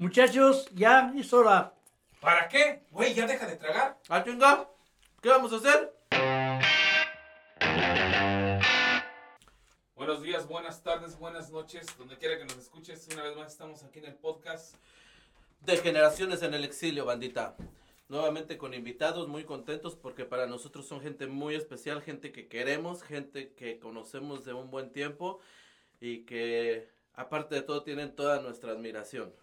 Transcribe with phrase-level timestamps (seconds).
[0.00, 1.74] Muchachos, ya es hora.
[2.20, 2.84] ¿Para qué?
[2.92, 3.98] Güey, ya deja de tragar.
[4.08, 4.70] Ah, chinga.
[5.20, 5.92] ¿Qué vamos a hacer?
[9.96, 13.08] Buenos días, buenas tardes, buenas noches, donde quiera que nos escuches.
[13.12, 14.76] Una vez más estamos aquí en el podcast.
[15.62, 17.56] De generaciones en el exilio, bandita.
[18.08, 23.02] Nuevamente con invitados muy contentos porque para nosotros son gente muy especial, gente que queremos,
[23.02, 25.40] gente que conocemos de un buen tiempo
[25.98, 29.34] y que aparte de todo tienen toda nuestra admiración.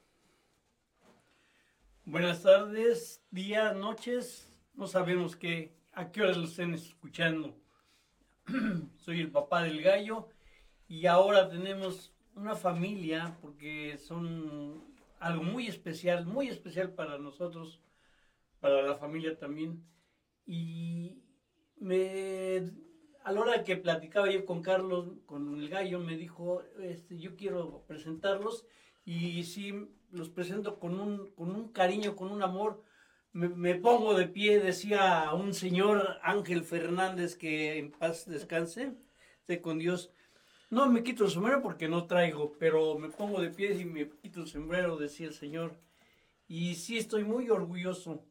[2.07, 4.53] Buenas tardes, días, noches.
[4.75, 7.57] No sabemos qué, a qué hora lo estén escuchando.
[8.97, 10.29] Soy el papá del gallo
[10.87, 14.83] y ahora tenemos una familia porque son
[15.19, 17.81] algo muy especial, muy especial para nosotros,
[18.59, 19.83] para la familia también.
[20.45, 21.23] Y
[21.77, 22.71] me,
[23.23, 27.35] a la hora que platicaba yo con Carlos, con el gallo, me dijo, este, yo
[27.35, 28.67] quiero presentarlos
[29.05, 32.83] y sí, los presento con un, con un cariño, con un amor.
[33.33, 38.93] Me, me pongo de pie, decía un señor Ángel Fernández que en paz descanse,
[39.39, 40.11] esté con Dios.
[40.69, 44.09] No me quito el sombrero porque no traigo, pero me pongo de pie y me
[44.09, 45.77] quito el sombrero, decía el Señor.
[46.47, 48.25] Y sí estoy muy orgulloso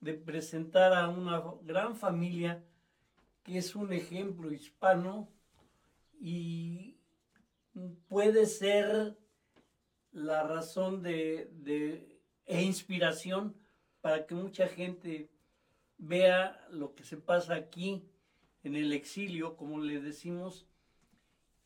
[0.00, 2.64] de presentar a una gran familia
[3.42, 5.28] que es un ejemplo hispano
[6.20, 6.98] y
[8.08, 9.16] puede ser
[10.18, 13.54] la razón de, de- e inspiración
[14.00, 15.30] para que mucha gente
[15.98, 18.04] vea lo que se pasa aquí
[18.62, 20.66] en el exilio, como le decimos,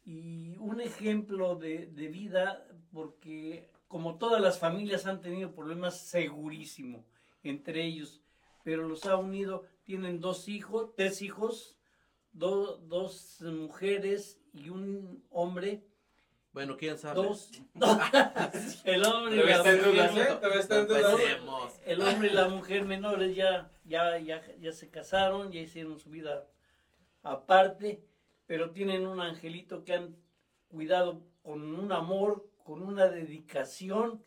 [0.04, 7.04] y un ejemplo de, de vida, porque como todas las familias han tenido problemas segurísimo
[7.42, 8.20] entre ellos,
[8.64, 11.76] pero los ha unido, tienen dos hijos, tres hijos,
[12.32, 15.84] do- dos mujeres y un hombre,
[16.52, 17.14] Bueno, quién sabe.
[17.22, 17.50] dos,
[18.84, 20.38] el hombre y la mujer, ¿eh?
[21.86, 26.10] El hombre y la mujer menores ya, ya, ya, ya se casaron, ya hicieron su
[26.10, 26.46] vida
[27.22, 28.04] aparte,
[28.46, 30.16] pero tienen un angelito que han
[30.68, 34.22] cuidado con un amor, con una dedicación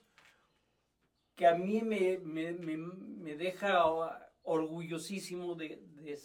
[1.35, 3.83] que a mí me, me, me- me deja
[4.43, 6.19] orgullosísimo de, de,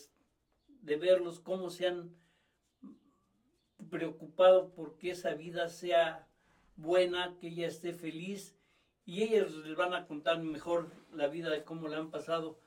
[0.66, 2.14] de verlos cómo se han
[3.90, 6.26] preocupado porque esa vida sea
[6.76, 8.56] buena, que ella esté feliz
[9.04, 12.58] y ellos les van a contar mejor la vida de cómo la han pasado,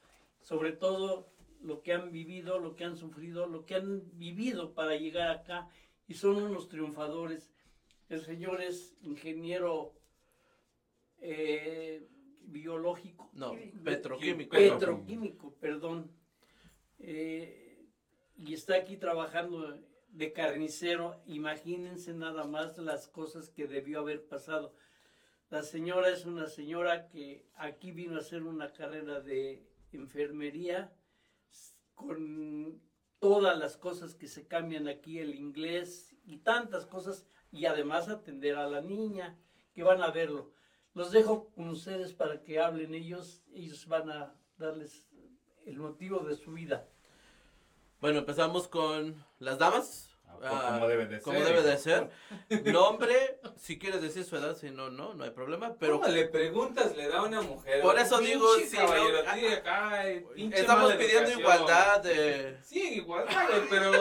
[0.41, 4.95] sobre todo lo que han vivido, lo que han sufrido, lo que han vivido para
[4.95, 5.69] llegar acá
[6.07, 7.49] y son unos triunfadores.
[8.09, 9.93] El señor es ingeniero
[11.21, 12.07] eh,
[12.41, 13.29] biológico.
[13.33, 14.55] No, petroquímico.
[14.55, 16.11] Petroquímico, perdón.
[16.99, 17.87] Eh,
[18.37, 19.79] y está aquí trabajando
[20.13, 21.21] de carnicero.
[21.25, 24.73] Imagínense nada más las cosas que debió haber pasado.
[25.49, 30.91] La señora es una señora que aquí vino a hacer una carrera de enfermería
[31.93, 32.81] con
[33.19, 38.55] todas las cosas que se cambian aquí, el inglés y tantas cosas, y además atender
[38.55, 39.37] a la niña,
[39.73, 40.53] que van a verlo.
[40.93, 45.07] Los dejo con ustedes para que hablen ellos, ellos van a darles
[45.65, 46.89] el motivo de su vida.
[48.03, 50.09] Bueno, empezamos con las damas.
[50.43, 51.47] Ah, como debe de como ser.
[51.47, 52.09] debe de ser.
[52.65, 55.75] Nombre, si quieres decir su edad, si no, no, no hay problema.
[55.79, 57.81] Pero ¿Cómo le preguntas, le da a una mujer?
[57.81, 61.39] Por eso digo, caballero, no, tire acá, eh, pinche estamos pidiendo educación.
[61.39, 62.57] igualdad de...
[62.65, 63.91] Sí, igualdad, pero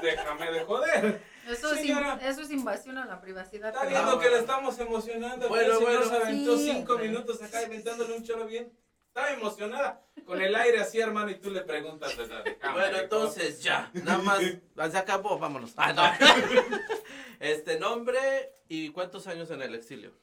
[0.00, 1.22] déjame de joder.
[1.48, 2.20] Eso es, in- Señora.
[2.22, 3.70] eso es invasión a la privacidad.
[3.74, 5.48] Está viendo que le estamos emocionando.
[5.48, 8.72] Bueno, Bueno, se aventó Sí, cinco minutos acá inventándole un choro bien.
[9.14, 12.44] Estaba emocionada con el aire así, hermano, y tú le preguntas, ¿verdad?
[12.44, 14.40] Déjame, Bueno, entonces ya, nada más,
[14.90, 15.74] se acabó, vámonos.
[15.76, 16.02] Ah, no.
[17.38, 18.18] Este nombre
[18.68, 20.14] y cuántos años en el exilio.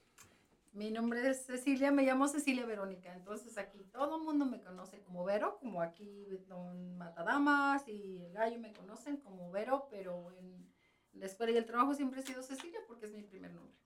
[0.71, 3.13] Mi nombre es Cecilia, me llamo Cecilia Verónica.
[3.13, 8.33] Entonces aquí todo el mundo me conoce como Vero, como aquí Don Matadamas y el
[8.33, 10.67] gallo me conocen como Vero, pero en
[11.13, 13.77] la escuela y el trabajo siempre he sido Cecilia porque es mi primer nombre.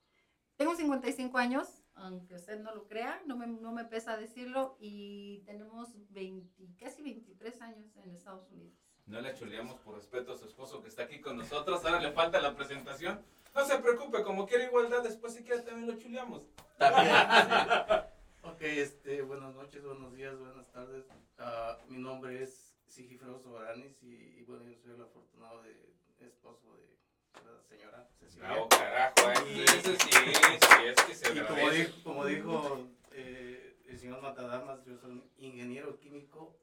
[0.55, 5.39] Tengo 55 años, aunque usted no lo crea, no me, no me pesa decirlo, y
[5.45, 8.73] tenemos 20, casi 23 años en Estados Unidos.
[9.05, 11.83] No le chuleamos por respeto a su esposo que está aquí con nosotros.
[11.83, 13.21] Ahora le falta la presentación.
[13.53, 16.43] No se preocupe, como quiere igualdad, después si quiere también lo chuleamos.
[16.77, 17.15] También.
[18.45, 21.05] Ok, este, buenas noches, buenos días, buenas tardes.
[21.37, 26.75] Ah, mi nombre es Sigifredo Soberanis y, y bueno, yo soy el afortunado de esposo
[26.75, 26.92] de
[27.41, 28.47] la señora Cecilia.
[28.47, 29.63] Bravo, carajo, eh.
[29.65, 34.83] Ese sí, sí, es que se Y como dijo, como dijo eh, el señor Matadamas,
[34.85, 36.55] yo soy un ingeniero químico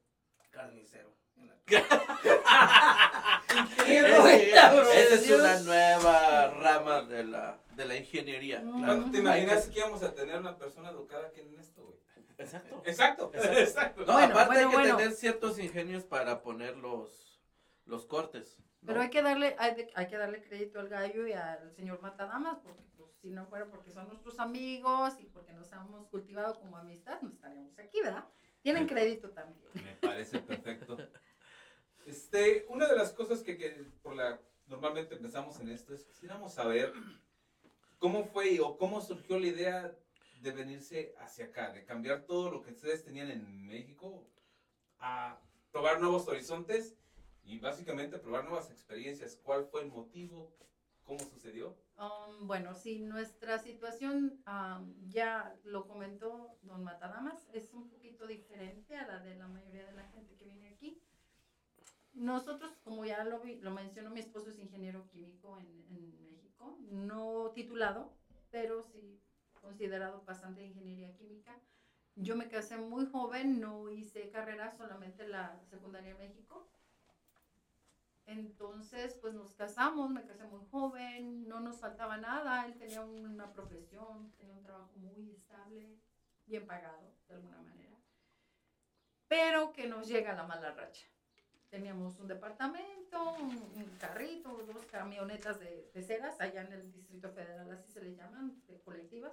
[0.51, 1.15] carnicero.
[1.37, 1.57] en la-
[3.85, 8.63] ¡Qué Es- buena Esa es una nueva rama de la, de la ingeniería.
[8.63, 11.99] ¿Cuándo te imaginas que íbamos a tener una persona educada aquí en esto, güey?
[12.39, 12.83] Exacto.
[12.87, 14.01] Exacto, exacto.
[14.07, 14.97] No, Bueno, aparte bueno, hay que bueno.
[14.97, 17.41] tener ciertos ingenios para poner los,
[17.87, 18.57] los cortes.
[18.87, 22.01] Pero hay que darle, hay, de- hay que darle crédito al gallo y al señor
[22.01, 26.59] Matadamas, porque pues, si no fuera porque son nuestros amigos y porque nos hemos cultivado
[26.59, 28.25] como amistad, no estaríamos aquí, ¿verdad?
[28.63, 29.61] Tienen crédito también.
[29.75, 30.97] Me parece perfecto.
[32.07, 33.71] Este, una de las cosas que, que
[34.03, 36.93] por la normalmente empezamos en esto es quisiéramos saber
[37.99, 39.95] cómo fue o cómo surgió la idea
[40.41, 44.27] de venirse hacia acá, de cambiar todo lo que ustedes tenían en México
[44.99, 45.39] a
[45.71, 46.97] probar nuevos horizontes
[47.51, 49.37] y básicamente probar nuevas experiencias.
[49.43, 50.55] ¿Cuál fue el motivo?
[51.05, 51.77] ¿Cómo sucedió?
[51.97, 58.97] Um, bueno, sí, nuestra situación, um, ya lo comentó don Matadamas, es un poquito diferente
[58.97, 61.03] a la de la mayoría de la gente que viene aquí.
[62.13, 66.77] Nosotros, como ya lo, vi- lo mencionó, mi esposo es ingeniero químico en, en México,
[66.89, 68.17] no titulado,
[68.51, 69.21] pero sí
[69.61, 71.61] considerado pasante de ingeniería química.
[72.15, 76.69] Yo me casé muy joven, no hice carrera, solamente la secundaria en México.
[78.27, 83.53] Entonces, pues nos casamos, me casé muy joven, no nos faltaba nada, él tenía una
[83.53, 85.99] profesión, tenía un trabajo muy estable,
[86.47, 87.97] bien pagado, de alguna manera.
[89.29, 91.07] Pero que nos llega la mala racha.
[91.71, 97.71] Teníamos un departamento, un, un carrito, dos camionetas de peceras, allá en el Distrito Federal,
[97.71, 99.33] así se le llaman, de colectivas.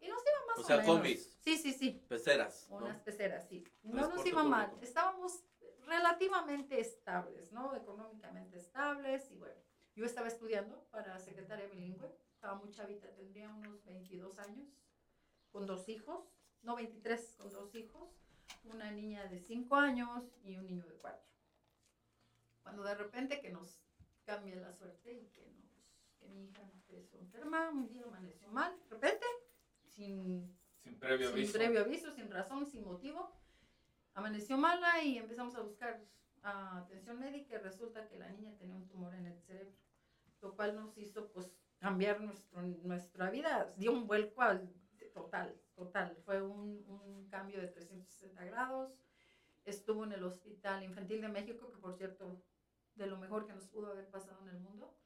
[0.00, 0.92] Y nos iba más O o, sea, menos.
[0.92, 1.38] combis.
[1.40, 2.04] Sí, sí, sí.
[2.08, 2.66] Peceras.
[2.68, 2.78] ¿no?
[2.78, 3.64] Unas peceras, sí.
[3.84, 4.72] No Transporte nos iba mal.
[4.80, 5.44] Estábamos
[5.86, 7.74] relativamente estables, ¿no?
[7.74, 9.30] Económicamente estables.
[9.30, 9.60] Y bueno,
[9.94, 12.10] yo estaba estudiando para secretaria bilingüe.
[12.34, 14.68] Estaba muy chavita, tendría unos 22 años,
[15.50, 16.24] con dos hijos.
[16.62, 18.08] No, 23, con dos hijos.
[18.64, 21.20] Una niña de 5 años y un niño de 4.
[22.62, 23.80] Cuando de repente que nos
[24.24, 25.72] cambia la suerte y que, nos,
[26.18, 29.26] que mi hija empezó enferma, un día amaneció mal, de repente,
[29.86, 31.52] sin Sin previo sin aviso.
[31.58, 33.32] previo aviso, sin razón, sin motivo.
[34.14, 36.04] Amaneció mala y empezamos a buscar
[36.42, 39.74] ah, atención médica y resulta que la niña tenía un tumor en el cerebro,
[40.40, 44.72] lo cual nos hizo pues cambiar nuestro, nuestra vida, dio un vuelco al
[45.12, 48.92] total, total, fue un, un cambio de 360 grados.
[49.64, 52.42] Estuvo en el Hospital Infantil de México, que por cierto,
[52.94, 54.96] de lo mejor que nos pudo haber pasado en el mundo.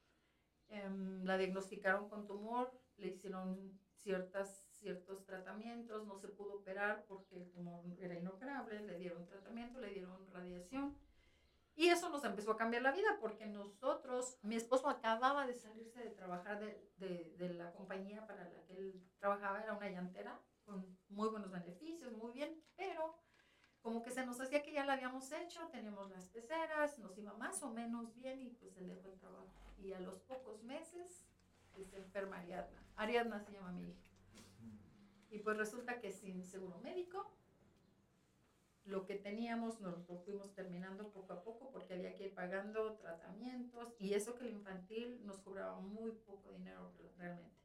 [0.68, 7.36] Em, la diagnosticaron con tumor, le hicieron ciertas, ciertos tratamientos, no se pudo operar porque
[7.36, 10.96] el tumor era inoperable, le dieron tratamiento, le dieron radiación.
[11.74, 16.00] Y eso nos empezó a cambiar la vida porque nosotros, mi esposo acababa de salirse
[16.00, 20.40] de trabajar de, de, de la compañía para la que él trabajaba, era una llantera,
[20.64, 23.18] con muy buenos beneficios, muy bien, pero
[23.86, 27.32] como que se nos hacía que ya la habíamos hecho, teníamos las peceras, nos iba
[27.34, 29.46] más o menos bien y pues él dejó el trabajo.
[29.78, 31.24] Y a los pocos meses
[31.72, 32.82] pues, se enferma Ariadna.
[32.96, 34.15] Ariadna se llama mi hija.
[35.30, 37.30] Y pues resulta que sin seguro médico,
[38.84, 42.94] lo que teníamos nos lo fuimos terminando poco a poco porque había que ir pagando
[42.94, 47.56] tratamientos y eso que el infantil nos cobraba muy poco dinero realmente.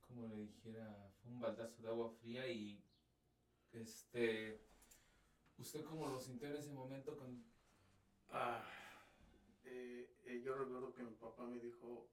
[0.00, 2.82] como le dijera, fue un baldazo de agua fría y
[3.72, 4.60] este,
[5.58, 7.44] ¿usted cómo lo sintió en ese momento con
[8.32, 8.62] Ah,
[9.64, 12.08] eh, eh, yo recuerdo que mi papá me dijo,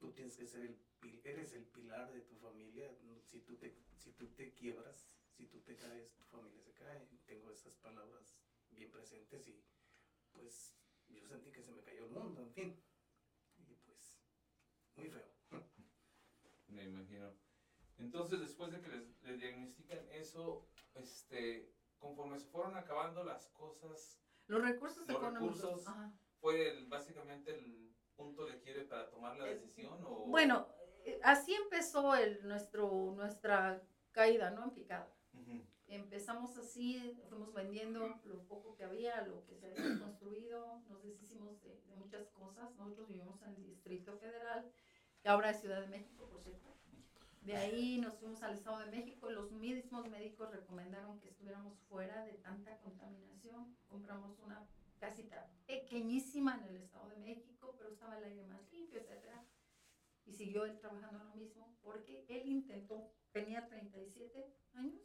[0.00, 0.76] tú tienes que ser el,
[1.24, 2.94] eres el pilar de tu familia,
[3.24, 7.06] si tú te, si tú te quiebras, si tú te caes, tu familia se cae.
[7.24, 8.36] Tengo esas palabras
[8.70, 9.60] bien presentes y
[10.32, 10.74] pues
[11.08, 12.80] yo sentí que se me cayó el mundo, en fin.
[13.66, 14.18] Y pues,
[14.94, 15.28] muy feo.
[16.66, 17.32] Me imagino.
[17.98, 24.18] Entonces, después de que les, les diagnostican eso, este, conforme se fueron acabando las cosas,
[24.46, 25.58] Los recursos Los económicos.
[25.58, 25.86] recursos.
[25.86, 26.10] ajá.
[26.38, 30.00] ¿fue el- básicamente el punto de quiebre para tomar la Eh, decisión?
[30.04, 30.28] O...
[30.30, 30.66] Bueno,
[31.22, 33.82] así empezó el, nuestro, nuestra
[34.12, 34.64] caída, ¿no?
[34.64, 35.12] En picada.
[35.88, 41.62] Empezamos así, fuimos vendiendo lo poco que había, lo que se había construido, nos deshicimos
[41.62, 42.74] de, de muchas cosas.
[42.76, 44.68] Nosotros vivimos en el Distrito Federal,
[45.22, 46.76] que ahora es Ciudad de México, por cierto.
[47.46, 49.30] De ahí nos fuimos al Estado de México.
[49.30, 53.76] Los mismos médicos recomendaron que estuviéramos fuera de tanta contaminación.
[53.88, 54.66] Compramos una
[54.98, 59.28] casita pequeñísima en el Estado de México, pero estaba el aire más limpio, etc.
[60.26, 65.00] Y siguió él trabajando en lo mismo, porque él intentó, tenía 37 años,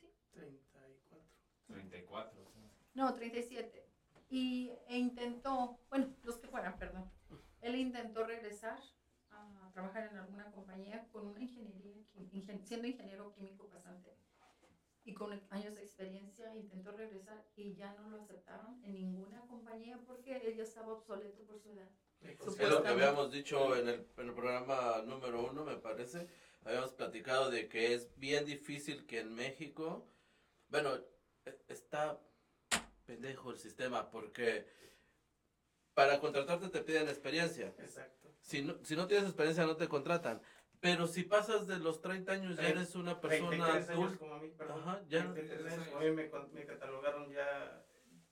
[0.00, 0.12] ¿sí?
[0.32, 1.20] 34.
[1.66, 2.42] 34.
[2.44, 2.70] o sea.
[2.94, 3.86] No, 37.
[4.30, 7.08] Y e intentó, bueno, los que fueran, perdón.
[7.60, 8.78] Él intentó regresar
[9.30, 14.16] a trabajar en alguna compañía con una ingeniería, ingen- siendo ingeniero químico pasante.
[15.06, 19.98] Y con años de experiencia intentó regresar y ya no lo aceptaron en ninguna compañía
[20.06, 21.90] porque él ya estaba obsoleto por su edad.
[22.24, 26.26] Sí, Es lo que habíamos dicho en el, en el programa número uno, me parece.
[26.64, 30.08] Habíamos platicado de que es bien difícil que en México,
[30.68, 30.94] bueno,
[31.44, 32.18] e- está
[33.04, 34.66] pendejo el sistema porque
[35.92, 37.74] para contratarte te piden experiencia.
[37.78, 38.32] Exacto.
[38.40, 40.40] Si no, si no tienes experiencia no te contratan.
[40.80, 44.34] Pero si pasas de los 30 años ya eres una persona 33 años adulta, como
[44.34, 44.80] a mí, perdón.
[44.82, 45.32] Ajá, ya.
[45.32, 47.86] 33 años a mí me, me catalogaron ya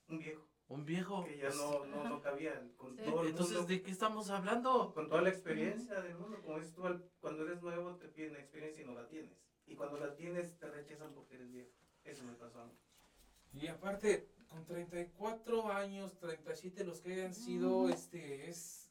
[0.07, 1.23] un viejo, un viejo.
[1.25, 3.03] que ya no, no, no cabía con Sí.
[3.05, 4.93] todo el Entonces, mundo, ¿de qué estamos hablando?
[4.93, 8.35] con toda la experiencia del mundo, como dices tú, al- cuando eres nuevo te piden
[8.35, 9.37] experiencia y no la tienes.
[9.67, 11.69] Y cuando la tienes te rechazan porque eres viejo.
[12.03, 12.73] Eso me pasó a mí.
[13.53, 18.82] Y aparte, con 34 años, 37, los que hayan sido, este, es,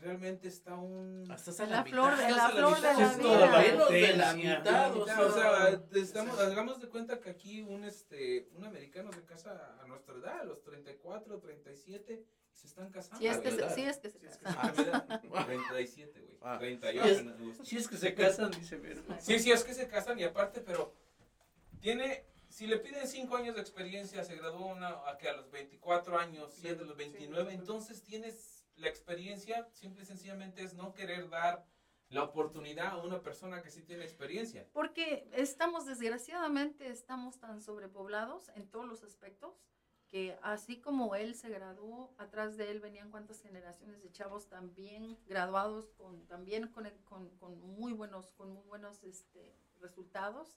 [0.00, 1.30] realmente está un...
[1.30, 3.88] Estás En a la mitad, flor- en estás la a flor de mitad, la es
[3.88, 3.90] vida.
[3.90, 8.48] de la mitad, o sea, o sea, estamos, hagamos de cuenta que aquí un, este,
[8.54, 13.18] un americano se casa a nuestra edad, a los 34, 37, y se están casando.
[13.20, 14.60] Si es que se, sí es que se Sí, es que casa.
[14.62, 16.38] Ah, mira, 37, güey.
[16.42, 16.58] Ah.
[16.58, 17.18] 38 Yes.
[17.18, 17.64] en agosto.
[17.64, 19.02] Si es que se casan, dice Vero.
[19.20, 20.94] Sí, sí, es que se casan y aparte, pero
[21.80, 25.50] tiene, si le piden 5 años de experiencia, se graduó una, a que a los
[25.50, 30.74] 24 años, si es de los 29, entonces tienes la experiencia, simple y sencillamente es
[30.74, 31.66] no querer dar
[32.08, 34.66] la oportunidad a una persona que sí tiene experiencia.
[34.72, 39.60] Porque estamos, desgraciadamente, estamos tan sobrepoblados en todos los aspectos
[40.08, 45.18] que así como él se graduó, atrás de él venían cuantas generaciones de chavos también
[45.26, 50.56] graduados, con, también con, con, con muy buenos, con muy buenos este, resultados,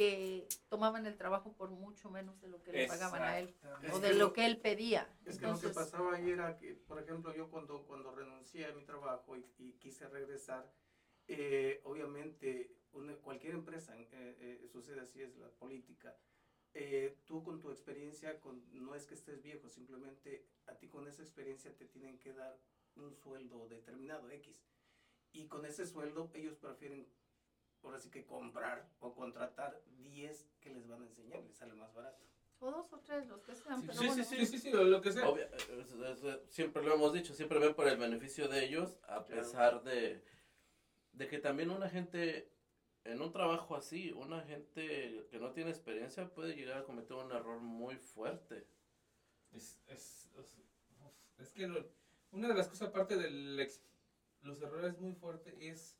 [0.00, 3.54] que tomaban el trabajo por mucho menos de lo que le pagaban a él
[3.92, 5.06] o de lo que él pedía.
[5.26, 8.64] Es que lo que Entonces, pasaba ahí era que, por ejemplo, yo cuando, cuando renuncié
[8.64, 10.72] a mi trabajo y, y quise regresar,
[11.28, 16.16] eh, obviamente una- cualquier empresa, eh, eh, sucede así, es la política,
[16.72, 21.06] eh, tú con tu experiencia, con, no es que estés viejo, simplemente a ti con
[21.08, 22.58] esa experiencia te tienen que dar
[22.96, 24.64] un sueldo determinado, X.
[25.32, 27.06] Y con ese sueldo ellos prefieren,
[27.82, 31.92] ahora sí que comprar o contratar 10 que les van a enseñar, les sale más
[31.94, 32.24] barato.
[32.62, 34.24] o dos o tres, los que sean, Sí, pero sí, bueno.
[34.24, 35.26] Sí, sí, sí, lo, lo que sea.
[35.30, 38.98] Obvia- es- es- es- siempre lo hemos dicho, siempre ven por el beneficio de ellos,
[39.04, 39.26] a Claro.
[39.28, 40.22] pesar de,
[41.12, 42.52] de que también una gente,
[43.04, 47.32] en un trabajo así, una gente que no tiene experiencia puede llegar a cometer un
[47.32, 48.66] error muy fuerte.
[49.52, 50.30] Es, es,
[51.38, 51.88] es, que lo-
[52.32, 53.30] una de las cosas aparte de
[54.42, 55.96] los errores muy fuertes es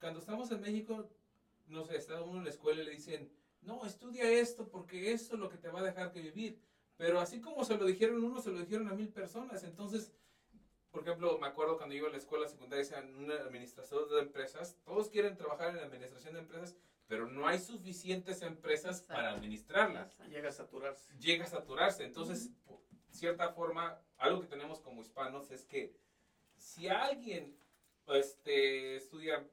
[0.00, 1.08] cuando estamos en México,
[1.66, 3.30] no sé, está uno en la escuela y le dicen,
[3.62, 6.60] no, estudia esto porque esto es lo que te va a dejar que vivir.
[6.96, 9.62] Pero así como se lo dijeron uno, se lo dijeron a mil personas.
[9.64, 10.12] Entonces,
[10.90, 14.76] por ejemplo, me acuerdo cuando iba a la escuela secundaria, decían, un administrador de empresas,
[14.84, 16.76] todos quieren trabajar en la administración de empresas,
[17.06, 19.38] pero no hay suficientes empresas para Exacto.
[19.38, 20.32] administrarlas Exacto.
[20.32, 21.14] Llega a saturarse.
[21.18, 22.04] llega a saturarse.
[22.04, 25.94] Entonces, por cierta forma, algo que tenemos como hispanos es que
[26.56, 27.56] si alguien
[28.08, 29.46] este, estudia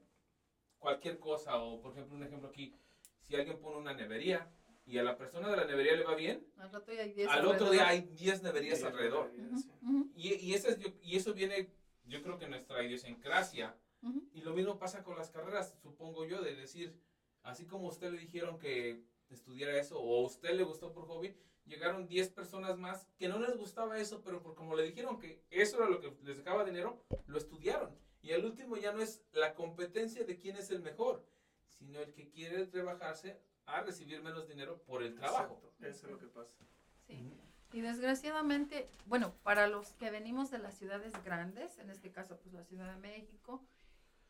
[0.86, 2.72] cualquier cosa, o por ejemplo, un ejemplo aquí,
[3.20, 4.48] si alguien pone una nevería
[4.84, 7.44] y a la persona de la nevería le va bien, Al rato hay diez al
[7.44, 9.32] otro día hay 10 neverías alrededor.
[9.36, 9.70] Ujú, Sí.
[10.14, 11.72] Y, y, ese es- y eso viene,
[12.04, 13.76] yo creo que nuestra idiosincrasia.
[14.00, 14.28] ujú.
[14.32, 16.96] Y lo mismo pasa con las carreras, supongo yo, de decir,
[17.42, 21.08] así como a usted le dijeron que estudiara eso, o a usted le gustó por
[21.08, 25.18] hobby, llegaron 10 personas más que no les gustaba eso, pero por como le dijeron
[25.18, 27.90] que eso era lo que les dejaba dinero, lo estudiaron.
[28.26, 31.24] Y el último ya no es la competencia de quién es el mejor,
[31.68, 35.54] sino el que quiere rebajarse a recibir menos dinero por el trabajo.
[35.54, 36.56] Exacto, Eso es lo que pasa.
[37.06, 37.32] Sí.
[37.72, 42.52] Y desgraciadamente, bueno, para los que venimos de las ciudades grandes, en este caso pues
[42.52, 43.64] la Ciudad de México,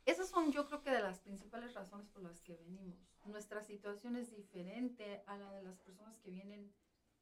[0.04, 2.98] esas son yo creo que de las principales razones por las que venimos.
[3.24, 6.70] Nuestra situación es diferente a la de las personas que vienen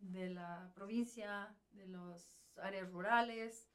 [0.01, 3.71] de la provincia, de las áreas rurales.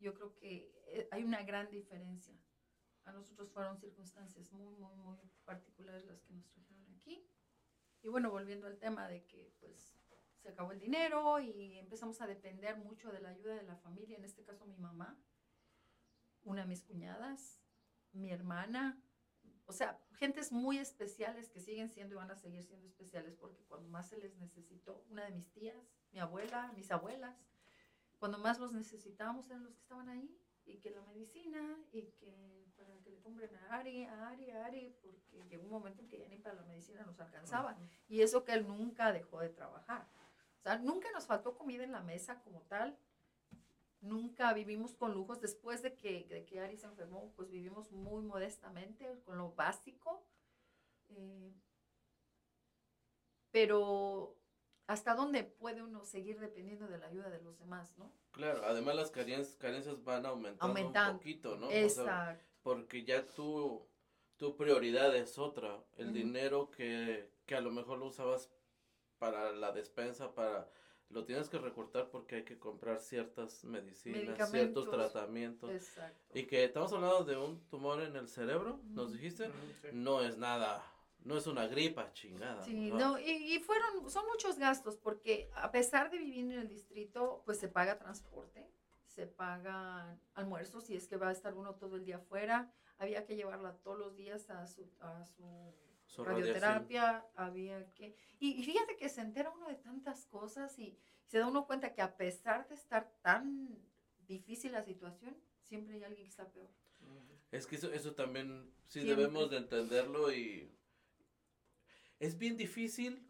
[0.00, 0.79] Yo creo que
[1.10, 2.34] hay una gran diferencia.
[3.04, 7.26] A nosotros fueron circunstancias muy, muy, muy particulares las que nos trajeron aquí.
[8.02, 9.96] Y bueno, volviendo al tema de que pues
[10.38, 14.16] se acabó el dinero y empezamos a depender mucho de la ayuda de la familia,
[14.16, 15.18] en este caso mi mamá,
[16.42, 17.60] una de mis cuñadas,
[18.12, 19.02] mi hermana,
[19.66, 23.62] o sea, gentes muy especiales que siguen siendo y van a seguir siendo especiales porque
[23.64, 25.76] cuando más se les necesitó, una de mis tías,
[26.10, 27.36] mi abuela, mis abuelas,
[28.18, 30.39] cuando más los necesitábamos eran los que estaban ahí
[30.70, 34.64] y que la medicina y que para que le compren a Ari, a Ari, a
[34.66, 37.76] Ari, porque llegó un momento en que ya ni para la medicina nos alcanzaba.
[38.08, 40.06] Y eso que él nunca dejó de trabajar.
[40.58, 42.96] O sea, nunca nos faltó comida en la mesa como tal.
[44.00, 45.40] Nunca vivimos con lujos.
[45.40, 50.24] Después de que, de que Ari se enfermó, pues vivimos muy modestamente, con lo básico.
[51.10, 51.52] Eh,
[53.50, 54.39] pero
[54.90, 58.12] hasta dónde puede uno seguir dependiendo de la ayuda de los demás, ¿no?
[58.32, 61.12] Claro, además las carencias, carencias van aumentando, Aumentando.
[61.12, 61.68] un poquito, ¿no?
[61.68, 62.44] O sea, Exacto.
[62.64, 63.86] porque ya tu,
[64.36, 65.80] tu prioridad es otra.
[65.96, 68.50] El dinero que, que a lo mejor lo usabas
[69.18, 70.68] para la despensa, para
[71.08, 75.70] lo tienes que recortar porque hay que comprar ciertas medicinas, ciertos tratamientos.
[75.70, 76.36] Exacto.
[76.36, 79.88] Y que estamos hablando de un tumor en el cerebro, nos dijiste, Ujú, sí.
[79.92, 80.84] no es nada,
[81.24, 82.62] no es una gripa chingada.
[82.62, 82.98] Sí, ¿no?
[82.98, 87.42] no, y, y fueron, son muchos gastos, porque a pesar de vivir en el distrito,
[87.44, 88.70] pues se paga transporte,
[89.06, 93.24] se paga almuerzo, si es que va a estar uno todo el día afuera, había
[93.26, 95.74] que llevarla todos los días a su, a su
[96.06, 96.60] Su radiación.
[96.60, 98.14] radioterapia, había que...
[98.38, 101.92] Y, y fíjate que se entera uno de tantas cosas y se da uno cuenta
[101.94, 103.78] que a pesar de estar tan
[104.26, 106.70] difícil la situación, siempre hay alguien que está peor.
[107.52, 109.16] Es que eso, eso también sí Siempre.
[109.16, 110.70] debemos de entenderlo y
[112.20, 113.26] es bien difícil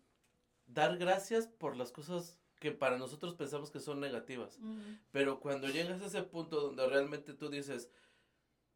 [0.66, 4.58] dar gracias por las cosas que para nosotros pensamos que son negativas.
[5.10, 7.88] Pero cuando llegas a ese punto donde realmente tú dices,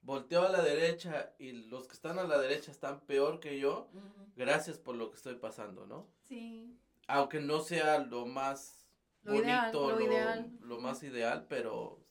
[0.00, 3.88] volteo a la derecha y los que están a la derecha están peor que yo,
[4.36, 6.08] gracias por lo que estoy pasando, ¿no?
[6.22, 8.88] Sí, Aunque no sea lo más
[9.22, 10.58] Lo bonito, ideal, lo lo, ideal.
[10.62, 12.02] lo más ideal, pero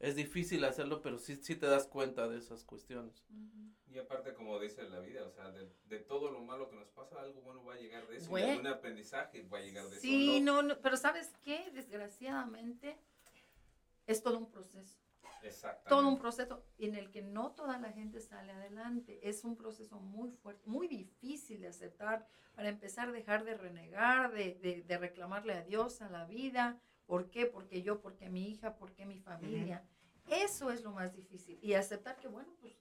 [0.00, 3.22] es difícil hacerlo, pero sí, sí te das cuenta de esas cuestiones.
[3.30, 3.70] Ujú.
[3.94, 6.88] Y aparte, como dice la vida, o sea, de, de todo lo malo que nos
[6.88, 8.28] pasa, algo bueno va a llegar de eso.
[8.28, 8.48] Bueno.
[8.48, 10.44] Y algún aprendizaje va a llegar de Sí, eso.
[10.44, 11.70] no, no, pero ¿sabes qué?
[11.72, 12.98] Desgraciadamente
[14.06, 14.98] es todo un proceso.
[15.44, 15.88] Exactamente.
[15.90, 19.20] Todo un proceso en el que no toda la gente sale adelante.
[19.28, 22.26] Es un proceso muy fuerte, muy difícil de aceptar.
[22.56, 26.80] Para empezar, dejar de renegar, de, de- de reclamarle a Dios, a la vida.
[27.06, 27.46] ¿Por qué?
[27.46, 29.84] Porque yo, porque mi hija, porque mi familia.
[30.30, 31.58] Eso es lo más difícil.
[31.62, 32.74] Y aceptar que, bueno, pues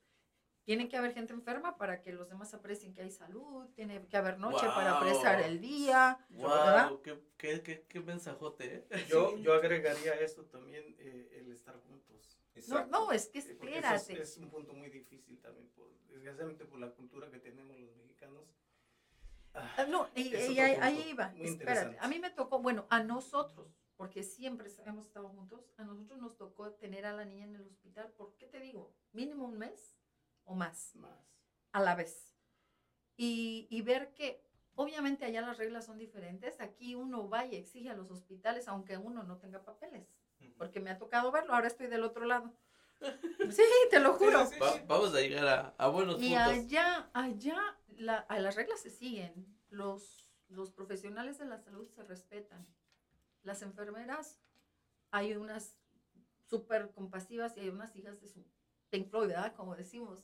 [0.63, 3.67] tiene que haber gente enferma para que los demás aprecien que hay salud.
[3.75, 5.03] Tiene que haber noche para Guau.
[5.03, 6.17] apreciar el día.
[6.29, 7.01] ¡Wow!
[7.01, 9.05] ¿Qué, qué, qué, qué mensajote, eh?
[9.09, 12.39] Yo, yo agregaría a esto también eh, el estar juntos.
[12.67, 14.21] No, no, es que Eh, eso es, espérate.
[14.21, 18.43] es un punto muy difícil también, por, desgraciadamente por la cultura que tenemos los mexicanos.
[19.53, 21.33] Ah, Ah, No, y, y ahí, ahí iba.
[21.37, 26.19] Espérate, a mí me tocó, bueno, a nosotros, porque siempre hemos estado juntos, a nosotros
[26.21, 28.93] nos tocó tener a la niña en el hospital, ¿por qué te digo?
[29.11, 29.97] Mínimo un mes
[30.45, 31.11] o más más.
[31.71, 32.33] a la vez.
[33.17, 34.43] Y, y ver que
[34.75, 36.59] obviamente allá las reglas son diferentes.
[36.59, 40.07] Aquí uno va y exige a los hospitales, aunque uno no tenga papeles,
[40.39, 40.53] Ujú.
[40.57, 42.51] porque me ha tocado verlo, ahora estoy del otro lado.
[43.51, 44.45] Sí, te lo juro.
[44.45, 44.79] Sí, sí, Va- sí.
[44.87, 46.47] vamos a llegar a, a buenos Y puntos.
[46.47, 49.45] allá, allá, la- a las reglas se siguen.
[49.69, 52.65] Los, los profesionales de la salud se respetan.
[53.41, 54.39] Las enfermeras,
[55.11, 55.75] hay unas
[56.47, 58.45] súper compasivas y hay unas hijas de su
[58.89, 59.53] Pink Floyd, ¿verdad?
[59.55, 60.23] Como decimos,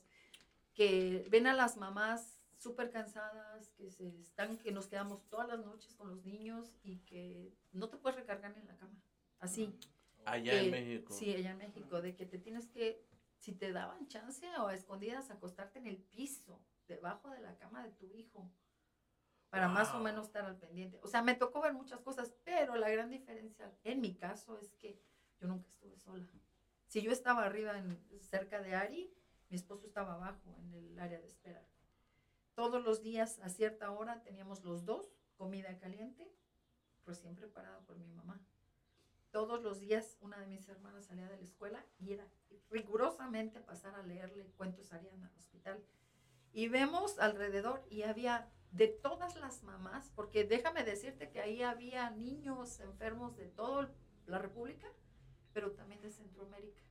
[0.80, 5.58] que ven a las mamás súper cansadas, que se están, que nos quedamos todas las
[5.62, 8.98] noches con los niños y que no te puedes recargar en la cama.
[9.40, 9.78] Así.
[10.24, 11.12] Allá que- en México.
[11.12, 14.74] Sí, allá en México, de que te tienes que, si te daban chance o a
[14.74, 18.50] escondidas, acostarte en el piso, debajo de la cama de tu hijo,
[19.50, 20.04] para más o Wow.
[20.04, 20.98] menos estar al pendiente.
[21.02, 24.72] O sea, me tocó ver muchas cosas, pero la gran diferencia en mi caso es
[24.76, 24.98] que
[25.40, 26.26] yo nunca estuve sola.
[26.86, 29.14] Si yo estaba arriba, en, cerca de Ari,
[29.50, 31.62] mi esposo estaba abajo, en el área de espera.
[32.54, 36.32] Todos los días, a cierta hora, teníamos los dos comida caliente,
[37.04, 38.40] recién preparada por mi mamá
[39.30, 42.26] todos los días una de mis hermanas salía de la escuela y era
[42.68, 45.82] rigurosamente pasar a leerle cuentos a Ariana al hospital.
[46.52, 52.10] Y vemos alrededor y había de todas las mamás, porque déjame decirte que ahí había
[52.10, 53.92] niños enfermos de toda
[54.26, 54.88] la República,
[55.52, 56.82] pero también de Centroamérica.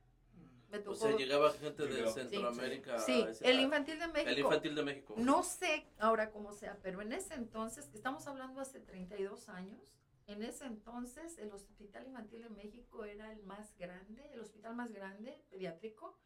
[0.70, 2.12] Me O sea, llegaba gente de Llegó.
[2.12, 2.98] Centroamérica.
[3.00, 4.30] sí, el infantil de México.
[4.30, 5.14] el infantil de México.
[5.16, 9.80] No sé ahora cómo sea, pero en ese entonces, estamos hablando hace 32 años,
[10.26, 14.92] en ese entonces el Hospital Infantil de México era el más grande, el hospital más
[14.92, 16.20] grande pediátrico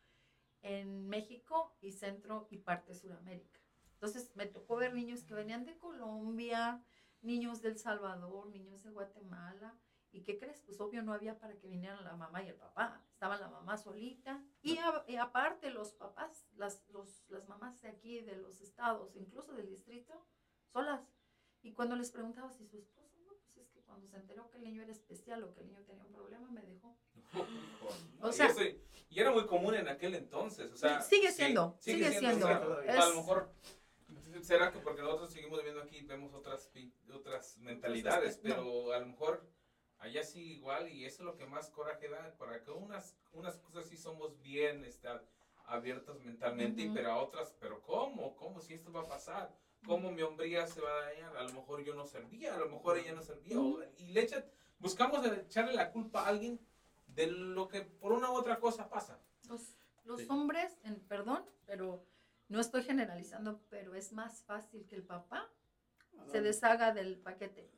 [0.61, 3.61] en México y Centro y parte de Sudamérica.
[3.95, 6.85] Entonces me tocó ver niños que venían de Colombia,
[7.23, 9.75] niños del Salvador, niños de Guatemala.
[10.14, 10.61] ¿Y qué crees?
[10.62, 13.03] Pues obvio no había para que vinieran la mamá y el papá.
[13.12, 14.40] Estaba la mamá solita.
[14.62, 19.16] Y, a- y aparte los papás, las, los- las mamás de aquí, de los estados,
[19.16, 20.14] incluso del distrito,
[20.72, 21.03] solas.
[21.62, 24.59] Y cuando les preguntaba si su esposo, no, pues es que cuando se enteró que
[24.59, 26.96] el niño era especial o que el niño tenía un problema, me dejó.
[28.20, 28.72] O sea- sea,
[29.11, 32.46] y era muy común en aquel entonces, o sea, Sigue sí, siendo, sigue siendo.
[32.46, 33.53] o sea, Es- a lo mejor
[34.42, 36.70] será que porque nosotros seguimos viviendo aquí vemos otras
[37.12, 39.46] otras mentalidades, pero a lo mejor
[40.05, 43.57] allá sí igual y eso es lo que más coraje da para que unas unas
[43.59, 45.09] cosas sí somos bien este,
[45.67, 46.95] abiertos mentalmente, Ujú.
[46.95, 49.55] pero a otras, pero cómo, cómo si esto va a pasar.
[49.87, 51.37] cómo mi hombría se va a dañar.
[51.37, 53.61] A lo mejor yo no servía, a lo mejor ella no servía.
[53.61, 54.43] o- y le echan,
[54.79, 56.59] buscamos echarle la culpa a alguien
[57.07, 59.19] de lo que por una u otra cosa pasa.
[59.47, 60.27] Los, los Sí.
[60.31, 62.03] hombres, en, perdón, pero
[62.49, 65.51] no estoy generalizando, pero es más fácil que el papá
[66.31, 67.71] se deshaga del paquete.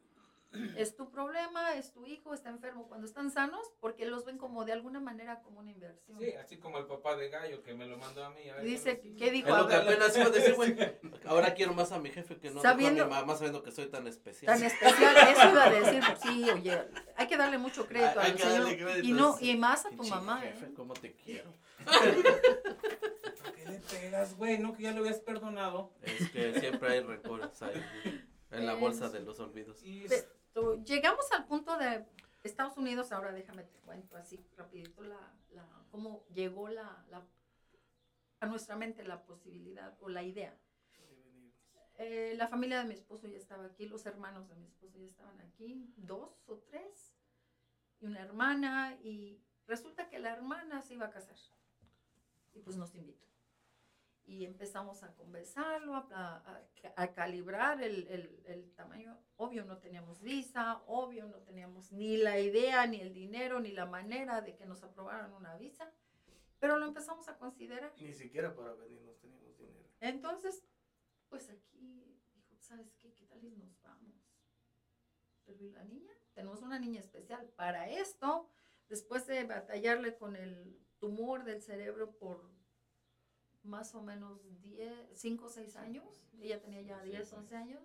[0.76, 2.86] Es tu problema, es tu hijo, está enfermo.
[2.88, 6.18] Cuando están sanos, porque los ven como de alguna manera como una inversión.
[6.18, 8.48] Sí, así como el papá de Gallo que me lo mandó a mí.
[8.48, 9.48] a ver Y qué dice, me- ¿qué dijo?
[9.48, 10.74] Es lo que apenas iba a decir, güey.
[11.26, 13.86] Ahora quiero más a mi jefe que no Sabiendo- a mi mamá sabiendo que soy
[13.86, 14.54] tan especial.
[14.54, 18.32] Tan especial, eso iba a decir, sí, oye, hay que darle mucho crédito Hay- hay
[18.32, 18.76] al Señor.
[18.76, 20.72] crédito Y no, y más a tu mamá, jefe, ¿eh?
[20.74, 21.52] cómo te quiero.
[21.84, 24.58] ¿Por qué le pegas, güey?
[24.58, 25.92] No, que ya lo habías perdonado.
[26.02, 27.82] Es que siempre hay recuerdos ahí
[28.50, 29.80] en la bolsa de los olvidos.
[29.84, 30.26] Y Pe-
[30.84, 32.06] llegamos al punto de
[32.42, 35.18] Estados Unidos, ahora déjame te cuento así rapidito la,
[35.90, 37.04] cómo llegó la-
[38.40, 40.56] a nuestra mente la posibilidad o la idea.
[41.98, 45.06] Eh, la familia de mi esposo ya estaba aquí, los hermanos de mi esposo ya
[45.06, 47.14] estaban aquí, dos o tres,
[48.00, 51.36] y una hermana, y resulta que la hermana se iba a casar.
[52.54, 53.26] Y pues nos invitó.
[54.26, 56.62] Y empezamos a conversarlo, a, a-
[56.96, 59.16] a calibrar el, el- el tamaño.
[59.36, 63.86] Obvio no teníamos visa, obvio no teníamos ni la idea, ni el dinero, ni la
[63.86, 65.92] manera de que nos aprobaran una visa,
[66.58, 67.92] pero lo empezamos a considerar.
[68.00, 69.88] Ni siquiera para venirnos teníamos dinero.
[70.00, 70.64] Entonces,
[71.28, 72.02] pues aquí
[72.34, 73.12] dijo, ¿sabes qué?
[73.14, 74.16] ¿Qué tal y nos vamos?
[75.44, 76.12] Pero ¿y la niña?
[76.34, 77.46] Tenemos una niña especial.
[77.56, 78.50] Para esto,
[78.88, 82.55] después de batallarle con el tumor del cerebro por
[83.66, 87.34] más o menos 10, 5 o 6 años, ella tenía ya Sí, 10, sí.
[87.36, 87.82] 11 años,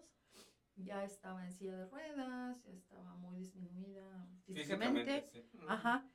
[0.76, 5.46] ya estaba en silla de ruedas, ya estaba muy disminuida físicamente, sí.
[5.68, 6.08] Ajá.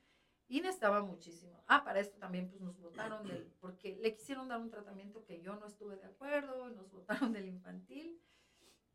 [0.49, 1.65] Y necesitaba muchísimo.
[1.67, 5.41] Ah, para esto también pues nos votaron del, porque le quisieron dar un tratamiento que
[5.41, 8.21] yo no estuve de acuerdo, nos votaron del infantil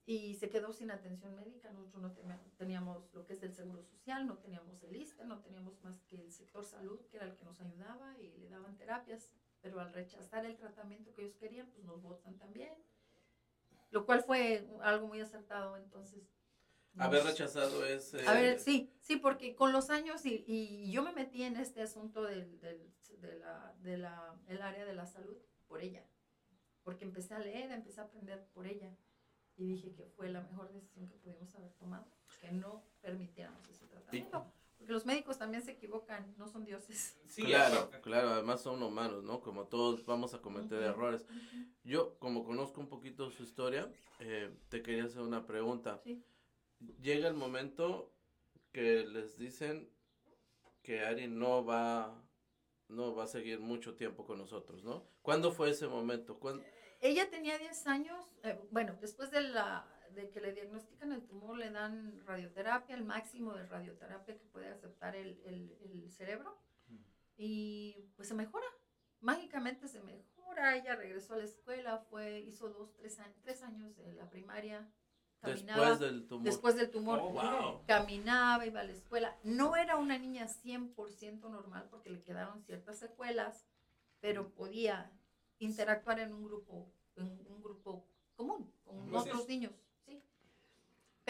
[0.05, 1.71] y se quedó sin atención médica.
[1.73, 5.41] Nosotros no teníamos, teníamos lo que es el seguro social, no teníamos el ISSSTE, no
[5.41, 8.77] teníamos más que el sector salud, que era el que nos ayudaba y le daban
[8.77, 9.29] terapias,
[9.61, 12.73] pero al rechazar el tratamiento que ellos querían, pues nos votan también.
[13.91, 16.23] Lo cual fue algo muy acertado, entonces.
[16.97, 18.27] Haber rechazado ese...
[18.27, 21.81] a ver, sí, sí, porque con los años y, y yo me metí en este
[21.81, 26.05] asunto del, del, de la, de la, el área de la salud por ella,
[26.83, 28.93] porque empecé a leer, empecé a aprender por ella
[29.55, 32.07] y dije que fue la mejor decisión que pudimos haber tomado,
[32.41, 37.15] que no permitiéramos ese tratamiento, porque los médicos también se equivocan, no son dioses.
[37.27, 39.39] Sí, claro, claro, además son humanos, ¿no?
[39.39, 41.23] Como todos vamos a cometer errores.
[41.83, 46.01] Yo, como conozco un poquito su historia, eh, te quería hacer una pregunta.
[46.03, 46.25] Sí.
[46.99, 48.11] Llega el momento
[48.71, 49.87] que les dicen
[50.81, 52.19] que Ari no va,
[52.87, 55.05] no va a seguir mucho tiempo con nosotros, ¿no?
[55.21, 56.39] ¿Cuándo fue ese momento?
[56.39, 56.63] ¿Cuándo?
[57.01, 61.57] Ella tenía 10 años, eh, bueno, después de, la, de que le diagnostican el tumor,
[61.57, 66.57] le dan radioterapia, el máximo de radioterapia que puede aceptar el, el- el cerebro,
[67.37, 68.65] y pues se mejora,
[69.19, 73.95] mágicamente se mejora, ella regresó a la escuela, fue, hizo dos, tres años, tres años
[73.97, 74.87] de la primaria,
[75.39, 76.45] caminaba, Después del tumor.
[76.45, 77.85] después del tumor, Oh, wow.
[77.87, 79.35] caminaba, iba a la escuela.
[79.43, 83.65] No era una niña 100% normal porque le quedaron ciertas secuelas,
[84.19, 85.11] pero podía
[85.57, 89.71] interactuar en un grupo, en un grupo común, con Pues otros niños.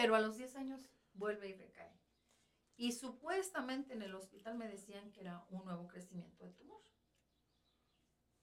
[0.02, 1.96] Pero a los 10 años vuelve y recae.
[2.76, 6.82] Y supuestamente en el hospital me decían que era un nuevo crecimiento de tumor.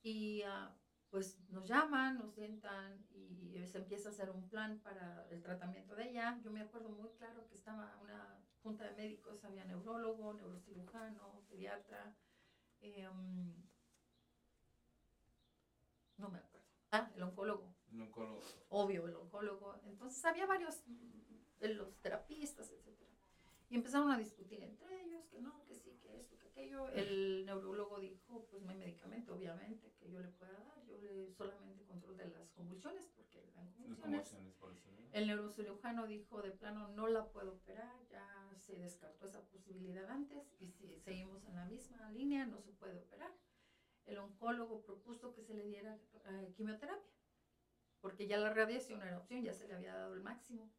[0.02, 0.74] Y ah,
[1.10, 5.95] pues nos llaman, nos sientan y se empieza a hacer un plan para el tratamiento
[5.95, 6.39] de ella.
[6.41, 12.15] Yo me acuerdo muy claro que estaba una junta de médicos, había neurólogo, neurocirujano, pediatra,
[12.80, 13.54] em,
[16.15, 16.67] no me acuerdo.
[16.91, 18.41] Ah, el oncólogo, Un oncólogo.
[18.69, 19.76] obvio, el oncólogo.
[19.84, 20.84] Entonces había varios,
[21.67, 23.10] los terapistas, etcétera.
[23.69, 26.89] Y empezaron a discutir entre ellos, que no, que sí, que esto, que aquello.
[26.89, 30.86] El neurólogo dijo, pues no hay medicamento, obviamente, que yo le pueda dar.
[30.88, 33.67] Yo le solamente control de las convulsiones, porque dan
[34.12, 34.50] Las convulsiones.
[35.12, 40.54] El neurocirujano dijo de plano no la puedo operar, ya se descartó esa posibilidad antes
[40.60, 43.32] y si seguimos en la misma línea no se puede operar.
[44.06, 47.12] El oncólogo propuso que se le diera eh, quimioterapia,
[48.02, 50.72] porque ya la radiación era opción, ya se le había dado el máximo.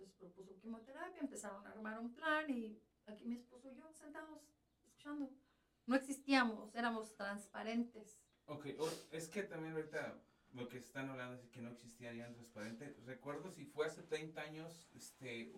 [0.00, 4.40] Entonces propuso quimioterapia, empezaron a armar un plan y aquí mi esposo y yo sentados
[4.86, 5.30] escuchando.
[5.86, 8.18] No existíamos, éramos transparentes.
[8.46, 8.66] Ok,
[9.12, 10.18] es que también ahorita
[10.52, 12.96] lo que están hablando es que no existía en transparente.
[13.04, 15.52] Recuerdo si fue hace 30 años, este,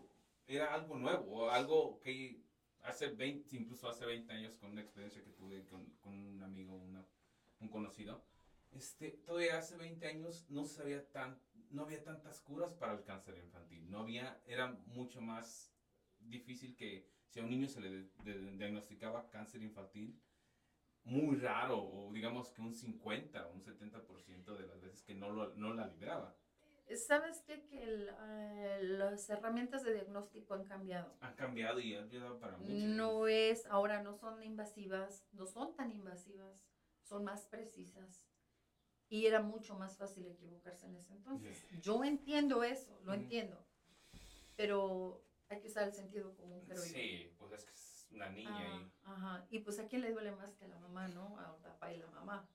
[0.46, 2.42] era algo nuevo, algo que
[2.82, 6.74] hace 20, incluso hace 20 años con una experiencia que tuve con, con un amigo,
[6.76, 7.06] una-
[7.60, 8.24] un conocido.
[8.72, 11.38] Este, todavía hace 20 años no se sabía tan,
[11.72, 13.90] no había tantas curas para el cáncer infantil.
[13.90, 15.72] No había, era mucho más
[16.18, 20.20] difícil que si a un niño se le de- de- diagnosticaba cáncer infantil,
[21.04, 25.30] muy raro, o digamos que un 50 o un 70% de las veces que no,
[25.30, 26.36] lo, no la libraba.
[26.94, 27.64] ¿Sabes qué?
[27.66, 31.16] Que el, eh, las herramientas de diagnóstico han cambiado.
[31.20, 32.86] Han cambiado y han ayudado para mucho.
[32.86, 36.60] No es, ahora no son invasivas, no son tan invasivas,
[37.02, 38.26] son más precisas.
[39.12, 41.66] Y era mucho más fácil equivocarse en ese entonces.
[41.82, 43.20] Yo entiendo eso, lo Ujú.
[43.20, 43.62] entiendo.
[44.56, 46.94] Pero hay que usar el sentido común, creo yo.
[46.94, 48.92] Sí, pues es que es una niña Ah, y...
[49.04, 49.46] Ajá.
[49.50, 51.38] Y pues a quién le duele más que a la mamá, ¿no?
[51.38, 52.48] A papá y la mamá.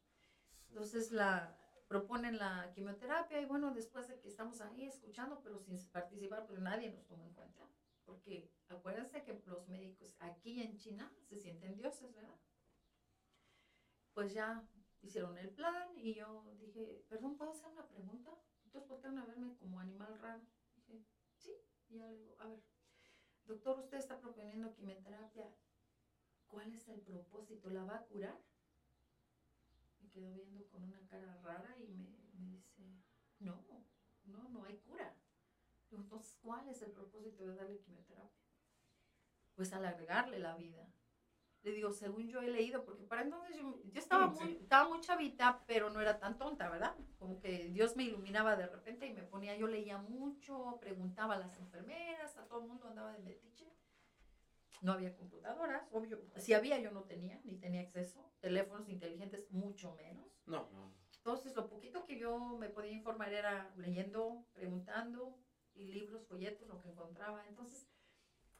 [0.69, 1.55] Entonces la
[1.87, 6.63] proponen la quimioterapia y bueno, después de que estamos ahí escuchando, pero sin participar, porque
[6.63, 7.69] nadie nos toma en cuenta.
[8.03, 12.39] Porque acuérdense que los médicos aquí en China se sienten dioses, ¿verdad?
[14.15, 14.67] Pues ya
[15.01, 18.31] hicieron el plan y yo dije, perdón, ¿puedo hacer una pregunta?
[18.65, 20.41] Entonces voltearon a verme como animal raro.
[20.75, 21.05] Dije,
[21.37, 21.53] sí.
[21.89, 22.61] Y ya le digo, a ver,
[23.45, 25.49] doctor, usted está proponiendo quimioterapia.
[26.47, 27.69] ¿Cuál es el propósito?
[27.69, 28.39] ¿La va a curar?
[29.99, 32.83] Me quedó viendo con una cara rara y me, me dice,
[33.39, 33.65] no,
[34.25, 35.15] no, no hay cura.
[35.91, 38.45] Entonces, ¿cuál es el propósito de darle quimioterapia?
[39.55, 40.87] Pues alargarle la vida.
[41.67, 44.39] Le digo, según yo he leído, porque para entonces yo, yo estaba, Sí.
[44.41, 46.95] muy, estaba muy chavita, pero no era tan tonta, ¿verdad?
[47.19, 51.39] Como que Dios me iluminaba de repente y me ponía, yo leía mucho, preguntaba a
[51.39, 53.69] las enfermeras, a todo el mundo andaba de metiche.
[54.81, 56.21] No había computadoras, obvio.
[56.37, 58.31] Si había, yo no tenía, ni tenía acceso.
[58.39, 60.25] Teléfonos inteligentes, mucho menos.
[60.45, 60.93] No, no.
[61.17, 65.37] Entonces, lo poquito que yo me podía informar era leyendo, preguntando,
[65.73, 67.45] y libros, folletos, lo que encontraba.
[67.49, 67.89] Entonces,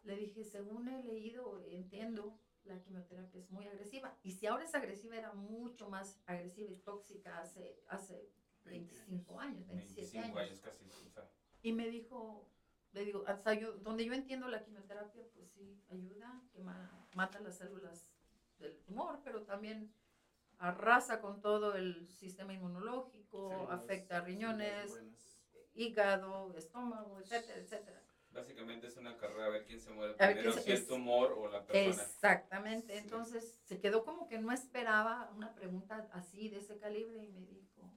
[0.04, 2.38] le dije, según he leído, entiendo,
[2.68, 4.16] la quimioterapia es muy agresiva.
[4.24, 8.30] Y si ahora es agresiva, era mucho más agresiva y tóxica hace, hace
[8.66, 10.50] 25 años, 27 25 años.
[10.50, 10.86] años casi.
[10.86, 11.30] o sea,
[11.62, 12.50] Y me dijo,
[12.92, 17.40] le digo, hasta yo, donde yo entiendo la quimioterapia, pues sí, ayuda, que ma- mata
[17.40, 18.10] las células
[18.60, 19.94] del tumor, pero también
[20.60, 25.44] arrasa con todo el sistema inmunológico, afecta riñones, buenas.
[25.76, 28.04] hígado, estómago, etcétera, etcétera.
[28.38, 30.78] Básicamente es una carrera a ver quién se muere A primero, quién se- si el
[30.78, 32.04] es- tumor o la persona.
[32.04, 33.00] Exactamente, Sí.
[33.00, 37.46] entonces se quedó como que no esperaba una pregunta así, de ese calibre, y me
[37.46, 37.92] dijo,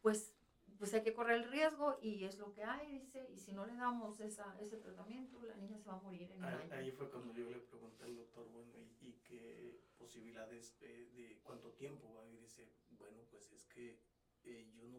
[0.00, 0.32] pues,
[0.78, 3.66] pues hay que correr el riesgo y es lo que hay, dice, y si no
[3.66, 6.74] le damos esa, ese tratamiento, la niña se va a morir en un Ahí, año.
[6.74, 11.40] ahí fue cuando yo le pregunté al doctor, bueno, ¿y, y qué posibilidades eh, de
[11.42, 12.26] cuánto tiempo va?
[12.28, 13.98] Y dice, bueno, pues es que
[14.44, 14.98] eh, yo, no,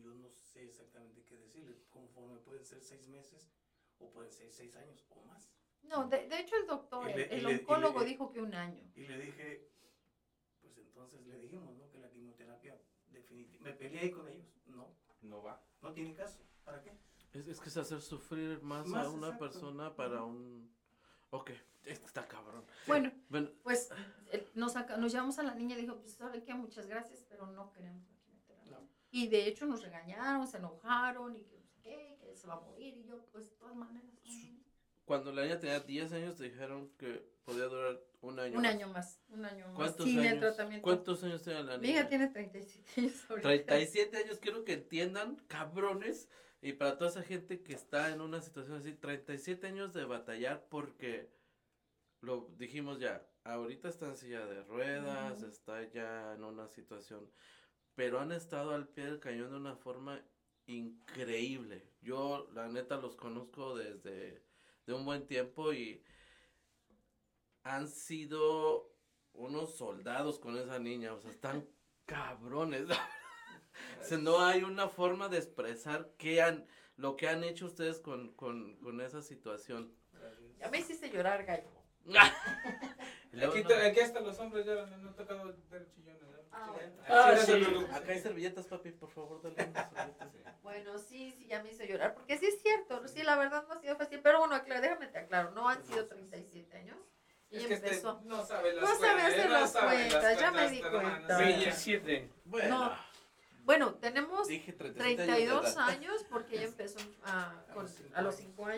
[0.00, 3.50] yo no sé exactamente qué decirle, conforme pueden ser seis meses
[3.98, 5.50] o pueden ser seis años o más.
[5.82, 8.30] No, de, de hecho el doctor, el, le- y el le- y le- oncólogo dijo
[8.32, 8.90] que un año.
[8.94, 9.70] Y le dije,
[10.60, 11.88] pues entonces le dijimos, ¿no?
[11.90, 12.76] Que la quimioterapia
[13.08, 15.62] definitiva, me peleé ahí con ellos, no, No va.
[15.82, 16.92] no tiene caso, ¿para qué?
[17.32, 19.44] Es, es que es hacer sufrir más, Más, a una exacto.
[19.44, 20.30] persona para Ujú.
[20.36, 20.76] un...
[21.30, 21.50] Ok,
[21.84, 22.64] está cabrón.
[22.86, 23.90] Bueno, Bueno, pues
[24.54, 27.46] nos, saca- nos llevamos a la niña y dijo, pues sabe qué, muchas gracias, pero
[27.46, 28.70] no queremos la quimioterapia.
[28.78, 28.88] No.
[29.10, 32.54] Y de hecho nos regañaron, se enojaron y que no sé qué, que se va
[32.54, 34.10] a morir y yo, pues de todas maneras.
[35.04, 38.56] cuando la niña tenía 10 años te dijeron que podía durar un año.
[38.56, 38.74] Un más.
[38.74, 39.76] año más, un año más.
[39.76, 40.32] ¿Cuántos Sin años?
[40.32, 40.82] el tratamiento.
[40.82, 42.08] ¿Cuántos años tiene la niña?
[42.08, 43.48] tiene 37 años ahorita.
[43.48, 46.28] 37 años, quiero que entiendan, cabrones,
[46.60, 50.66] y para toda esa gente que está en una situación así, 37 años de batallar
[50.68, 51.30] porque,
[52.20, 55.46] lo dijimos ya, ahorita está en silla de ruedas, Ujú.
[55.46, 57.30] está ya en una situación,
[57.94, 60.20] pero han estado al pie del cañón de una forma
[60.66, 61.86] increíble.
[62.06, 64.42] Yo, la neta, los conozco desde
[64.86, 66.02] de un buen tiempo y
[67.64, 68.92] han sido
[69.32, 71.68] unos soldados con esa niña, o sea, están
[72.06, 72.86] cabrones.
[74.00, 76.66] O sea, no hay una forma de expresar qué han,
[76.96, 79.92] lo que han hecho ustedes con, con, con esa situación.
[80.12, 80.56] Gracias.
[80.58, 81.68] Ya me hiciste llorar, gallo.
[82.06, 86.22] Aquí, no- te- aquí hasta los hombres ya no han tocado dar chillones.
[86.52, 86.92] Ah, bueno.
[87.08, 87.52] Ah, sí.
[87.64, 87.92] preocupe.
[87.94, 90.32] Acá hay servilletas, papi, por favor, dale unas servilletas.
[90.32, 90.38] Sí.
[90.62, 93.74] Bueno, sí, sí, ya me hizo llorar, porque sí es cierto, sí, la verdad no
[93.74, 96.96] ha sido fácil, pero bueno, aclaro, déjame te aclaro, no han sido 37 años,
[97.50, 99.94] y Es que este empezó, no sabe las No sabe cuentas, hacer no las sabe
[100.08, 101.28] cuentas, ya me cuentas, di cuenta.
[101.28, 101.44] sabe.
[101.44, 102.30] 27.
[102.44, 102.96] Bueno, No,
[103.64, 105.88] bueno, tenemos dije 37 años de 32 edad.
[105.88, 108.44] años, porque ella empezó a, A con- los cinco a los años.
[108.44, 108.76] 5 A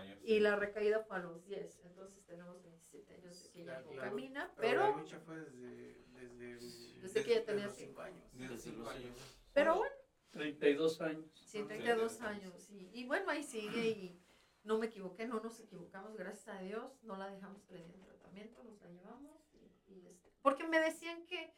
[0.00, 3.62] los años, y la recaída fue a los 10, entonces tenemos 27 años de que
[3.62, 7.44] ella La- no la- camina, Pero la pero, lucha fue desde, desde, Desde que ella
[7.44, 7.88] tenía los cinco.
[7.88, 8.24] cinco años.
[8.32, 9.38] Desde los años.
[9.52, 9.94] pero bueno,
[10.30, 11.30] 32 años.
[11.44, 12.70] Sí, Son 32 32 años.
[12.70, 14.20] Y, y bueno, ahí sigue y
[14.64, 17.02] no me equivoqué, no nos equivocamos, gracias a Dios.
[17.02, 19.40] No la dejamos que le tratamiento, nos la llevamos.
[19.54, 21.54] Y, y este, porque me decían que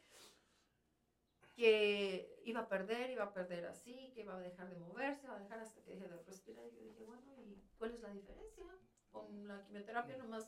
[1.57, 5.35] que iba a perder, iba a perder así, que iba a dejar de moverse, iba
[5.35, 6.63] a dejar hasta que deje de respirar.
[6.67, 8.63] Y yo dije, bueno, ¿y cuál es la diferencia?
[9.11, 10.47] Con la quimioterapia nomás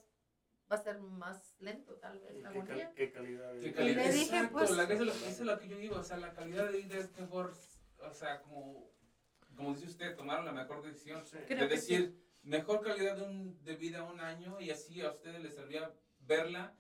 [0.72, 2.86] va a ser más lento tal vez la ¿Qué, agonía.
[2.86, 3.76] cal- qué calidad de ¿Qué vida?
[3.78, 4.04] calidad?
[4.06, 6.04] le dije, Exacto, pues- la- eso, es lo, eso es lo que yo digo, o
[6.04, 7.54] sea, la calidad de vida es mejor,
[8.00, 8.92] o sea, como,
[9.56, 11.26] como dice usted, tomaron la mejor decisión.
[11.26, 11.38] Sí.
[11.38, 11.94] De que sí.
[11.94, 15.92] decir, mejor calidad de, un, de vida un año y así a ustedes les servía
[16.22, 16.76] verla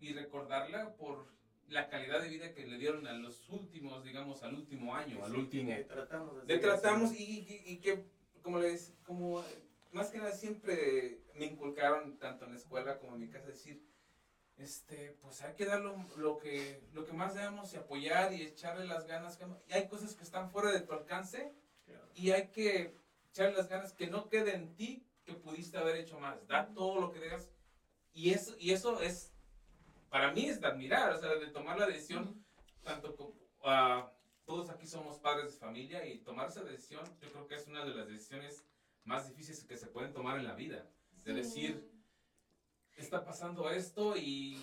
[0.00, 1.28] y recordarla por
[1.68, 5.32] la calidad de vida que le dieron a los últimos, digamos, al último año, al
[5.32, 5.68] Sí, último.
[5.76, 8.04] que tratamos de Le tratamos y, y- y que,
[8.42, 9.44] como les, como,
[9.92, 13.82] más que nada siempre me inculcaron, tanto en la escuela como en mi casa, decir,
[14.56, 18.42] este, pues hay que dar lo, lo que, lo que más debemos y apoyar y
[18.42, 19.38] echarle las ganas.
[19.68, 21.54] y hay cosas que están fuera de tu alcance
[21.86, 22.08] Claro.
[22.14, 22.94] y hay que
[23.30, 26.46] echarle las ganas que no quede en ti que pudiste haber hecho más.
[26.46, 27.48] Da todo lo que dejas.
[28.12, 29.32] Y eso, y eso es,
[30.08, 32.44] para mí es de admirar, o sea, de tomar la decisión,
[32.82, 34.12] tanto como, ah,
[34.44, 37.84] todos aquí somos padres de familia y tomar esa decisión, yo creo que es una
[37.84, 38.64] de las decisiones
[39.04, 40.86] más difíciles que se pueden tomar en la vida.
[41.24, 41.90] De decir,
[42.96, 44.58] está pasando esto y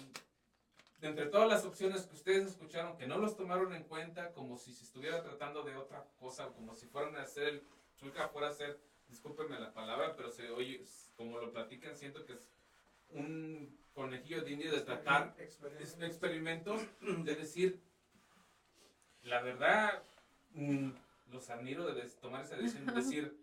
[1.01, 4.57] de entre todas las opciones que ustedes escucharon, que no los tomaron en cuenta como
[4.57, 7.47] si se estuviera tratando de otra cosa, como si fueran a hacer,
[8.01, 10.83] el- hija fuera a hacer, discúlpenme la palabra, pero se oye,
[11.15, 12.39] como lo platican, siento que es
[13.11, 15.97] un conejillo de indio de tratar Experiencia.
[16.05, 17.79] es- experimentos de decir,
[19.23, 20.03] la verdad,
[20.53, 20.89] mm,
[21.31, 23.37] los admiro de tomar esa decisión, de decir,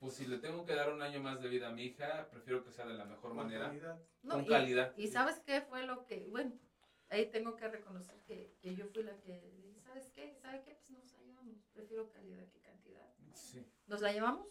[0.00, 2.64] pues si le tengo que dar un año más de vida a mi hija, prefiero
[2.64, 4.00] que sea de la mejor Con manera, calidad.
[4.22, 4.94] No, con y- calidad.
[4.96, 6.58] Y sabes qué fue lo que, bueno,
[7.10, 10.34] ahí tengo que reconocer que, que yo fui la que, ¿sabes qué?
[10.40, 10.74] ¿Sabe qué?
[10.74, 13.06] Pues nos ayudamos, prefiero calidad que cantidad.
[13.34, 13.64] Sí.
[13.86, 14.48] Nos la llevamos,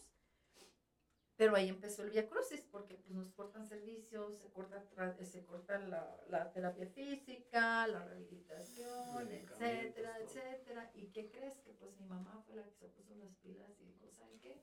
[1.35, 5.45] pero ahí empezó el Via Crucis, porque pues nos cortan servicios, se corta, tra- se
[5.45, 10.23] corta la, la terapia física, la rehabilitación, etcétera, todo.
[10.25, 10.91] etcétera.
[10.93, 11.57] ¿Y qué crees?
[11.59, 14.61] Que pues mi mamá fue la que se puso las pilas y dijo, ¿saben qué?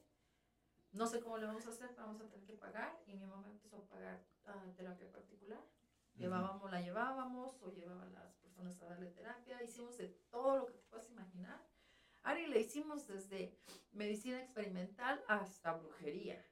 [0.97, 2.99] No sé cómo le vamos a hacer, vamos a tener que pagar.
[3.07, 5.61] Y mi mamá empezó a pagar ah, terapia particular.
[6.15, 9.63] Llevábamos, la llevábamos o llevaban las personas a darle terapia.
[9.63, 11.63] Hicimos de todo lo que te puedas imaginar.
[12.23, 13.55] Ari le hicimos desde
[13.93, 16.43] medicina experimental hasta brujería.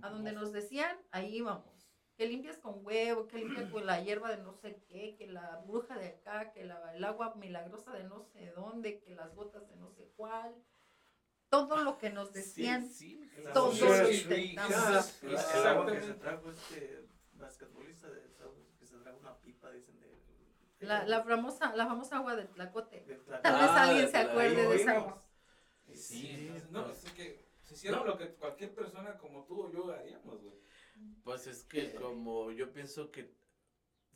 [0.00, 1.88] A donde nos decían, ahí íbamos.
[2.16, 5.62] Que limpias con huevo, que limpias con la hierba de no sé qué, que la
[5.64, 9.68] bruja de acá, que la, el agua milagrosa de no sé dónde, que las gotas
[9.68, 10.56] de no sé cuál.
[11.52, 12.88] Todo lo que nos decían.
[12.90, 13.42] Sí, sí.
[13.52, 15.22] Todo lo intentamos.
[15.22, 18.22] El- agua que se trajo este basquetbolista de
[18.80, 20.86] que se trajo una pipa, dicen, de...
[20.86, 23.04] La, la famosa, la famosa agua de Tlacote.
[23.06, 23.42] de Tlacote.
[23.42, 25.22] Tal vez Ah, alguien de se acuerde de esa agua.
[25.88, 27.04] Sí, Sí, entonces, no, pues.
[27.04, 28.06] es que se hicieron No.
[28.06, 30.56] lo que cualquier persona como tú o yo haríamos, güey.
[31.22, 33.30] Pues es que como yo pienso que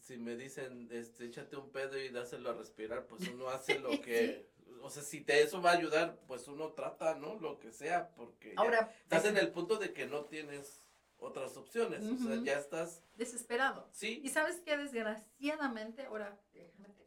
[0.01, 3.91] si me dicen, este, échate un pedo y dáselo a respirar, pues uno hace lo
[4.01, 4.49] que,
[4.83, 7.35] o sea, si te eso va a ayudar, pues uno trata, ¿no?
[7.41, 10.83] Lo que sea, porque Ahora, estás en el punto de que no tienes
[11.19, 13.89] otras opciones, o sea, ya estás, desesperado.
[13.93, 17.07] Y sí, sabes que desgraciadamente, ahora déjame te-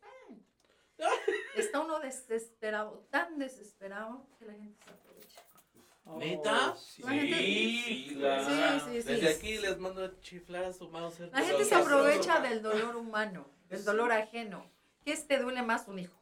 [1.56, 5.42] está uno desesperado, tan desesperado que la gente se aprovecha.
[6.18, 6.76] ¿Neta?
[6.76, 8.46] Sí, La gente- Sí, claro.
[8.80, 9.08] Sí, sí, sí.
[9.08, 11.20] desde aquí les mando a chiflar a su mouse.
[11.32, 14.66] La gente se aprovecha del dolor humano, del dolor ajeno.
[15.06, 16.19] ¿Qué es te duele más un hijo?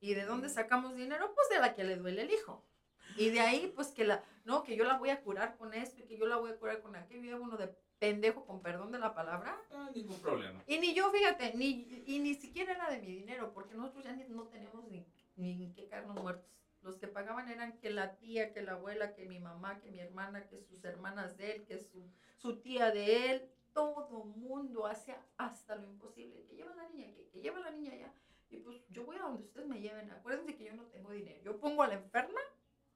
[0.00, 1.32] ¿Y de dónde sacamos dinero?
[1.34, 2.64] Pues de la que le duele el hijo.
[3.16, 6.00] Y de ahí, pues que la, no, que yo la voy a curar con esto
[6.02, 7.22] y que yo la voy a curar con aquello.
[7.24, 9.60] Y uno de pendejo, con perdón de la palabra.
[9.72, 10.62] Ah, ningún problema.
[10.66, 14.12] Y ni yo, fíjate, ni, y ni siquiera era de mi dinero, porque nosotros ya
[14.12, 16.46] ni- no tenemos ni, ni que caernos muertos.
[16.82, 20.00] Los que pagaban eran que la tía, que la abuela, que mi mamá, que mi
[20.00, 23.50] hermana, que sus hermanas de él, que su, su tía de él.
[23.74, 26.42] Todo mundo hacía hasta lo imposible.
[26.46, 28.12] Que lleva la niña, que, que lleva la niña allá.
[28.50, 30.10] Y pues yo voy a donde ustedes me lleven.
[30.10, 31.40] Acuérdense que yo no tengo dinero.
[31.44, 32.40] Yo pongo a la enferma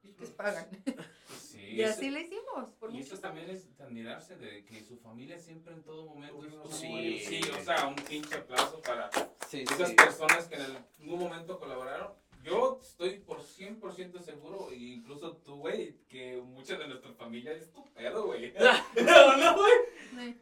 [0.03, 0.69] y ustedes pagan.
[1.39, 2.71] Sí, y eso- así le hicimos.
[2.81, 6.45] Por Y muchos eso también es admirarse de que su familia siempre en todo momento
[6.45, 7.21] estuvo Sí.
[7.21, 9.09] sí, o sea, un pinche aplauso para
[9.49, 9.95] Sí, esas sí.
[9.95, 12.13] personas que en algún momento colaboraron.
[12.43, 17.73] Yo estoy por 100% seguro, e incluso tú, güey, que mucha de nuestra familia es
[17.73, 18.53] tu pedo, güey.
[19.07, 20.35] no, no, güey.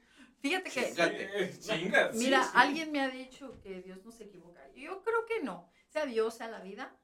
[0.42, 0.48] Sí.
[0.48, 1.52] Fíjate que Fíjate.
[1.52, 2.12] Sí, chingas.
[2.12, 2.50] sí, Mira, sí.
[2.54, 4.60] alguien me ha dicho que Dios no se equivoca.
[4.74, 5.70] Yo creo que no.
[5.88, 6.96] Sea Dios, sea la vida,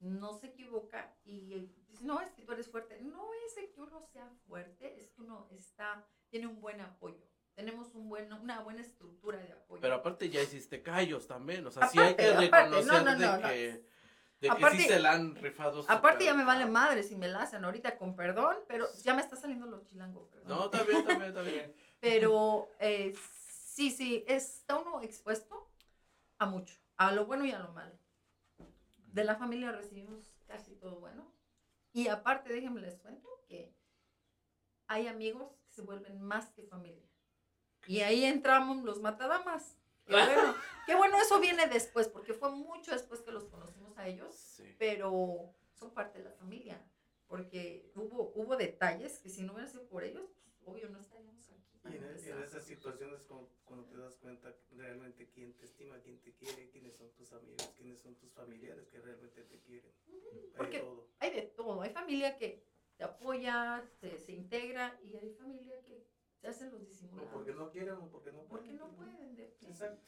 [0.00, 1.14] no se equivoca.
[1.24, 2.98] Y eh, dice, no es que tú eres fuerte.
[3.02, 7.22] No es de que uno sea fuerte, es que uno está, tiene un buen apoyo.
[7.54, 9.80] Tenemos un buen, una buena estructura de apoyo.
[9.80, 13.12] Pero aparte ya hiciste callos también, o sea, sí hay que Aparte, aparte, reconocer no,
[13.12, 13.48] no, de no, no.
[13.48, 13.86] que,
[14.40, 15.84] de Aparte- que sí se la han rifado.
[15.88, 19.22] Aparte ya me vale madre si me la hacen ahorita con perdón, pero ya me
[19.22, 20.48] está saliendo lo chilango, perdón.
[20.48, 21.74] No, está bien, está bien, está bien.
[22.00, 23.14] Pero eh,
[23.48, 25.68] sí, sí, está uno expuesto
[26.38, 27.98] a mucho, a lo bueno y a lo malo.
[28.96, 31.32] de la familia recibimos casi todo bueno.
[31.94, 33.74] Y aparte, déjenme les cuento que
[34.88, 37.08] hay amigos que se vuelven más que familia.
[37.86, 39.78] Y ahí entramos los matadamas.
[40.04, 40.54] Qué bueno,
[40.86, 44.74] qué bueno, eso viene después, porque fue mucho después que los conocimos a ellos, Sí.
[44.78, 46.78] pero son parte de la familia.
[47.26, 51.50] Porque hubo, hubo detalles que si no hubiera sido por ellos, pues, obvio no estaríamos
[51.50, 51.75] aquí.
[51.90, 56.32] Y en, esas situaciones como cuando te das cuenta realmente quién te estima, quién te
[56.34, 59.92] quiere, quiénes son tus amigos, quiénes son tus familiares que realmente te quieren.
[60.08, 61.08] Hay Porque- todo.
[61.20, 61.82] hay de todo.
[61.82, 62.64] Hay familia que
[62.96, 66.06] te apoya, se, se integra y hay familia que
[66.40, 67.30] se hacen los O disimulados.
[67.32, 68.78] porque no quieren o porque no Porque pueden.
[68.78, 69.36] no pueden.
[69.36, 70.02] de- Exacto.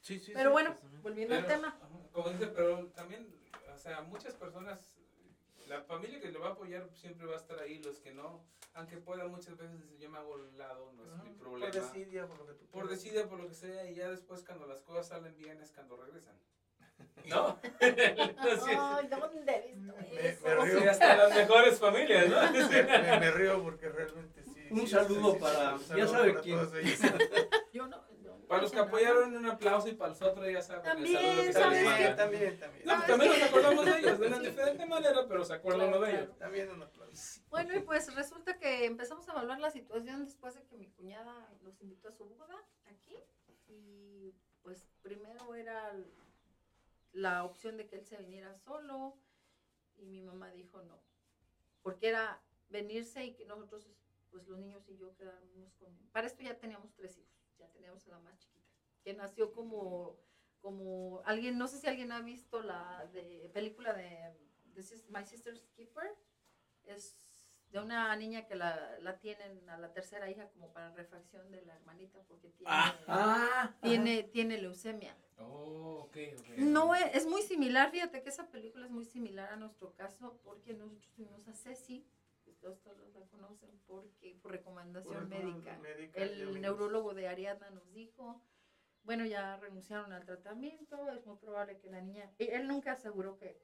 [0.00, 1.78] Sí, sí, Pero sí, bueno, volviendo al tema.
[2.12, 3.34] como dice, pero también,
[3.74, 4.95] o sea, muchas personas,
[5.66, 8.44] la familia que le va a apoyar siempre va a estar ahí, los que no,
[8.74, 11.72] aunque puedan muchas veces decir, yo me hago al lado, no es Ajá, mi problema.
[11.72, 14.44] Por desidia, por lo que tú Por decida, por lo que sea, y ya después
[14.44, 16.36] cuando las cosas salen bien es cuando regresan.
[17.26, 17.58] ¿No?
[17.80, 18.78] Así es.
[18.78, 20.44] Ay, ¿dónde he visto Me- eso?
[20.44, 20.80] me río.
[20.80, 22.52] Sí, hasta las mejores familias, ¿no?
[22.70, 24.66] me, me río porque realmente sí.
[24.70, 26.58] Un sí, saludo sí, sí, para- un ya sabe para quién.
[27.72, 28.04] yo no
[28.48, 30.86] Para los que apoyaron, un aplauso y para los otros ya saben.
[30.86, 32.16] el También, saludo que manda.
[32.16, 32.86] También, también.
[32.86, 36.00] No, pues también nos acordamos de ellos, de una diferente manera, pero se acuerda uno
[36.00, 36.38] de ellos.
[36.38, 37.40] También un aplauso.
[37.50, 41.48] Bueno, y pues resulta que empezamos a evaluar la situación después de que mi cuñada
[41.62, 43.16] los invitó a su boda aquí.
[43.68, 44.32] Y
[44.62, 45.92] pues primero era
[47.12, 49.16] la opción de que él se viniera solo.
[49.98, 51.00] Y mi mamá dijo no.
[51.82, 53.88] Porque era venirse y que nosotros,
[54.30, 55.96] pues los niños y yo quedáramos con...
[56.12, 57.35] Para esto ya teníamos tres hijos.
[57.76, 58.66] Ya teníamos a la más chiquita.
[59.02, 60.16] Que nació como...
[60.60, 64.34] Como alguien, no sé si alguien ha visto la de, película de,
[65.10, 66.10] My Sister's Keeper
[66.86, 67.14] es
[67.70, 71.62] de una niña que la, la tienen a la tercera hija como para refacción de
[71.62, 72.72] la hermanita porque tiene,
[73.06, 75.16] Ah, tiene, tiene leucemia.
[75.38, 76.48] Oh, ok, ok.
[76.58, 80.40] No es, es muy similar, fíjate que esa película es muy similar a nuestro caso
[80.42, 82.04] porque nosotros tuvimos a Ceci,
[82.60, 85.78] que todos, todos la conocen porque por recomendación Por médica.
[86.14, 88.42] El neurólogo de Ariadna nos dijo,
[89.04, 93.36] bueno, ya renunciaron al tratamiento, es muy probable que la niña, y él nunca aseguró
[93.36, 93.60] que,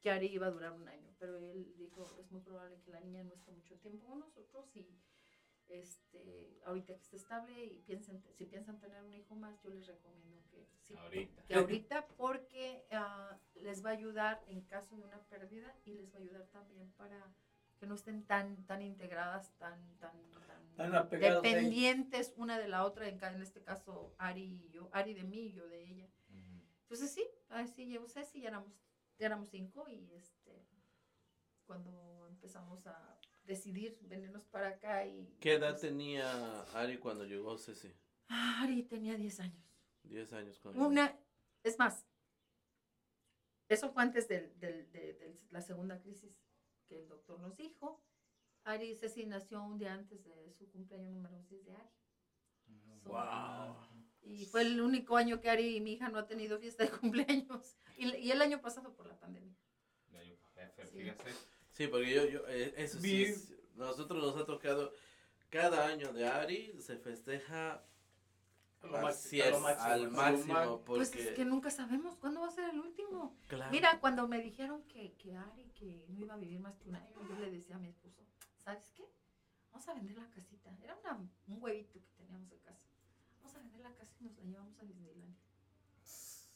[0.00, 3.00] que Ari iba a durar un año, pero él dijo, es muy probable que la
[3.00, 4.96] niña no esté mucho tiempo con nosotros y
[5.68, 9.86] este, ahorita que esté estable y piensen, si piensan tener un hijo más, yo les
[9.86, 11.42] recomiendo que sí, Ahorita.
[11.42, 16.12] que ahorita porque ah, les va a ayudar en caso de una pérdida y les
[16.14, 17.34] va a ayudar también para
[17.78, 20.12] que no estén tan tan integradas, tan tan
[20.76, 21.34] Tan ella.
[21.40, 25.46] dependientes una de la otra, en, en este caso Ari y yo, Ari de mí
[25.46, 26.08] y yo de ella.
[26.82, 28.72] Entonces sí, así llevo Ceci, ya éramos,
[29.18, 30.66] ya éramos cinco y este
[31.64, 37.56] cuando empezamos a decidir venirnos para acá y ¿Qué edad pues, tenía Ari cuando llegó
[37.58, 37.92] Ceci?
[38.28, 39.64] Ari tenía 10 años.
[40.04, 40.90] 10 años cuando llegó.
[40.90, 41.18] Una,
[41.64, 42.04] es más,
[43.68, 46.38] eso fue antes del- del- de, de la segunda crisis
[46.86, 48.02] que el doctor nos dijo.
[48.64, 51.90] Ari Ceci nació un día antes de su cumpleaños número 6 de Ari.
[53.02, 53.76] So, Wow.
[54.22, 56.90] Y fue el único año que Ari y mi hija no ha tenido fiesta de
[57.00, 57.76] cumpleaños.
[57.96, 59.54] Y, y el año pasado por la pandemia.
[60.90, 61.12] Sí.
[61.72, 63.26] Sí, porque yo, yo eh, eso sí,
[63.74, 64.94] nosotros nos ha tocado,
[65.50, 67.84] cada año de Ari se festeja
[68.82, 70.98] A lo al, máximo, lo lo porque...
[70.98, 73.36] Pues es que nunca sabemos cuándo va a ser el último.
[73.48, 76.88] claro, Mira, cuando me dijeron que, que Ari que no iba a vivir más que
[76.88, 78.22] un año, yo le decía a mi esposo,
[78.64, 79.04] ¿sabes qué?
[79.72, 80.70] Vamos a vender la casita.
[80.82, 82.86] Era una- un huevito que teníamos en casa.
[83.40, 85.34] Vamos a vender la casa y nos la llevamos a Disneyland.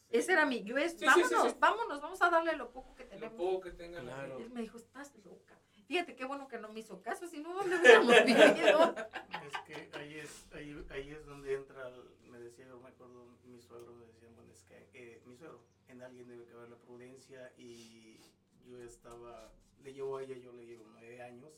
[0.09, 1.57] Ese era mi, yo es, Sí, vámonos, sí, sí.
[1.61, 3.35] vámonos, vamos a darle lo poco que Lo tenemos.
[3.37, 4.05] poco que tengan.
[4.05, 4.39] Claro.
[4.39, 5.57] Él me dijo, estás loca.
[5.91, 8.95] Fíjate qué bueno que no me hizo caso, si no, ¿dónde hubiéramos vivido?
[9.43, 13.27] Es que ahí es, ahí, ahí es donde entra, el- me decía, yo me acuerdo,
[13.43, 16.69] mi suegro me decía, bueno, es que eh, mi suegro, en alguien debe que haber
[16.69, 18.21] la prudencia y
[18.69, 19.51] yo estaba,
[19.83, 21.51] le llevo a ella, yo le llevo nueve años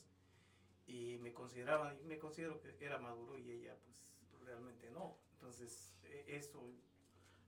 [0.87, 5.15] y me consideraba, me considero que era maduro y ella pues realmente no.
[5.33, 6.59] Entonces, eh, eso...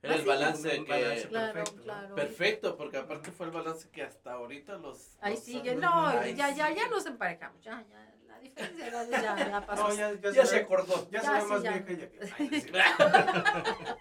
[0.05, 0.91] era el Así, balance un que...
[0.91, 1.27] balance.
[1.29, 1.83] Claro, Perfecto, ¿no?
[1.83, 2.15] claro.
[2.15, 5.17] Perfecto, porque aparte fue el balance que hasta ahorita los...
[5.21, 6.75] Ahí sigue, no, Ay, ya, ya, sí.
[6.75, 9.87] ya nos emparejamos, ya, ya, la diferencia de edades ya, ya pasó.
[9.89, 11.07] No, ya, ya, Ya se se acordó.
[11.11, 11.71] Ya, Ya, se ve sí, más ya.
[11.71, 12.19] vieja que...
[12.37, 12.77] Ay, cierto.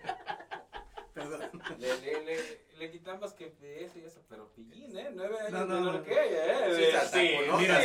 [1.14, 1.42] Perdón.
[1.78, 2.36] Le, le, le,
[2.76, 5.10] le quitamos que de eso y eso, pero pillín, ¿eh?
[5.14, 6.02] Nueve años No, no, menor no.
[6.02, 6.74] que ella, ¿eh?
[6.74, 7.80] Sí, saltacunota, mira.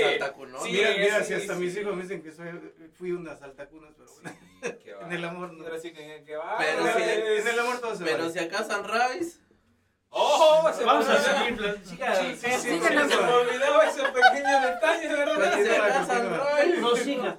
[0.64, 1.60] Sí, mira, mira, sí, si hasta sí.
[1.60, 2.48] mis hijos me dicen que soy,
[2.96, 4.32] fui una saltacunas, pero bueno.
[4.62, 5.64] Sí, qué En el amor no.
[5.66, 6.58] Ahora sí que, que va.
[6.58, 8.32] Pero sí, Es- en el amor todo se Pero vale.
[8.34, 9.40] si acá Sunrise...
[10.12, 10.72] ¡Oh!
[10.76, 11.62] Se Vamos a seguir.
[11.62, 12.16] la- siga.
[12.16, 15.54] Sí, sí, sí, Sigue se me olvidaba ese pequeño detalle, ¿verdad?
[15.54, 16.50] Si Continúa, acá continúa.
[16.50, 16.82] Sunrise...
[16.82, 17.38] No siga.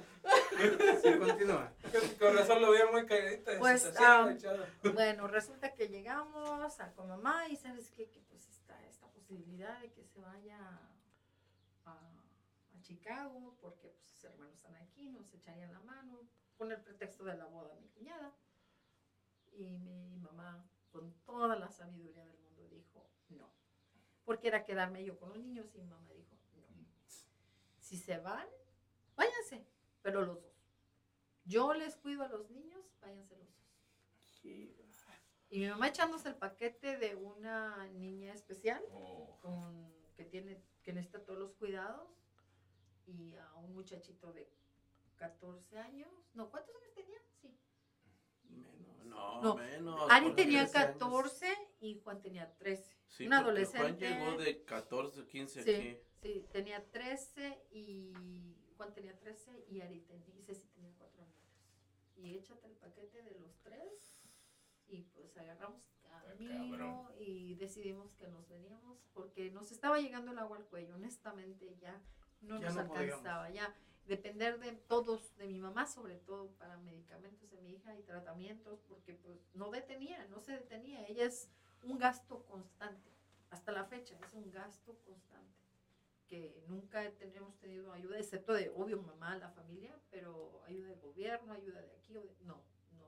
[1.01, 1.73] Sí, continúa.
[2.19, 3.51] Con razón lo veía muy calladita.
[3.59, 4.33] Pues, echado.
[4.93, 9.77] Bueno, resulta que llegamos a con mamá y sabes qué, que pues está, está posibilidad
[9.79, 10.57] de que se vaya
[11.85, 16.21] a, a Chicago porque pues, sus hermanos están aquí, nos echarían la mano,
[16.61, 18.35] con el pretexto de la boda mi cuñada.
[19.51, 23.51] Y mi mamá, con toda la sabiduría del mundo, dijo no.
[24.25, 26.67] Porque era quedarme yo con los niños y mi mamá dijo no.
[27.79, 28.47] Si se van,
[29.15, 29.65] váyanse,
[30.03, 30.53] pero los dos.
[31.45, 33.65] Yo les cuido a los niños, váyanse los dos.
[35.49, 39.35] Y mi mamá echándose el paquete de una niña especial Oh.
[39.41, 42.07] con, que tiene que necesita todos los cuidados
[43.07, 44.47] y a un muchachito de
[45.21, 46.09] 14 años.
[46.33, 47.19] No, ¿cuántos años tenía?
[47.41, 47.55] Sí.
[48.49, 49.05] Menos.
[49.05, 50.09] No, No, menos.
[50.09, 50.91] Ari tenía 13 años.
[50.97, 52.97] 14 y Juan tenía 13.
[53.07, 54.09] Sí, un adolescente.
[54.09, 55.71] Juan llegó de 14, 15 Sí.
[55.71, 55.97] aquí.
[56.23, 61.35] Sí, tenía 13 y Juan tenía 13 y Ari tenía, y Ceci tenía 4 años.
[62.15, 64.15] Y échate el paquete de los tres
[64.87, 65.83] y pues agarramos
[66.37, 71.77] camino y decidimos que nos veníamos porque nos estaba llegando el agua al cuello, honestamente
[71.79, 72.01] ya
[72.41, 72.97] no Ya nos no podíamos.
[73.19, 73.73] alcanzaba, ya
[74.07, 78.79] depender de todos, de mi mamá sobre todo para medicamentos de mi hija y tratamientos
[78.87, 81.49] porque pues no detenía, no se detenía, ella es
[81.83, 83.09] un gasto constante,
[83.49, 85.59] hasta la fecha es un gasto constante
[86.27, 91.53] que nunca tenemos tenido ayuda, excepto de, obvio, mamá, la familia, pero ayuda del gobierno,
[91.53, 92.55] ayuda de aquí, o de- no,
[92.97, 93.07] no,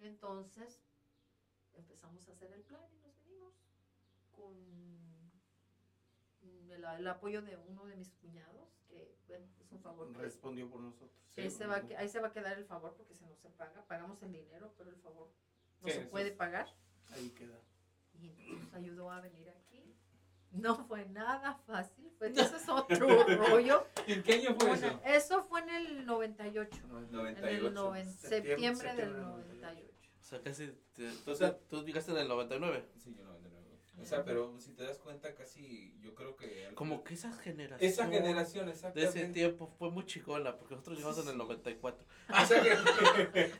[0.00, 0.06] no.
[0.06, 0.80] Entonces,
[1.74, 3.54] empezamos a hacer el plan y nos venimos
[4.32, 4.54] con
[6.72, 10.68] el, el apoyo de uno de mis cuñados, que, bueno, es un favor que, Respondió
[10.70, 11.10] por nosotros.
[11.34, 13.26] que ahí, se va, a que- ahí se va a quedar el favor porque se
[13.26, 15.28] nos se paga, pagamos el dinero, pero el favor
[15.80, 16.66] no Sí, se eso puede es- pagar
[17.10, 17.58] Ahí queda.
[18.14, 19.94] y nos ayudó a venir aquí.
[20.50, 23.06] No fue nada fácil, fue, ese es otro
[23.48, 23.86] rollo.
[24.06, 25.00] ¿En qué año fue Bueno, eso?
[25.04, 27.70] eso fue en el 98, en el 98.
[27.70, 29.88] noven- Septiembre- septiembre del septiembre del 98.
[30.20, 30.72] O sea, casi.
[30.94, 32.84] te- O sea- tú llegaste en el 99.
[32.96, 33.37] Sí, yo 99.
[34.00, 36.70] O sea, pero si te das cuenta, casi yo creo que.
[36.74, 37.90] Como que esa generación.
[37.90, 39.32] Esa generación, De ese exactamente.
[39.32, 42.06] tiempo fue muy chicona, porque nosotros llegamos en el 94.
[42.42, 43.52] O sea que.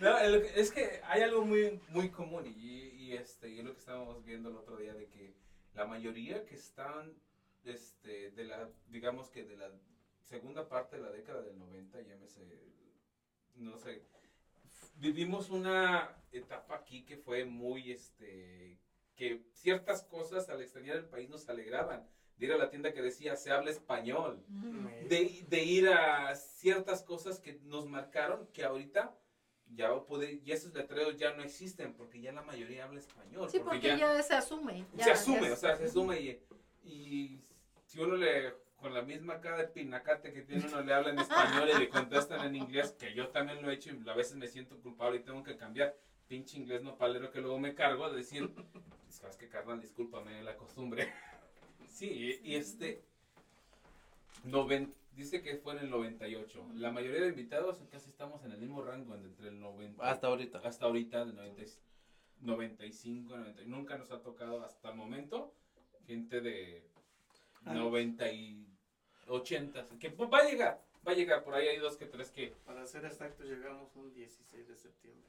[0.00, 3.72] No, el- es que hay algo muy, muy común y, y, este, y es lo
[3.72, 5.34] que estábamos viendo el otro día de que
[5.74, 7.14] la mayoría que están,
[7.64, 9.70] este, de la, digamos que de la
[10.22, 12.46] segunda parte de la década del 90, llámese,
[13.56, 14.04] no sé,
[14.98, 18.78] vivimos una etapa aquí que fue muy, este,
[19.16, 22.06] que ciertas cosas al exterior del país nos alegraban.
[22.36, 24.44] De ir a la tienda que decía, se habla español
[25.08, 29.12] de, de ir a ciertas cosas que nos marcaron que ahorita
[29.74, 33.50] ya puede, y esos letreros ya no existen porque ya la mayoría habla español.
[33.50, 34.86] Sí, porque ya, se asume.
[34.94, 36.40] ya- se ya asume, o sea, se asume y,
[36.84, 37.40] y
[37.86, 41.18] si uno le, con la misma cara de pinacate que tiene uno le habla en
[41.18, 44.36] español y le contestan en inglés, que yo también lo he hecho y a veces
[44.36, 45.96] me siento culpable y tengo que cambiar,
[46.28, 48.48] pinche inglés no palero que luego me cargo de decir,
[49.08, 51.12] sabes que carnal, discúlpame, la costumbre.
[51.90, 53.02] Sí, y, y este,
[54.44, 56.64] noven- dice que fue en el 98.
[56.74, 60.58] La mayoría de invitados casi estamos en el mismo rango, entre el 90 Hasta ahorita.
[60.62, 61.66] hasta ahorita, del 90, y-
[62.42, 63.62] 95, 90.
[63.64, 65.52] Nunca nos ha tocado hasta el momento
[66.06, 66.86] gente de
[67.64, 67.74] Ah.
[67.74, 68.67] 90 y
[69.28, 69.86] 80.
[69.98, 71.44] Que pues, va a llegar, va a llegar.
[71.44, 72.54] Por ahí hay dos que tres que.
[72.64, 75.28] Para ser exactos, llegamos un 16 de septiembre.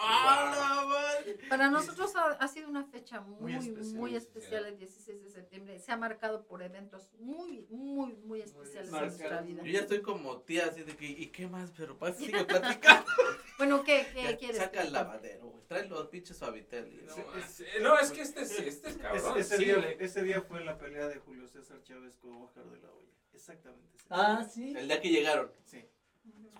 [0.00, 1.18] ¡Ah!
[1.48, 5.78] Para nosotros ha, ha sido una fecha muy, Muy especial, muy el 16 de septiembre.
[5.80, 9.62] Se ha marcado por eventos muy, muy, muy especiales en nuestra vida.
[9.64, 11.72] Yo ya estoy como tía, así de que, ¿y qué más?
[11.76, 13.10] Pero pa, sigue platicando.
[13.58, 14.58] Bueno, ¿qué, qué Ya, quieres?
[14.58, 15.64] Saca el lavadero, güey.
[15.66, 17.04] Trae los pinches suavitel.
[17.06, 19.36] No, No, es, no, es que este, sí, este es cabrón.
[19.36, 22.64] ese, sí, día, le- ese día fue la pelea de Julio César Chávez con Oscar
[22.66, 23.08] de la Hoya.
[23.32, 23.96] Exactamente.
[23.96, 24.74] ese Ah, sí.
[24.76, 25.50] El día que llegaron.
[25.64, 25.84] Sí.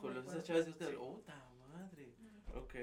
[0.01, 2.14] Julio César Chávez y Oscar, ¡Puta madre!
[2.55, 2.75] Ok,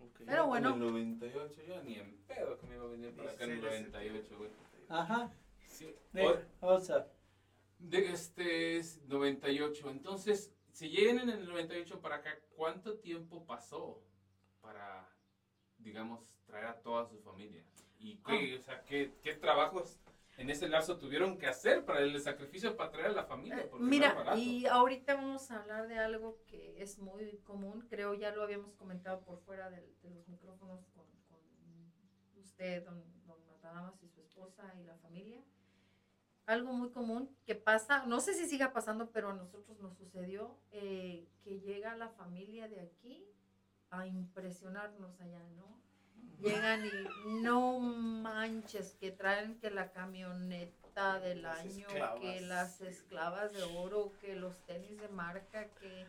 [0.00, 0.20] ok.
[0.26, 0.74] Pero bueno.
[0.74, 3.52] En el 98, yo ni en pedo que me iba a venir para acá en
[3.52, 4.50] el 16 de 98, güey.
[4.88, 5.32] Ajá.
[5.68, 5.94] Sí.
[6.12, 6.26] De,
[6.60, 6.80] O-.
[7.78, 9.90] De este es 98.
[9.90, 14.02] Entonces, si llegan en el 98 para acá, ¿cuánto tiempo pasó
[14.60, 15.08] para,
[15.78, 17.62] digamos, traer a toda su familia?
[17.98, 19.98] ¿Y qué, o sea, qué, qué trabajos
[20.36, 23.60] en ese lapso tuvieron que hacer para el sacrificio para traer a la familia?
[23.60, 28.14] Eh, no Mira, y ahorita vamos a hablar de algo que es muy común, creo
[28.14, 31.40] ya lo habíamos comentado por fuera de, los micrófonos con, con
[32.36, 35.42] usted, don, don Matadamas y su esposa y la familia.
[36.44, 40.56] Algo muy común que pasa, no sé si siga pasando, pero a nosotros nos sucedió,
[40.70, 43.26] eh, que llega la familia de aquí
[43.90, 45.85] a impresionarnos allá, ¿no?
[46.40, 46.90] Llegan y
[47.42, 52.20] no manches, que traen que la camioneta del Las año, esclavas.
[52.20, 56.06] que las esclavas de oro, que los tenis de marca, que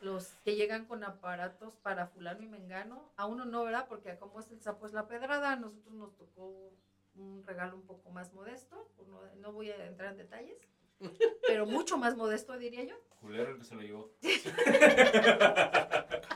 [0.00, 3.12] los que llegan con aparatos para fulano y mengano.
[3.16, 3.86] A uno no, ¿verdad?
[3.88, 6.72] Porque como es el sapo es la pedrada, a nosotros nos tocó
[7.14, 8.90] un regalo un poco más modesto.
[8.96, 10.58] pues No, no voy a entrar en detalles,
[11.46, 12.96] pero mucho más modesto, diría yo.
[13.20, 14.10] Culero el que se lo llevó.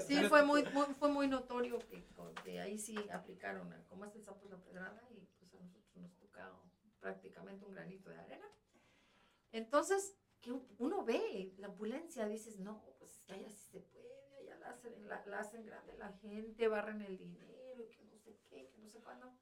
[0.00, 2.06] Sí, fue muy, muy- fue muy notorio que,
[2.44, 5.96] que ahí sí aplicaron a como es el sapo la pedrada y pues a nosotros
[5.96, 6.70] nos tocó
[7.00, 8.46] prácticamente un granito de arena.
[9.52, 14.08] Entonces, que uno ve la opulencia, dices, no, pues allá sí se puede,
[14.40, 18.16] allá la hacen, la, la hacen grande la gente, barren el dinero, y que no
[18.16, 19.34] sé qué, que no sé cuándo.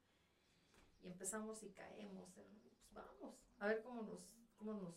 [1.01, 2.47] Y empezamos y caemos, pues
[2.91, 4.27] vamos, a ver cómo nos,
[4.57, 4.95] cómo nos,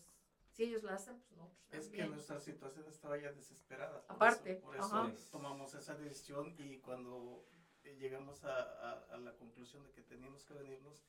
[0.52, 2.10] si ellos la hacen, pues nosotros Es que también.
[2.12, 4.02] nuestra situación estaba ya desesperada.
[4.06, 5.12] por Aparte, eso- por eso, ajá.
[5.30, 7.44] tomamos esa decisión y cuando
[7.84, 11.02] eh, llegamos a, a- a la conclusión de que teníamos que venirnos,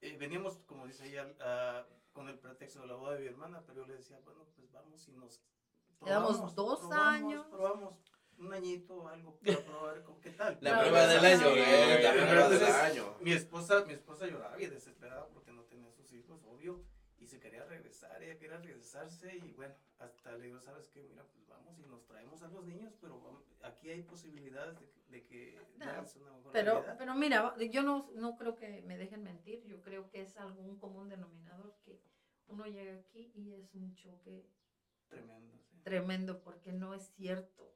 [0.00, 3.62] eh, veníamos, como dice ella, a- con el pretexto de la boda de mi hermana,
[3.66, 5.40] pero yo le decía, bueno, pues vamos y nos
[6.04, 7.46] Quedamos probamos, dos probamos, años.
[7.46, 7.94] Probamos
[8.38, 10.54] un añito o algo para probar con qué tal.
[10.54, 11.56] La Claro, prueba del año,
[12.02, 13.14] la prueba del año.
[13.20, 16.82] Mi esposa, mi esposa lloraba bien desesperada porque no tenía sus hijos, obvio,
[17.26, 21.02] y se quería regresar, ella quería regresarse y bueno, hasta le digo, ¿sabes qué?
[21.02, 24.86] Mira, pues vamos y nos traemos a los niños, pero vamos- aquí hay posibilidades de,
[24.86, 25.84] que- de que No,
[26.20, 26.96] una mejor Pero, realidad.
[26.98, 30.78] pero mira, yo no, no creo que me dejen mentir, yo creo que es algún
[30.78, 32.00] común denominador que
[32.46, 34.46] uno llega aquí y es un choque
[35.08, 35.80] Tremendo, sí.
[35.82, 37.74] tremendo porque no es cierto.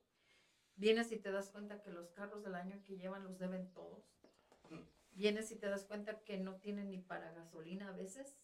[0.77, 4.05] Vienes y te das cuenta que los carros del año que llevan los deben todos.
[5.13, 8.37] Vienes y te das cuenta que no tienen ni para gasolina a veces,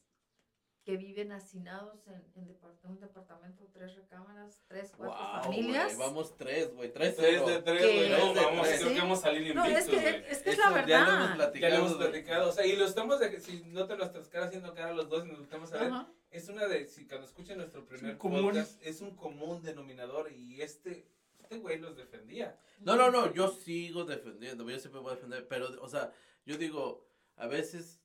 [0.87, 5.97] que viven hacinados en, en depart- un departamento, tres recámaras, tres, cuatro Wow, familias.
[5.97, 8.09] güey, vamos tres, güey, tres, Tres de tres, güey.
[8.11, 8.76] No, Tres de vamos, tres.
[8.78, 8.95] creo Sí.
[8.95, 11.11] que vamos a salir No, es invictos, que, es, que es Eso la Ya lo
[11.11, 11.28] hemos verdad.
[11.28, 11.72] Ya platicado.
[11.72, 12.49] lo hemos platicado.
[12.49, 15.26] O sea, y lo estamos, de, si no te nuestras caras haciendo cara los dos
[15.26, 16.09] y nos estamos a ver, Ajá.
[16.30, 18.45] es una de, si cuando escuchen nuestro primer común.
[18.45, 21.09] podcast, es un común denominador y este,
[21.41, 22.57] este güey los defendía.
[22.78, 26.12] No, no, no, yo sigo defendiendo, yo siempre voy a defender, pero, o sea,
[26.45, 28.01] yo digo, a veces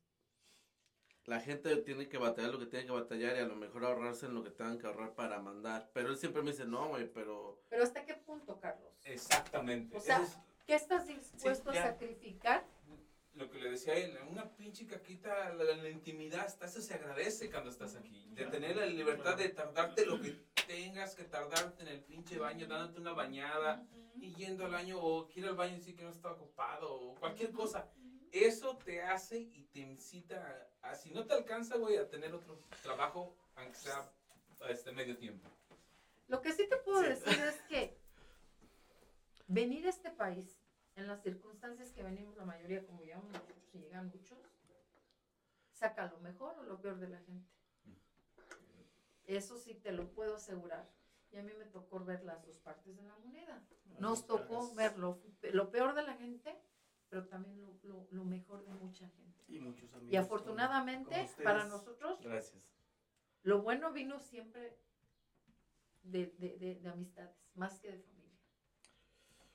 [1.25, 4.25] la gente tiene que batallar lo que tiene que batallar y a lo mejor ahorrarse
[4.25, 7.11] en lo que tengan que ahorrar para mandar, pero él siempre me dice, no, güey,
[7.11, 7.61] pero...
[7.69, 8.91] Pero ¿hasta qué punto, Carlos?
[9.05, 9.95] Exactamente.
[9.95, 12.65] O sea, es ¿Qué estás dispuesto Sí, a sacrificar?
[13.33, 16.93] lo que le decía a él, una pinche caquita, la, la intimidad, hasta eso se
[16.93, 18.29] agradece cuando estás aquí.
[18.31, 20.31] De tener la libertad de tardarte lo que
[20.67, 25.27] tengas que tardarte en el pinche baño, dándote una bañada y yendo al baño o
[25.29, 27.89] quiero al baño y decir que no está ocupado o cualquier cosa.
[28.31, 32.33] Eso te hace y te incita a, a, si no te alcanza, güey, a tener
[32.33, 34.11] otro trabajo, aunque sea
[34.61, 35.49] a este medio tiempo.
[36.27, 37.97] Lo que sí te puedo decir es que
[39.47, 40.61] venir a este país
[40.95, 44.37] en las circunstancias que venimos la mayoría, como llegamos nosotros y llegan muchos,
[45.73, 47.49] saca lo mejor o lo peor de la gente.
[49.25, 50.89] Eso sí te lo puedo asegurar.
[51.31, 53.63] Y a mí me tocó ver las dos partes de la moneda.
[53.99, 55.21] Nos tocó ver lo,
[55.53, 56.60] lo peor de la gente,
[57.11, 59.43] pero también lo, lo- lo mejor de mucha gente.
[59.49, 60.13] Y muchos amigos.
[60.13, 62.63] Y afortunadamente para nosotros Gracias.
[63.43, 64.77] lo bueno vino siempre
[66.03, 68.39] de, de- de- de amistades, más que de familia.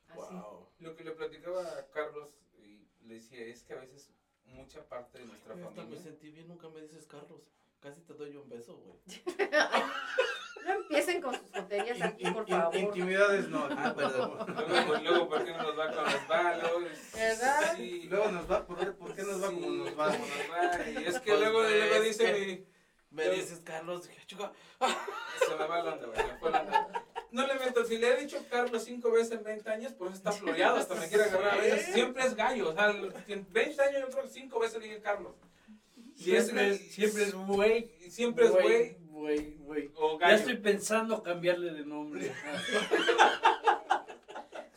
[0.08, 0.34] Así.
[0.34, 0.68] Wow.
[0.80, 4.12] Lo que le platicaba a Carlos y le decía es que a veces
[4.44, 6.00] mucha parte de nuestra Hasta me familia...
[6.02, 7.42] sentí bien, nunca me dices Carlos.
[7.80, 8.98] Casi te doy un beso, güey.
[10.66, 12.74] No empiecen con sus tonterías aquí, por favor.
[12.76, 13.68] Intimidades no.
[13.70, 14.36] Ah, perdón.
[14.48, 16.70] Luego, pues, luego, ¿por qué no nos va con los balos?
[17.14, 17.74] ¿Verdad?
[17.76, 18.06] Sí.
[18.10, 20.06] Luego nos va, ¿por qué, por qué nos va Sí, como nos va?
[20.12, 22.76] como nos va, Y es que Pues, luego, luego es dice que- mi...
[23.08, 24.52] Me dices Carlos, dije, chica,
[25.48, 26.18] Se me va la onda, güey.
[26.18, 27.04] se me fue la onda.
[27.30, 30.16] No le meto, si le he dicho Carlos cinco veces en 20 años, por eso
[30.16, 31.94] está floreado, hasta me quiere agarrar a veces.
[31.94, 32.90] Siempre es gallo, o sea,
[33.28, 35.32] en 20 años yo creo que cinco veces le dije Carlos.
[36.18, 38.10] Es- Siempre, es, siempre es güey.
[38.10, 39.90] Siempre es güey güey, güey.
[40.20, 42.32] Ya estoy pensando cambiarle de nombre.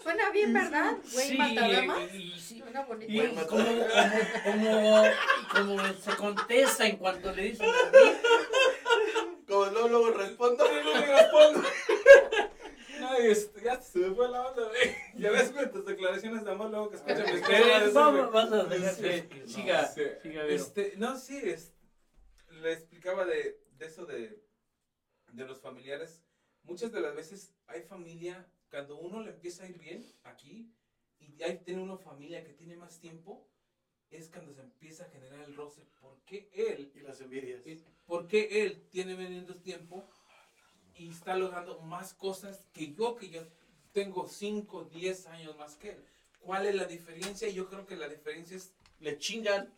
[0.02, 0.94] Suena bien, ¿verdad?
[1.14, 2.14] Güey, Sí, matadamas.
[2.16, 3.12] y, sí, Suena bonito.
[3.12, 3.84] y como, como,
[4.44, 5.04] como,
[5.54, 7.68] como se contesta en cuanto le dicen
[9.48, 10.64] Como luego, luego respondo.
[10.70, 11.64] No, no me respondo.
[13.00, 14.96] No, este, ya se me fue la onda, güey.
[15.18, 18.64] Ya ves, güey, tus declaraciones de amor luego que escuchan mis Eh, vamos, vas a
[18.64, 19.54] dejar que que Sí.
[19.54, 20.02] siga, Sí.
[20.24, 20.56] siga Vero.
[20.56, 21.74] Este, no, sí, es,
[22.62, 24.44] le explicaba de, de eso de,
[25.32, 26.22] de los familiares.
[26.64, 30.72] Muchas de las veces hay familia, cuando uno le empieza a ir bien aquí,
[31.20, 33.48] y hay, tiene una familia que tiene más tiempo,
[34.10, 35.86] es cuando se empieza a generar el roce.
[36.00, 36.92] ¿Por qué él?
[36.96, 37.66] Y las envidias.
[37.66, 40.04] eh, ¿Por qué él tiene menos tiempo
[40.96, 43.42] y está logrando más cosas que yo, que yo
[43.94, 46.06] tengo 5, 10 años más que él?
[46.40, 47.50] ¿Cuál es la diferencia?
[47.50, 49.72] Yo creo que la diferencia es Le chingan.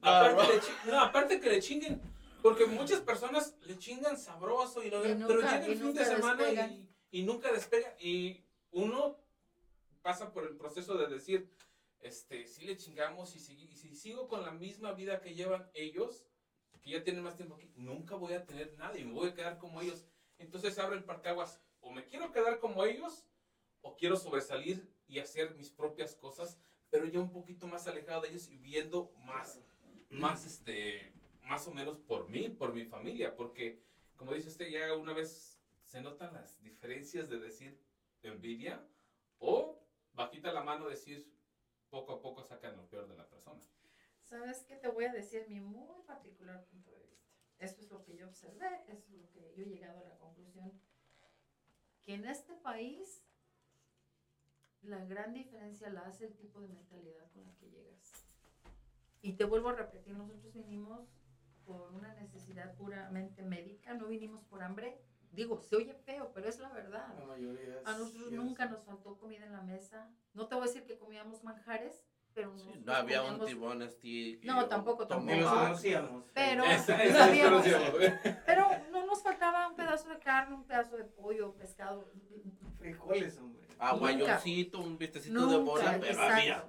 [0.00, 2.00] Aparte, Ah, le chi- no, aparte que le chinguen,
[2.42, 6.50] Porque muchas personas le chingan sabroso y lo Y pero llega el fin de semana
[6.50, 7.96] y, y nunca despega.
[8.00, 9.18] Y uno
[10.02, 11.48] pasa por el proceso de decir,
[12.00, 15.70] este, si le chingamos y si, y si sigo con la misma vida que llevan
[15.74, 16.26] ellos,
[16.82, 19.34] que ya tienen más tiempo aquí, nunca voy a tener nada y me voy a
[19.34, 20.04] quedar como ellos.
[20.38, 23.24] Entonces abre el parcaguas, o me quiero quedar como ellos,
[23.82, 26.58] o quiero sobresalir y hacer mis propias cosas,
[26.90, 29.60] pero ya un poquito más alejado de ellos y viendo más,
[30.10, 31.12] más este,
[31.44, 33.82] más o menos por mí, por mi familia, porque
[34.16, 37.78] como dice usted, ya una vez se notan las diferencias de decir
[38.22, 38.80] envidia
[39.38, 39.78] o
[40.14, 41.28] bajita la mano decir
[41.90, 43.60] poco a poco sacan lo peor de la persona.
[44.22, 45.46] ¿Sabes qué te voy a decir?
[45.48, 47.32] Mi muy particular punto de vista.
[47.58, 50.16] Esto es lo que yo observé, eso es lo que yo he llegado a la
[50.18, 50.72] conclusión.
[52.02, 53.24] Que en este país
[54.82, 58.24] la gran diferencia la hace el tipo de mentalidad con la que llegas.
[59.20, 61.08] Y te vuelvo a repetir, nosotros vinimos
[61.64, 64.98] por una necesidad puramente médica, no vinimos por hambre.
[65.32, 67.14] Digo, se oye feo, pero es la verdad.
[67.18, 70.10] La mayoría es- A nosotros nunca nos faltó comida en la mesa.
[70.34, 72.04] No te voy a decir que comíamos manjares,
[72.34, 74.44] pero Sí, nosotros no había un comíamos- tibón stick.
[74.44, 75.30] No, tampoco, tomahawk.
[75.30, 75.66] Ni los tampoco.
[75.68, 76.24] conocíamos.
[76.34, 77.26] Pero- Esa- no esa.
[78.46, 82.10] Pero no nos faltaba un pedazo de carne, un pedazo de pollo, pescado.
[82.78, 83.62] Frijoles, hombre.
[83.78, 86.34] Aguayoncito, un vistecito de bola, pero exacto.
[86.34, 86.64] había.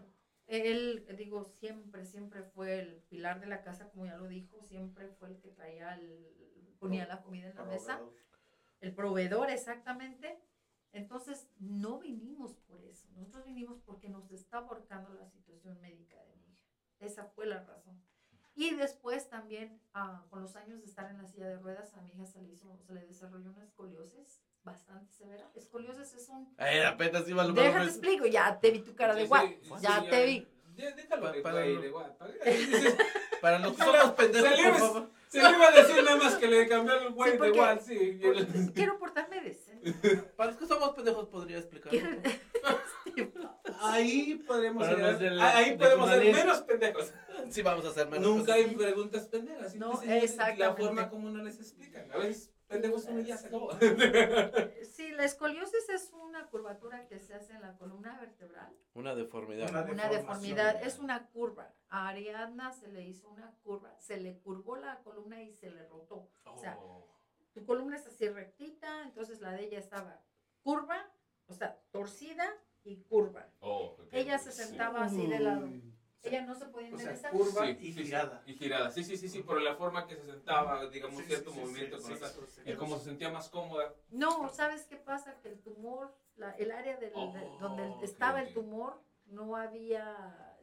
[0.48, 5.08] Él, digo, siempre, siempre fue el pilar de la casa, como ya lo dijo, siempre
[5.08, 8.02] fue el que traía, el, ponía la comida en la mesa.
[8.82, 10.38] El proveedor, exactamente.
[10.91, 13.10] Entonces, no vinimos por eso.
[13.16, 16.68] Nosotros vinimos porque nos está ahorcando la situación médica de mi hija.
[17.00, 18.04] Esa fue la razón.
[18.56, 22.02] Y después también, ah, con los años de estar en la silla de ruedas, a
[22.02, 25.49] mi hija se le, hizo, se le desarrolló una escoliosis bastante severa.
[25.55, 26.53] Escoliosis es un...
[26.57, 29.47] Ay, apenas iba a lo Déjate explico, ya te vi tu cara de Sí, guau.
[29.47, 30.47] sí, sí, ya sí, te vi.
[30.76, 32.07] Déjalo de güey, de guay.
[33.41, 35.09] para- los que somos pendejos, se le por iba- favor.
[35.28, 37.82] Se le iba a decir nada más que le cambiaron el güey Sí, de igual,
[37.82, 38.20] sí.
[38.24, 39.91] Porque quiero portarme decente.
[40.38, 41.91] Para los que somos pendejos, podría explicar.
[41.91, 42.09] Quiero-
[43.82, 47.11] Ahí podemos ser, ahí de podemos ser menos pendejos.
[47.49, 48.26] Sí, vamos a hacer menos.
[48.28, 49.76] Nunca hay preguntas pendejas.
[49.76, 50.64] No, exactamente.
[50.64, 52.09] La forma como no les explican.
[52.11, 53.71] A veces pendejos uno y ya se acabó.
[54.91, 58.74] Sí, la escoliosis es una curvatura que se hace en la columna vertebral.
[58.93, 59.69] Una deformidad.
[59.89, 61.74] Una deformidad, es una curva.
[61.89, 65.88] A Ariadna se le hizo una curva, se le curvó la columna y se le
[65.88, 66.30] rotó.
[66.45, 66.78] O sea,
[67.53, 70.21] tu columna es así rectita, entonces la de ella estaba
[70.63, 70.97] curva,
[71.47, 72.45] o sea, torcida
[72.84, 73.47] y curva.
[73.59, 73.95] Oh.
[74.11, 74.63] Ella se Sí.
[74.63, 75.69] sentaba así de lado.
[76.24, 77.32] Ella no se podía O sea, enderezar.
[77.32, 78.43] curva Sí, y sí, girada.
[78.45, 78.89] Y girada.
[78.91, 79.43] Sí, sí, sí, sí.
[79.43, 81.97] Por la forma que se sentaba, digamos, Sí, cierto movimiento.
[81.97, 83.93] sí, con sí, esa- sí, y como se sentía más cómoda.
[84.09, 85.39] No, ¿sabes qué pasa?
[85.41, 88.47] Que el tumor, la- el área del, de- Oh, donde ok, estaba ok.
[88.47, 90.57] el tumor, no había,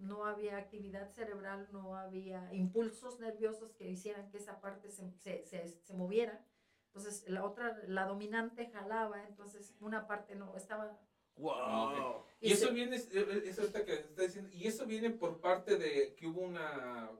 [0.00, 5.44] no había actividad cerebral, no había impulsos nerviosos que hicieran que esa parte se, se,
[5.44, 6.44] se, se moviera.
[6.88, 10.98] Entonces, la otra, la dominante jalaba, entonces una parte no, estaba...
[11.36, 12.24] Wow.
[12.40, 15.40] Y Y eso se- viene, es es esta que está diciendo, y eso viene por
[15.40, 17.10] parte de que hubo una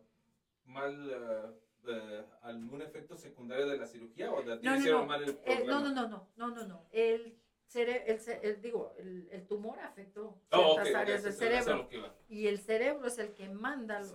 [0.67, 1.51] mal, eh,
[1.87, 5.07] eh, algún efecto secundario de la cirugía o de No, no, hicieron no.
[5.07, 6.87] mal el Eh, no, no, no, no, no, no, no.
[6.93, 7.39] El,
[7.71, 11.53] cere- el, el- digo, el, el tumor afectó Oh, ciertas ok, ok, áreas eso del
[11.53, 12.13] eso cerebro.
[12.29, 14.15] Y el cerebro es el que manda los,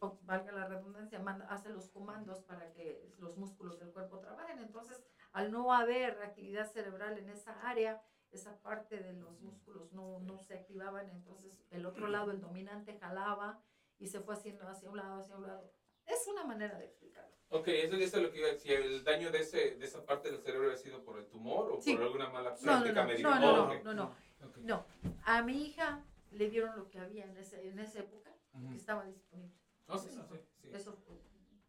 [0.00, 4.58] o valga la redundancia, manda, hace los comandos para que los músculos del cuerpo trabajen.
[4.58, 10.20] Entonces, al no haber actividad cerebral en esa área, esa parte de los músculos no,
[10.20, 11.08] no se activaban.
[11.10, 13.62] Entonces, el otro lado, el dominante, jalaba
[13.98, 15.72] y se fue haciendo hacia un lado, hacia un lado.
[16.06, 17.36] Es una manera de explicarlo.
[17.50, 18.72] Ok, eso, eso es lo que iba a decir.
[18.72, 21.80] ¿El daño de, ese, de esa parte del cerebro ha sido por el tumor o
[21.80, 21.94] Sí.
[21.94, 23.28] por alguna mala No, no, práctica no, médica?
[23.30, 23.84] no, no, no, ok.
[23.84, 24.04] no, no.
[24.46, 24.56] Ok.
[24.58, 24.86] No,
[25.24, 28.70] a mi hija le dieron lo que había en, ese, en esa época, Ujú.
[28.70, 29.56] que estaba disponible.
[29.88, 30.44] Oh, sí, Eso sí, fue.
[30.60, 30.70] sí.
[30.72, 31.16] Eso fue.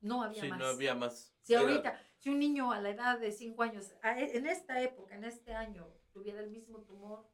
[0.02, 0.60] No había Sí, más.
[0.60, 1.34] no había más.
[1.42, 4.82] Si Era- ahorita, si un niño a la edad de 5 años, e- en esta
[4.82, 7.28] época, en este año, tuviera el mismo tumor,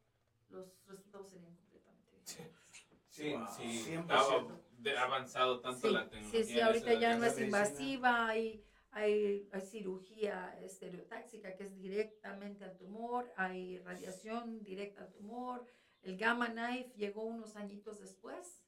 [0.50, 2.66] los resultados serían completamente diferentes.
[3.10, 3.64] Sí, Wow, sí.
[3.92, 4.62] 100%.
[4.98, 6.44] Ha avanzado tanto Sí, la tecnología.
[6.44, 12.66] sí, sí, ahorita ya no es invasiva, hay, hay, hay cirugía estereotáxica que es directamente
[12.66, 15.66] al tumor, hay radiación directa al tumor,
[16.04, 18.62] el gamma knife llegó unos añitos después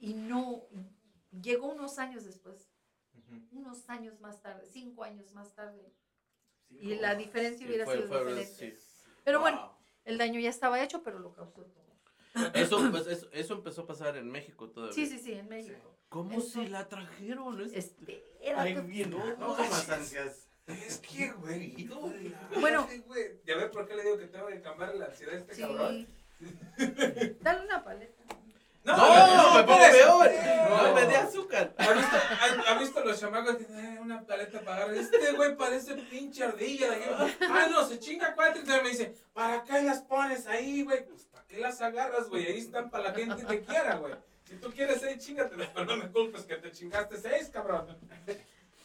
[0.00, 0.66] y no,
[1.40, 2.68] llegó unos años después,
[3.52, 5.94] unos años más tarde, cinco años más tarde,
[6.80, 8.46] Y la diferencia Sí, hubiera fue- sido fue- diferente.
[8.46, 8.74] sí.
[9.24, 9.70] Pero bueno, Wow.
[10.04, 11.82] el daño ya estaba hecho, pero lo causó tumor.
[12.54, 14.94] Eso, pues, eso, eso empezó a pasar en México todavía.
[14.94, 15.96] Sí, sí, sí, en México.
[16.08, 17.60] ¿Cómo Eso- se la trajeron?
[17.60, 18.54] Es- Espérate.
[18.56, 20.48] Ay, bien, No, no más ansias.
[20.66, 22.12] Es que, güey, no,
[22.60, 22.88] Bueno.
[23.06, 23.40] güey.
[23.44, 26.06] Ya ver por qué le digo que tengo que cambiar la ansiedad a este cabrón.
[27.40, 28.21] Dale una paleta.
[28.84, 30.30] No, no, me pongo peor.
[30.68, 31.72] No, me dé azúcar.
[31.78, 32.16] Ha visto,
[32.68, 34.96] has, visto los chamacos que dicen, una paleta para agarrar?
[34.96, 36.88] Este güey parece pinche ardilla.
[37.42, 38.62] Ah, no, se chinga cuatro.
[38.62, 41.06] Y me dice, ¿para qué las pones ahí, güey?
[41.06, 42.46] Pues, ¿para qué las agarras, güey?
[42.46, 44.14] Ahí están para la gente que quiera, güey.
[44.44, 47.96] Si tú quieres seis, chingatelas, pero no me culpes que te chingaste seis, cabrón.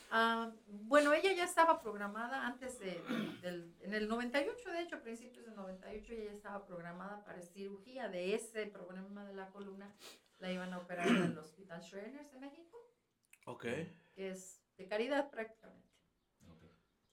[0.10, 3.02] Ah, bueno, ella ya estaba programada antes de,
[3.42, 7.42] del, en el 98, de hecho, a principios del 98, ella ya estaba programada para
[7.42, 9.94] cirugía de ese problema de la columna.
[10.40, 12.78] La iban a operar en el Hospital Schreiner de México,
[13.46, 13.64] Ok.
[14.14, 15.88] que es de caridad prácticamente.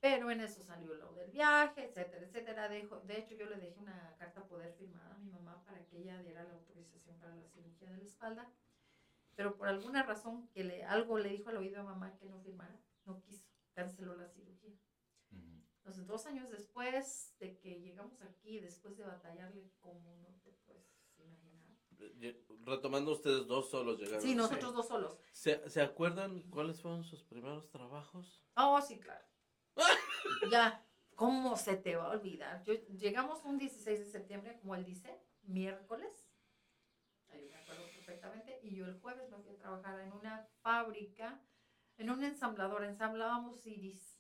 [0.01, 2.69] Pero en eso salió lo del viaje, etcétera, etcétera.
[2.69, 5.97] Dejo- de hecho, yo le dejé una carta poder firmada a mi mamá para que
[5.97, 8.51] ella diera la autorización para la cirugía de la espalda.
[9.37, 12.41] Pero por alguna razón que le, algo le dijo al oído a mamá que no
[12.41, 14.73] firmara, no quiso, canceló la cirugía.
[15.79, 20.87] Entonces, dos años después de que llegamos aquí, después de batallarle como no te puedes
[21.19, 21.77] imaginar.
[22.19, 24.23] Ye- Retomando ustedes dos solos llegaron.
[24.23, 25.19] Sí, nosotros dos solos.
[25.33, 28.43] ¿Se, ¿Se acuerdan cuáles fueron sus primeros trabajos?
[28.57, 29.27] Oh, sí, claro.
[30.51, 30.83] ya,
[31.15, 32.63] ¿cómo se te va a olvidar?
[32.65, 36.27] Yo, llegamos un 16 de septiembre, como él dice, miércoles.
[37.29, 38.59] Ahí me acuerdo perfectamente.
[38.63, 41.41] Y yo el jueves me fui a trabajar en una fábrica,
[41.99, 42.85] en un ensamblador.
[42.85, 44.19] Ensamblábamos CDs.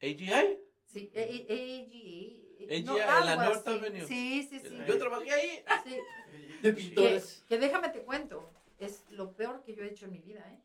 [0.00, 0.58] ¿AGI?
[0.86, 2.64] Sí, A- A- AGE.
[2.70, 3.66] AGE, no, en la North.
[3.68, 4.06] Avenue.
[4.06, 4.78] Sí, sí, sí.
[4.86, 5.64] Yo trabajé ahí.
[5.84, 5.96] Sí,
[6.62, 7.44] De que, pintores.
[7.48, 8.48] que déjame te cuento,
[8.78, 10.60] es lo peor que yo he hecho en mi vida, ¿eh?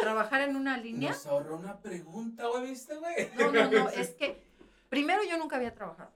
[0.00, 1.10] Trabajar en una línea.
[1.10, 3.30] Nos ahorró una pregunta, güey, ¿viste, güey?
[3.36, 4.42] No, no, no, es que
[4.88, 6.12] primero yo nunca había trabajado.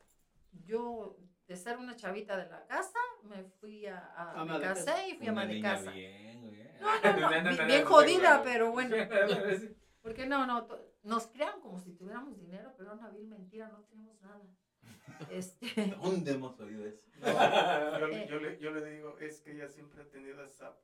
[0.64, 1.16] Yo,
[1.51, 4.84] de ser una chavita de la casa, me fui a, a- Ama me de casa.
[4.84, 5.90] casé y fui a niña casa.
[5.90, 6.70] bien, güey.
[6.80, 8.94] No, no, no, bi- bien jodida, pero bueno.
[10.01, 10.68] Porque no, no,
[11.03, 14.40] nos crean como si tuviéramos dinero, pero una vil mentira, no teníamos nada.
[15.28, 17.09] Este, ¿Dónde hemos oído eso?
[17.20, 18.26] Yo, Eh.
[18.30, 20.78] yo le, yo le digo, es que ella siempre ha tenido esa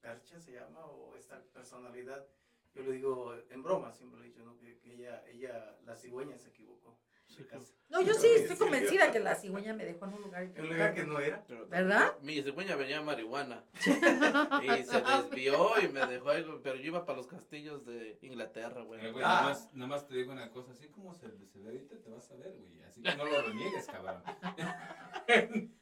[0.00, 2.26] percha, se llama, o esta personalidad.
[2.74, 4.58] Yo le digo, en broma, siempre le he dicho, ¿no?
[4.58, 6.98] Que, que ella, ella, la cigüeña se equivocó.
[7.36, 7.46] Sí,
[7.88, 10.68] no, yo sí estoy convencida que la cigüeña me dejó en un lugar En un
[10.70, 11.44] lugar que no era.
[11.46, 12.14] Pero- ¿Verdad?
[12.22, 13.64] Mi cigüeña venía marihuana.
[14.62, 18.82] Y se desvió y me dejó ahí, pero yo iba para los castillos de Inglaterra,
[18.82, 19.04] güey.
[19.04, 19.28] Eh, güey, Ah.
[19.28, 22.10] nada, más, nada más te digo una cosa, así como se, se ve ahorita, te
[22.10, 22.82] vas a ver, güey.
[22.82, 24.22] Así que no lo reniegues, cabrón.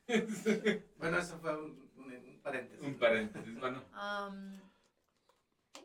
[0.99, 2.85] Bueno, eso fue un, un- un paréntesis.
[2.85, 3.85] Un paréntesis, bueno.
[3.93, 4.61] Am, ¿en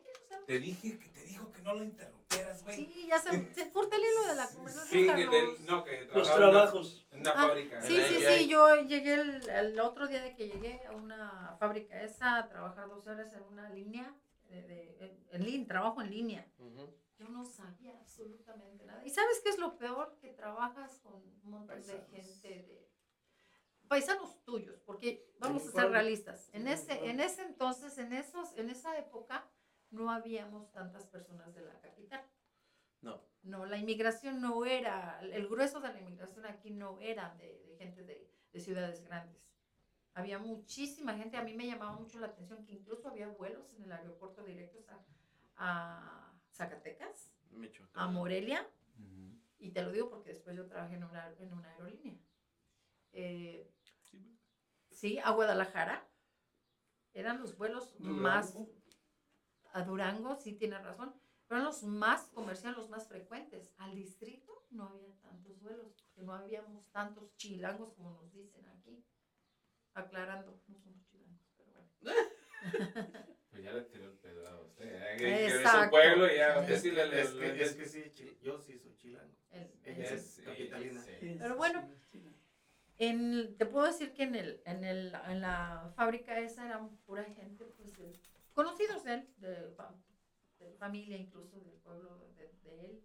[0.02, 0.46] qué nos quedamos?
[0.46, 1.82] Te dije que te dijo que no lo
[2.30, 2.76] interrumpieras, güey.
[2.76, 5.00] Sí, ya se, se corta el hilo de la conversación.
[5.00, 5.30] Sí, Carlos.
[5.30, 7.06] del- no, que Los trabajos.
[7.12, 7.82] En una Ah, fábrica.
[7.82, 12.02] Sí, sí, sí, yo llegué el, el otro día de que llegué a una fábrica
[12.02, 14.14] esa a trabajar dos horas en una línea,
[14.48, 16.46] de, de- en, en línea, trabajo en línea.
[16.58, 16.94] Ujú.
[17.18, 19.02] Yo no sabía absolutamente nada.
[19.04, 20.18] ¿Y sabes qué es lo peor?
[20.20, 22.10] Que trabajas con un montón Paisanos.
[22.10, 22.86] de gente de
[23.88, 26.50] paisanos tuyos, porque vamos a ser realistas.
[26.52, 29.48] En ese, en ese entonces, en esos, en esa época,
[29.96, 32.22] no habíamos tantas personas de la capital.
[33.00, 33.14] No.
[33.42, 37.76] No, la inmigración no era, el grueso de la inmigración aquí no era de, de
[37.76, 39.48] gente de, de ciudades grandes.
[40.14, 43.84] Había muchísima gente, a mí me llamaba mucho la atención que incluso había vuelos en
[43.84, 45.04] el aeropuerto directos a,
[45.56, 48.02] a Zacatecas, Michoacán.
[48.02, 48.66] a Morelia,
[49.58, 52.18] y te lo digo porque después yo trabajé en una, en una aerolínea.
[53.12, 53.70] Eh,
[54.90, 56.06] sí, a Guadalajara.
[57.14, 58.54] Eran los vuelos más...
[59.72, 61.14] A Durango, sí, tienes razón.
[61.48, 63.72] Pero eran los más comerciales, los más frecuentes.
[63.78, 69.04] Al distrito no había tantos vuelos, porque no habíamos tantos chilangos como nos dicen aquí.
[69.94, 72.20] Aclarando, no somos chilangos, pero bueno.
[73.50, 74.84] Pues ya le tiró el pedo a usted.
[74.84, 75.16] ¿eh?
[75.16, 75.90] Que de su Exacto.
[75.90, 78.94] pueblo y ya Es sí le, le- es que, es que sí, yo sí soy
[78.96, 79.34] chilango.
[79.50, 81.02] El- Ella el- es capitalina.
[81.38, 81.88] Pero bueno,
[82.98, 87.24] En, te puedo decir que en, el, en, el, en la fábrica esa eran pura
[87.24, 88.20] gente, pues, de-
[88.56, 89.94] conocidos de él, de, fa-
[90.58, 93.04] de familia incluso, del pueblo de, de él.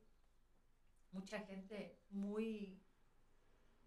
[1.12, 2.80] Mucha gente muy,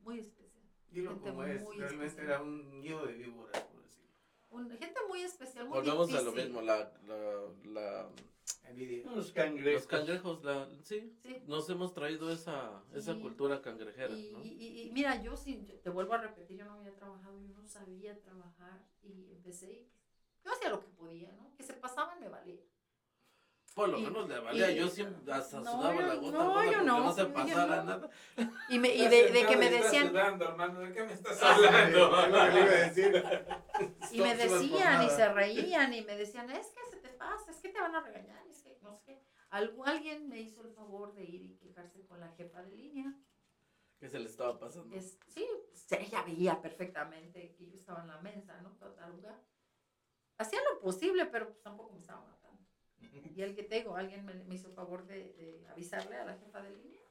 [0.00, 0.62] muy especial.
[0.90, 2.26] Dilo Gente como es, muy realmente especial.
[2.32, 4.10] era un nido de víboras, por decirlo.
[4.50, 6.44] Un- gente muy especial, muy Volvemos a lo difícil.
[6.50, 8.10] mismo, la, la, la-
[8.68, 9.10] Envidia.
[9.10, 9.82] Los cangrejos.
[9.82, 11.42] los cangrejos, la, sí, Sí.
[11.46, 14.44] nos hemos traído esa, esa Y- cultura cangrejera, Y, ¿no?
[14.44, 17.40] y- y- y mira, yo sí, yo te vuelvo a repetir, yo no había trabajado,
[17.40, 19.88] yo no sabía trabajar y empecé y
[20.44, 21.54] yo hacía lo que podía, ¿no?
[21.56, 22.60] Que se pasaban me valía.
[23.74, 26.38] Por lo y- menos le valía, y- yo siempre hasta No, sudaba yo- la gota
[26.38, 27.84] no, yo porque no, no se pasara no.
[27.84, 28.10] nada.
[28.68, 32.10] Y, me, y de, de que me decían, sudando, hermano, ¿de qué me estás hablando?
[34.12, 37.56] y me decían y se reían y me decían, es que se te pasa, es
[37.58, 39.22] que te van a regañar, es que no sé qué.
[39.50, 43.12] Algu- alguien me hizo el favor de ir y quejarse con la jefa de línea.
[43.98, 44.94] que se le estaba pasando.
[44.94, 48.70] Es, sí, pues, ella veía perfectamente que yo estaba en la mesa, ¿no?
[48.72, 49.40] Toda taruga.
[50.38, 52.62] Hacía lo posible, pero pues tampoco me estaba matando.
[53.34, 56.62] Y el que te digo, alguien me, hizo el favor de, avisarle a la jefa
[56.62, 57.02] de línea,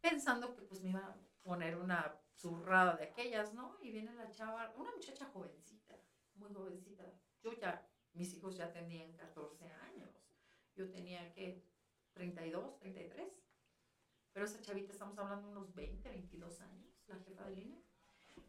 [0.00, 3.78] pensando que pues me iba a poner una zurrada de aquellas, ¿no?
[3.80, 5.96] Y viene la chava, una muchacha jovencita,
[6.34, 7.04] muy jovencita.
[7.42, 10.10] Yo ya, mis hijos ya tenían 14 años.
[10.74, 11.64] Yo tenía que
[12.14, 13.28] 32, 33.
[14.32, 17.82] Pero esa chavita, estamos hablando de unos 20, 22 años, la jefa de línea.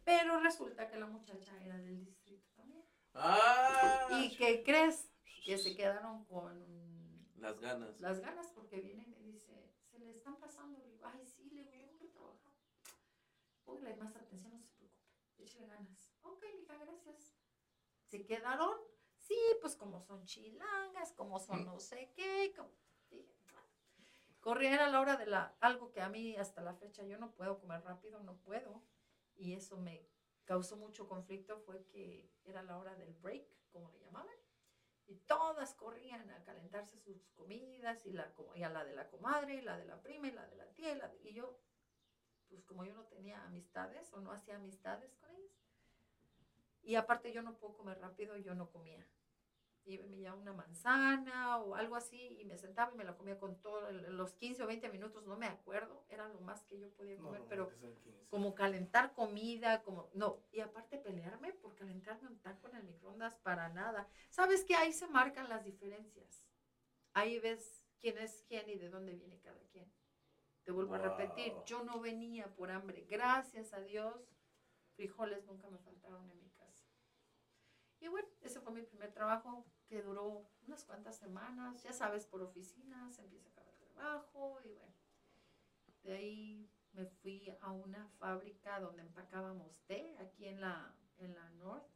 [0.05, 2.52] Pero resulta que la muchacha era del distrito.
[3.13, 4.07] ¡Ah!
[4.11, 5.09] ¿Y qué crees?
[5.45, 7.99] Que se quedaron con Las ganas.
[7.99, 10.79] las ganas porque viene y me dice, se le están pasando.
[10.79, 12.55] Le digo, ay, sí, le digo, yo nunca he trabajado.
[13.65, 15.03] Póngale más atención, no se preocupe.
[15.37, 16.13] Échale ganas.
[16.21, 17.35] Ok, mija, gracias.
[18.07, 18.77] Se quedaron,
[19.17, 22.53] sí, pues como son chilangas, como son no sé qué.
[22.55, 22.69] Como...
[23.09, 23.33] Dije.
[24.39, 27.31] Corría era la hora de la, algo que a mí hasta la fecha yo no
[27.31, 28.83] puedo comer rápido, no puedo.
[29.35, 30.05] Y eso me
[30.45, 34.35] causó mucho conflicto, fue que era la hora del break, como le llamaban.
[35.07, 39.55] Y todas corrían a calentarse sus comidas, y, la, y a la de la comadre,
[39.55, 41.59] y la de la prima, y la de la tía, y, y yo,
[42.49, 45.53] pues como yo no tenía amistades o no hacía amistades con ellas,
[46.83, 49.05] y aparte yo no puedo comer rápido, yo no comía.
[49.85, 53.37] Y me llevaba una manzana o algo así, y me sentaba y me la comía
[53.37, 56.89] con todos los 15 o 20 minutos, no me acuerdo, era lo más que yo
[56.91, 58.27] podía comer, no, pero que son 15.
[58.29, 63.35] como calentar comida, como, no, y aparte pelearme por calentarme un taco en el microondas,
[63.35, 64.07] para nada.
[64.29, 66.45] ¿Sabes que Ahí se marcan las diferencias.
[67.13, 69.89] Ahí ves quién es quién y de dónde viene cada quien.
[70.63, 74.15] Te vuelvo a repetir, yo no venía por hambre, gracias a Dios,
[74.95, 76.42] frijoles nunca me faltaron en mi.
[78.03, 82.41] Y bueno, ese fue mi primer trabajo que duró unas cuantas semanas, ya sabes, por
[82.41, 84.93] oficina, se empieza a acabar el trabajo y bueno.
[86.03, 91.49] De ahí me fui a una fábrica donde empacábamos té, aquí en la, en la
[91.51, 91.87] North,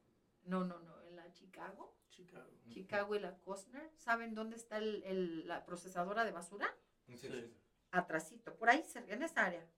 [0.44, 2.54] no, no, no, en la Chicago, Chicago.
[2.70, 3.92] Chicago y la Costner.
[3.98, 6.74] ¿Saben dónde está el- el- la procesadora de basura?
[7.06, 7.54] Sí, sí, sí.
[7.92, 9.70] Atrasito, por ahí, cerca, en esa área.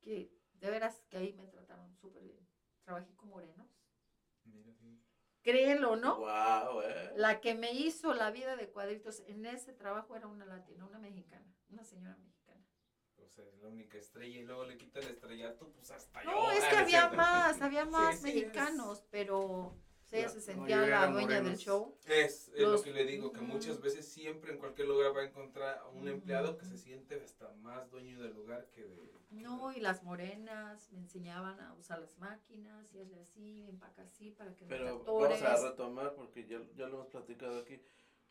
[0.00, 2.48] Que de veras que ahí me trataron súper bien.
[2.82, 3.68] Trabajé con morenos.
[4.44, 5.03] Mira, sí.
[5.44, 7.12] Créenlo o no, Wow, eh.
[7.16, 10.98] la que me hizo la vida de cuadritos en ese trabajo era una latina, una
[10.98, 12.64] mexicana, una señora mexicana.
[13.22, 16.50] O sea, es la única estrella y luego le quita el estrellato, pues hasta No,
[16.50, 16.50] yo.
[16.58, 17.16] es Ah, que no había cierto.
[17.18, 19.76] más, había más sí, mexicanos, pero
[20.10, 21.98] ella Ya, se no, sentía la dueña del show.
[22.06, 25.20] Es, es Los- lo que le digo, que muchas veces siempre en cualquier lugar va
[25.20, 29.13] a encontrar a un empleado que se siente hasta más dueño del lugar que de...
[29.42, 34.30] No, y las morenas me enseñaban a usar las máquinas y hazle así, empaca así
[34.30, 37.80] para que Pero no te vamos a retomar porque ya, ya lo hemos platicado aquí.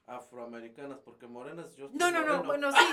[0.06, 1.86] Afroamericanas, porque morenas yo.
[1.86, 2.86] estoy No, no, no, bueno, sí.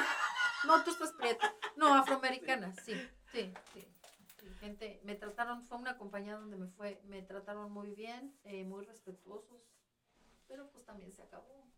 [0.67, 1.55] No, tú estás prieta.
[1.77, 2.95] No, afroamericanas, sí,
[3.33, 3.87] sí, sí.
[4.39, 8.65] Sí, Gente, me trataron, fue una compañía donde me fue, me trataron muy bien, eh,
[8.65, 9.63] muy respetuosos,
[10.47, 11.70] pero pues también se acabó.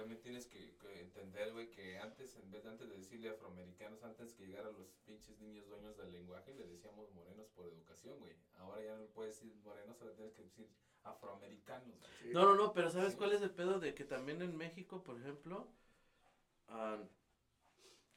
[0.00, 4.02] También tienes que, que entender, güey, que antes, en vez de antes de decirle afroamericanos,
[4.02, 8.34] antes que llegaran los pinches niños dueños del lenguaje, le decíamos morenos por educación, güey.
[8.58, 10.66] Ahora ya no le puedes decir morenos, ahora tienes que decir
[11.04, 11.94] afroamericanos.
[12.32, 13.18] No, no, no, pero ¿sabes Sí.
[13.18, 13.78] cuál es el pedo?
[13.78, 15.68] De que también en México, por ejemplo,
[16.68, 16.96] a,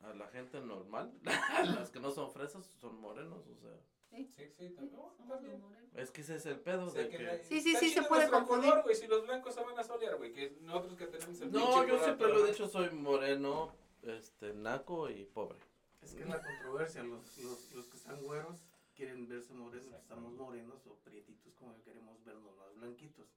[0.03, 1.11] a la gente normal,
[1.81, 3.77] las que no son fresas, son morenos, o sea.
[4.15, 4.95] Sí, sí, Sí, también.
[4.95, 5.53] no, somos también.
[5.53, 5.89] los morenos.
[5.95, 8.29] Es que ese es el pedo O sea, de que Sí, sí, sí, se puede
[8.29, 8.69] confundir.
[8.69, 11.51] color, güey, si los blancos se van a solear, güey, que nosotros que tenemos el
[11.51, 15.57] No, yo siempre lo he dicho, soy moreno, este, naco y pobre.
[16.01, 17.03] Es que es la controversia.
[17.03, 18.59] Los, los, los que están güeros
[18.95, 23.27] quieren verse morenos, estamos morenos o prietitos como queremos vernos más blanquitos.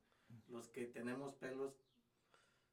[0.48, 1.74] Los que tenemos pelos,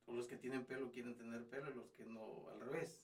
[0.07, 3.02] o los que tienen pelo quieren tener pelo, y los que no, al revés.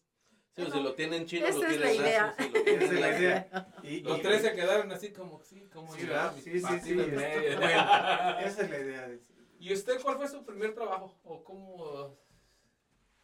[0.65, 2.35] Sí, si lo tienen chino, Esa lo es la idea.
[2.37, 3.73] si lo Esa es la idea.
[3.83, 6.33] Y, Los y- tres se quedaron así como, sí, como Sí, ¿verdad?
[6.35, 7.19] Sí, sí, sí, bueno,
[8.39, 9.07] esa es la idea.
[9.07, 9.21] de-
[9.59, 11.19] ¿Y usted cuál fue su primer trabajo?
[11.23, 12.17] ¿O cómo,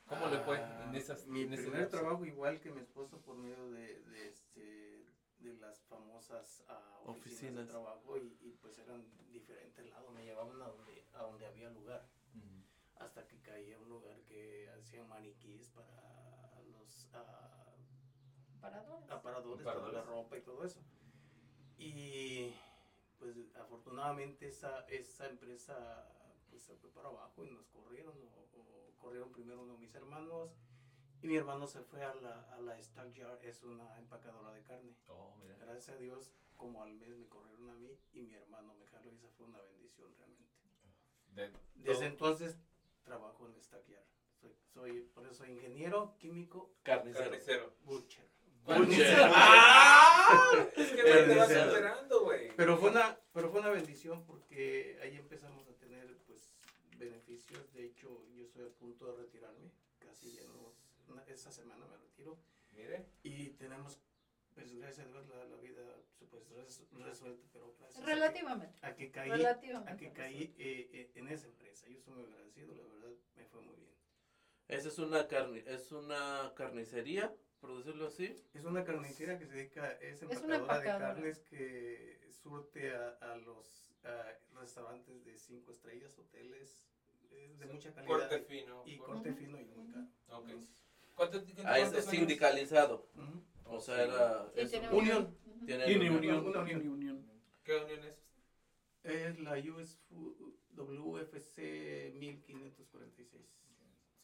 [0.05, 1.97] cómo le fue Ah, en esas Mi en ese primer lapso?
[1.97, 5.05] trabajo, igual que mi esposo, por medio de, de, este,
[5.39, 7.65] de las famosas ah, oficinas, Oficinas.
[7.67, 11.69] de trabajo, y, y, pues eran diferentes lados, me llevaban a donde, a donde había
[11.69, 12.63] lugar, Ujú.
[12.97, 16.14] hasta que caía un lugar que hacían maniquís para
[18.61, 19.11] Paradores.
[19.11, 20.79] aparadores, para la ropa y todo eso.
[21.77, 22.53] Y
[23.19, 26.11] pues afortunadamente esa, esa empresa
[26.49, 29.93] pues se fue para abajo y nos corrieron, o, o corrieron primero uno de mis
[29.95, 30.51] hermanos
[31.21, 34.95] y mi hermano se fue a la, a la Stockyard, es una empacadora de carne.
[35.07, 35.55] Oh, mira.
[35.57, 39.11] Gracias a Dios, como al mes me corrieron a mí y mi hermano me jaló
[39.11, 40.53] y esa fue una bendición realmente.
[41.33, 42.57] De- Desde todo- entonces
[43.03, 44.05] trabajo en Stockyard.
[44.73, 47.25] Soy, soy, por eso soy ingeniero, químico, Carnicero.
[47.29, 47.73] Carnicero.
[47.83, 48.25] butcher.
[48.65, 49.17] Butcher.
[49.33, 50.67] ¡Ah!
[50.75, 51.69] Es que güey, te vas Carnicero.
[51.71, 52.51] superando, güey.
[52.55, 56.51] Pero fue una, pero fue una bendición porque ahí empezamos a tener pues
[56.97, 57.71] beneficios.
[57.73, 59.71] De hecho, yo estoy a punto de retirarme.
[60.11, 60.73] así ya no,
[61.13, 62.37] una- esa semana me retiro.
[62.71, 63.05] Mire.
[63.23, 63.99] Y tenemos,
[64.53, 65.81] pues gracias a Dios, la, la vida
[66.29, 68.79] pues, res- resuelta, pero gracias a que- Relativamente.
[68.85, 69.91] a que caí, Relativamente.
[69.91, 71.87] a que caí eh, eh, en esa empresa.
[71.87, 73.94] Yo soy muy agradecido, la verdad, me fue muy bien.
[74.67, 78.35] Esa es una carne, es una carnicería, por decirlo así.
[78.53, 83.09] Es una carnicera que se dedica, es Es empacadora, una de carnes que surte a,
[83.21, 86.87] a los a restaurantes de cinco estrellas, hoteles,
[87.31, 88.07] es de mucha calidad.
[88.19, 88.83] Corte fino.
[88.85, 90.07] y Cor- corte fino y muy caro.
[90.29, 90.49] Ok.
[90.49, 90.81] Entonces,
[91.15, 93.07] ¿Cuánto, Ah, es sindicalizado.
[93.15, 93.41] ujú.
[93.75, 95.35] O sea, era Sí, es tiene unión.
[95.65, 96.17] Tiene, Tiene unión.
[96.17, 96.87] unión, Una unión.
[96.89, 97.31] unión.
[97.63, 98.15] ¿Qué unión es?
[99.03, 103.64] Es la US Fu- WFC 1546.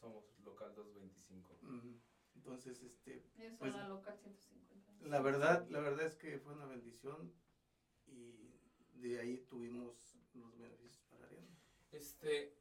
[0.02, 1.58] Somos local 225.
[1.62, 2.00] Ujú.
[2.34, 5.08] Entonces, este, Eso Pues, es la local 150.
[5.08, 7.32] La verdad, la verdad es que fue una bendición
[8.06, 8.50] y
[8.94, 11.56] de ahí tuvimos los beneficios para Ariana.
[11.92, 12.56] Este.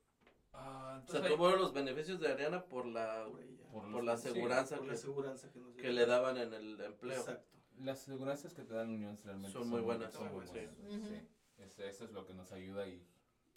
[0.53, 3.67] ah, O entonces sea, hay- tuvo los beneficios de Ariana por la, Por ella.
[3.71, 6.79] Por la sí, aseguranza Por la que, aseguranza que nos que le daban en el
[6.81, 7.19] empleo.
[7.19, 7.57] Exacto.
[7.79, 10.51] Las aseguranzas que te dan Unión realmente Son muy buenas, Son muy sí.
[10.51, 11.07] buenas.
[11.07, 11.27] Sí.
[11.57, 13.03] Eso, eso es lo que nos ayuda y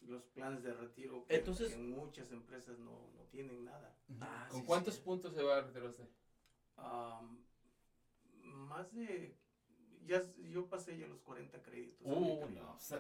[0.07, 3.97] Los planes de retiro que, Entonces- que muchas empresas no, no tienen nada.
[4.21, 5.01] Ah, ¿Con sí, cuántos sí.
[5.03, 6.09] puntos se va a retirar usted?
[6.77, 7.39] Am,
[8.43, 9.37] más de...
[10.07, 12.07] Ya, yo pasé ya los 40 créditos.
[12.07, 12.99] Uh, no, se,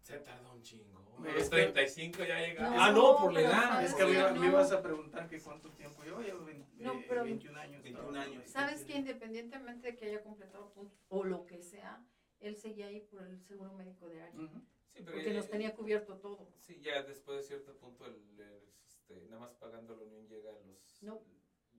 [0.00, 1.18] se tardó un chingo.
[1.22, 2.70] A los 35 ya llega.
[2.70, 3.62] No, ah, no, por la edad.
[3.68, 4.34] sabes Es que me, no.
[4.40, 6.02] me ibas a preguntar que cuánto tiempo.
[6.04, 7.82] Yo ya vein- No, eh, pero- 21 años.
[7.82, 8.50] 21 estaba años.
[8.50, 12.02] ¿Sabes que independientemente de que haya completado puntos o lo que sea,
[12.38, 14.40] él seguía ahí por el seguro médico de área?
[14.40, 14.62] Ujú.
[15.00, 16.52] Sí, pero Porque ya- nos tenía cubierto todo.
[16.60, 20.50] Sí, ya después de cierto punto, el, el, este, nada más pagando la unión llega
[20.52, 21.02] a los.
[21.02, 21.22] No.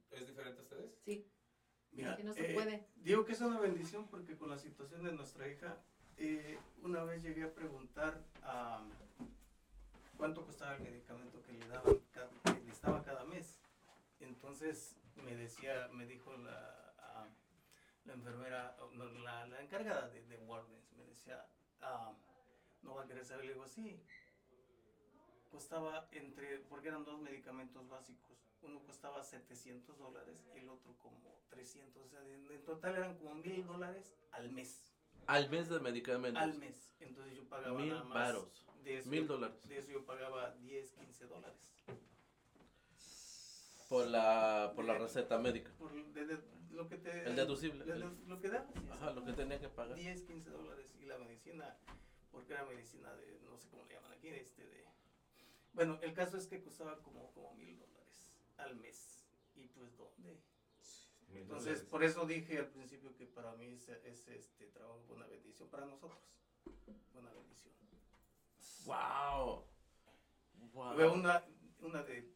[0.10, 0.92] ¿Es diferente a ustedes?
[1.06, 1.28] Sí,
[1.92, 2.88] Mira, que no se eh, puede.
[2.96, 5.78] Digo que es una bendición porque con la situación de nuestra hija,
[6.18, 8.84] eh, una vez llegué a preguntar a
[10.18, 13.60] cuánto costaba el medicamento que le daban, cada, que le estaba cada mes.
[14.20, 17.28] Entonces me decía, me dijo la,
[18.06, 21.46] la enfermera, no, la, la encargada de, de Wardens, me decía,
[21.82, 22.14] ah,
[22.84, 24.02] no va a querer saber, le digo, sí.
[25.50, 31.42] Costaba entre, porque eran dos medicamentos básicos, uno costaba 700 dólares y el otro como
[31.50, 34.94] 300, o sea, en, total eran como mil dólares al mes,
[35.28, 36.42] Al mes de medicamentos.
[36.42, 36.94] al mes.
[37.00, 38.66] Entonces yo pagaba Mil nada más varos.
[38.84, 39.68] de eso, Mil dólares.
[39.68, 41.60] de eso yo pagaba 10, 15 dólares.
[43.90, 45.70] Por la, por la De- receta médica.
[45.78, 47.84] Por de- de- lo que te, El deducible.
[47.84, 48.72] de- el- de- lo que dabas.
[48.90, 49.98] ajá, lo que tenía que pagar.
[49.98, 51.78] 10, 15 dólares y la medicina,
[52.32, 54.86] porque era medicina de, no sé cómo le llaman aquí, este de...
[55.74, 59.26] Bueno, el caso es que costaba como, como mil dólares al mes.
[59.56, 60.42] Y pues, ¿dónde?
[61.34, 65.70] Entonces, por eso dije al principio que para mí es, es este trabajo una bendición,
[65.70, 66.20] para nosotros,
[67.14, 67.74] una bendición.
[68.86, 69.66] Wow.
[70.74, 71.14] Wow.
[71.14, 71.46] Una,
[71.80, 72.34] una de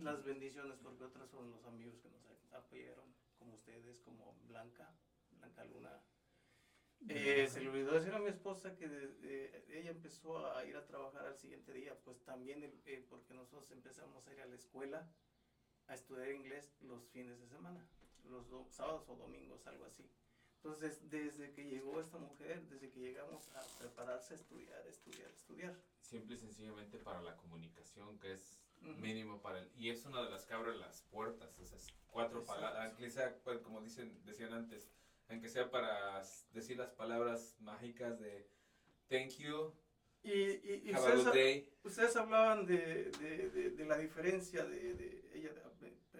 [0.00, 4.94] las bendiciones, porque otras son los amigos que nos apoyaron, como ustedes, como Blanca,
[5.32, 6.00] Blanca Luna.
[7.08, 10.76] Eh, se le olvidó decir a mi esposa que de- de- ella empezó a ir
[10.76, 14.54] a trabajar al siguiente día, pues también eh, porque nosotros empezamos a ir a la
[14.54, 15.10] escuela
[15.86, 17.84] a estudiar inglés los fines de semana,
[18.24, 20.08] los do- sábados o domingos, algo así.
[20.62, 25.74] Entonces, desde que llegó esta mujer, desde que llegamos a prepararse a estudiar, estudiar, estudiar.
[26.02, 29.70] Simple y sencillamente para la comunicación, que es mínimo para el...
[29.74, 32.92] Y es una de las que abre las puertas, esas cuatro palabras,
[33.42, 34.90] pues, como dicen, decían antes,
[35.30, 36.22] aunque sea para
[36.52, 38.48] decir las palabras mágicas de
[39.08, 39.72] thank you,
[40.22, 41.72] Y, y, y have a ustedes, good day.
[41.84, 45.50] ustedes hablaban de, de, de, de la diferencia de, ella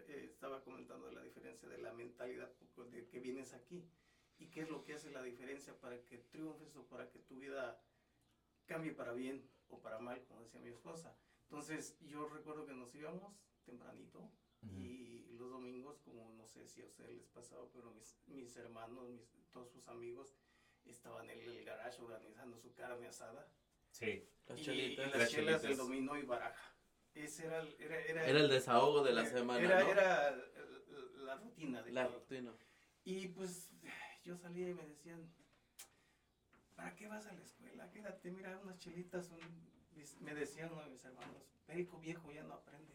[0.08, 2.50] eh, estaba comentando la diferencia de la mentalidad
[2.90, 3.86] de que vienes aquí
[4.38, 7.38] y qué es lo que hace la diferencia para que triunfes o para que tu
[7.38, 7.82] vida
[8.64, 11.14] cambie para bien o para mal, como decía mi esposa.
[11.42, 13.34] Entonces yo recuerdo que nos íbamos
[13.64, 14.30] tempranito
[14.62, 19.08] y los domingos, como no sé si a ustedes les pasaba, pero mis, mis hermanos,
[19.08, 20.34] mis, todos sus amigos
[20.84, 23.48] estaban en el garage organizando su carne asada
[23.90, 24.24] Sí.
[24.46, 25.10] Las y, y chelitas.
[25.10, 26.74] las Las chelas del dominó y baraja.
[27.14, 29.90] Ese era el, era, era, Era el desahogo de la era- semana, Era, ¿no?
[29.90, 30.36] era
[31.16, 32.18] la rutina de La todo.
[32.20, 32.54] rutina.
[33.04, 33.68] Y pues
[34.24, 35.28] yo salía y me decían,
[36.76, 37.90] ¿para qué vas a la escuela?
[37.90, 39.38] Quédate, mira, unas chelitas son...
[39.96, 42.94] mis- Me decían uno de mis hermanos, perico viejo ya no aprende.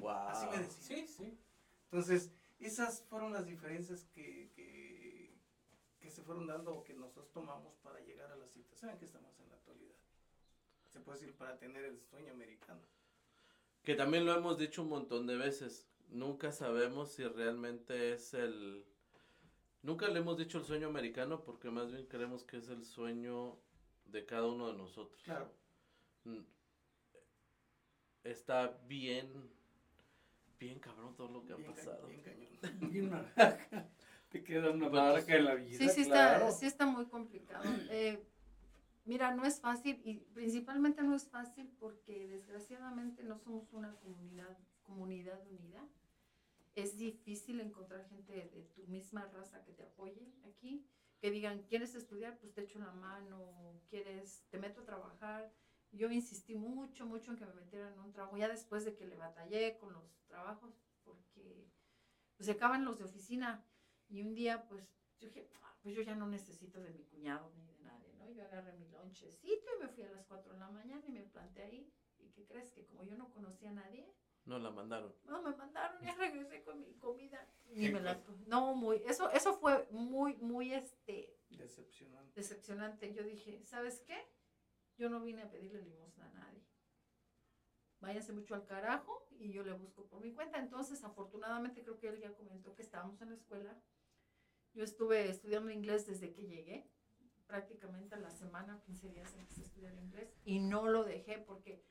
[0.00, 0.28] Wow.
[0.28, 0.64] Así me.
[0.64, 1.38] Sí, sí.
[1.84, 5.34] Entonces, esas fueron las diferencias que, que,
[6.00, 9.04] que se fueron dando o que nosotros tomamos para llegar a la situación en que
[9.04, 9.94] estamos en la actualidad.
[10.88, 12.80] Se puede decir para tener el sueño americano.
[13.82, 15.88] Que también lo hemos dicho un montón de veces.
[16.08, 18.84] Nunca sabemos si realmente es el...
[19.82, 23.58] Nunca le hemos dicho el sueño americano porque más bien creemos que es el sueño
[24.06, 25.22] de cada uno de nosotros.
[25.22, 25.50] Claro.
[26.24, 26.40] Mm,
[28.24, 29.50] Está bien
[30.58, 32.06] bien cabrón todo lo que ha Bien, ca- pasado.
[32.08, 32.48] bien cañón.
[33.12, 33.34] Una
[34.28, 35.78] te queda una marca en la vida.
[35.78, 36.46] Sí, sí claro.
[36.48, 37.64] está, sí está muy complicado.
[37.88, 38.22] Eh,
[39.04, 44.58] mira, no es fácil y principalmente no es fácil porque desgraciadamente no somos una comunidad,
[44.82, 45.86] comunidad unida.
[46.74, 50.86] Es difícil encontrar gente de tu misma raza que te apoye aquí,
[51.20, 52.38] que digan, ¿quieres estudiar?
[52.38, 54.44] Pues te echo la mano, ¿quieres?
[54.50, 55.50] Te meto a trabajar.
[55.92, 59.06] Yo insistí mucho, mucho en que me metieran en un trabajo, ya después de que
[59.06, 61.66] le batallé con los trabajos, porque
[62.36, 63.64] pues, se acaban los de oficina.
[64.08, 64.86] Y un día, pues,
[65.20, 68.30] yo dije, "Ah, pues yo ya no necesito de mi cuñado ni de nadie, ¿no?
[68.30, 71.22] Yo agarré mi lonchecito y me fui a las 4 de la mañana y me
[71.24, 71.92] planté ahí.
[72.18, 72.70] ¿Y qué crees?
[72.72, 74.12] Que como yo no conocía a nadie,
[74.44, 75.14] No la mandaron.
[75.24, 77.46] no, me mandaron y regresé con mi comida.
[77.70, 78.18] Y me la...
[78.46, 78.96] No, muy...
[79.06, 82.32] Eso, eso fue muy, muy, este, Decepcionante.
[82.40, 83.12] decepcionante.
[83.14, 84.16] Yo dije, ¿sabes qué?
[84.98, 86.66] Yo no vine a pedirle limosna a nadie.
[88.00, 90.58] Váyanse mucho al carajo y yo le busco por mi cuenta.
[90.58, 93.80] Entonces, afortunadamente, creo que él ya comentó que estábamos en la escuela.
[94.74, 96.90] Yo estuve estudiando inglés desde que llegué.
[97.46, 100.36] Prácticamente a la semana, 15 días empecé a estudiar inglés.
[100.44, 101.82] Y no lo dejé porque,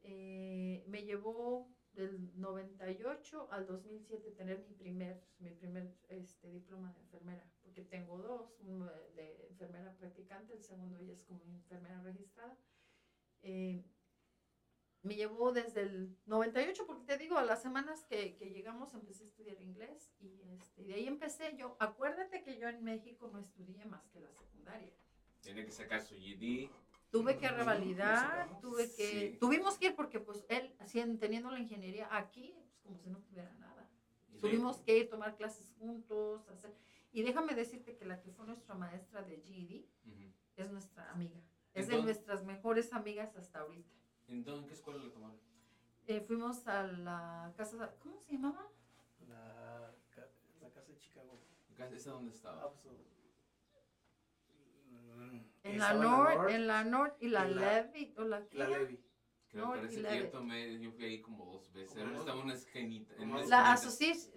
[0.01, 6.99] Eh, me llevó del 98 al 2007 tener mi primer, mi primer este, diploma de
[6.99, 8.85] enfermera, porque tengo dos, uno
[9.15, 12.55] de, enfermera practicante, el segundo ya es como enfermera registrada.
[13.41, 13.83] Eh,
[15.07, 19.23] me llevó desde el 98, porque te digo, a las semanas que, que llegamos empecé
[19.23, 21.77] a estudiar inglés y este, de ahí empecé yo.
[21.79, 24.93] Acuérdate que yo en México no estudié más que la secundaria.
[25.41, 26.69] tiene que sacar su GD.
[27.09, 29.37] Tuve que revalidar, tuve que, Sí.
[29.39, 33.19] tuvimos que ir porque pues él, haciendo, teniendo la ingeniería aquí, pues como si no
[33.19, 33.89] tuviera nada.
[34.41, 36.75] Tuvimos que ir, tomar clases juntos, hacer,
[37.13, 40.33] y déjame decirte que la que fue nuestra maestra de GED Ujú.
[40.57, 41.39] es nuestra amiga.
[41.73, 43.95] Es de nuestras mejores amigas hasta ahorita.
[44.27, 45.37] Entonces, ¿en qué escuela lo tomaron?
[46.07, 48.67] Eh, fuimos a la casa, ¿cómo se llamaba?
[49.27, 49.91] La,
[50.61, 51.41] la casa de Chicago.
[51.93, 52.63] ¿Esa dónde estaba?
[52.63, 52.95] Ah, pues,
[54.89, 58.57] mm, En la North, en la North y la y la- Levy, o la, ¿qué
[58.57, 58.69] La?
[58.69, 59.03] Levy.
[59.49, 61.97] Que me no, parece y que yo tomé, yo fui ahí como dos veces.
[61.97, 63.13] Ahora estaba en una esquinita.
[63.15, 63.45] En una.
[63.45, 63.73] La esquinita.
[63.73, 64.31] Association,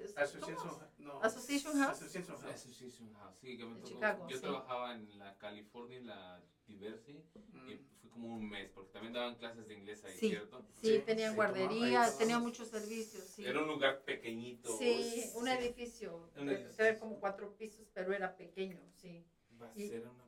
[0.99, 1.97] no, Association House.
[2.03, 2.55] Association House.
[2.55, 3.89] Association House, sí, que me tocó.
[3.89, 4.43] Chicago, yo sí.
[4.43, 6.41] trabajaba en la California, en la
[6.71, 7.79] Diversi, y Mm.
[8.01, 10.29] fui como un mes, porque también daban clases de inglés ahí, Sí.
[10.31, 10.65] ¿cierto?
[10.81, 13.45] Sí, Sí, tenía sí, guardería, tomaba- tenía muchos servicios, sí.
[13.47, 14.77] Era un lugar pequeñito.
[14.79, 15.51] Sí, un sí.
[15.51, 16.85] edificio, Un edificio.
[16.85, 19.25] era como cuatro pisos, pero era pequeño, sí.
[19.61, 20.25] Va a Y- ser una...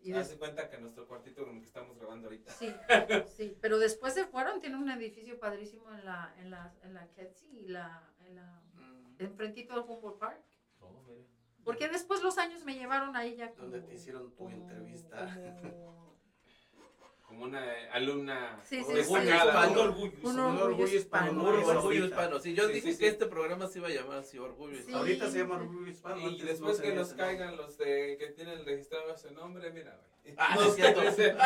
[0.00, 2.52] Y de cuenta que nuestro cuartito con el que estamos grabando ahorita.
[2.52, 2.68] sí,
[3.38, 7.10] sí, pero después se fueron, tiene un edificio padrísimo en la, en la, en la
[7.12, 9.16] Ketsi y la, en la, Mm.
[9.18, 10.44] enfrentito del Humboldt Park.
[11.64, 13.62] Porque después los años me llevaron ahí ya como...
[13.70, 15.34] Donde te hicieron tu entrevista.
[15.60, 15.94] como-
[17.26, 19.10] Como una alumna Sí, sí, sí.
[19.12, 19.18] un
[19.78, 20.12] orgullo.
[20.22, 21.42] Un Un orgullo hispano.
[21.42, 21.66] Orgullo,
[22.06, 22.38] orgullo.
[22.40, 23.12] Sí, yo Sí, dije sí, que sí.
[23.12, 24.80] este programa se iba a llamar así, Orgullo Sí.
[24.82, 24.98] Hispano.
[24.98, 26.30] Ahorita se llama orgullo hispano.
[26.30, 30.34] Y después no que nos caigan los de, que tienen registrado ese nombre, mira, güey.
[30.38, 31.10] Ah, No sí es cierto.
[31.12, 31.36] sé.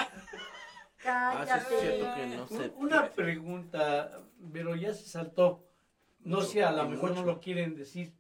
[1.07, 2.21] Ah, sí es cierto Cállate.
[2.31, 2.73] que no sé.
[2.77, 4.21] Una pregunta,
[4.53, 5.65] pero ya se saltó.
[6.19, 8.13] no sé, a lo mejor no lo quieren decir,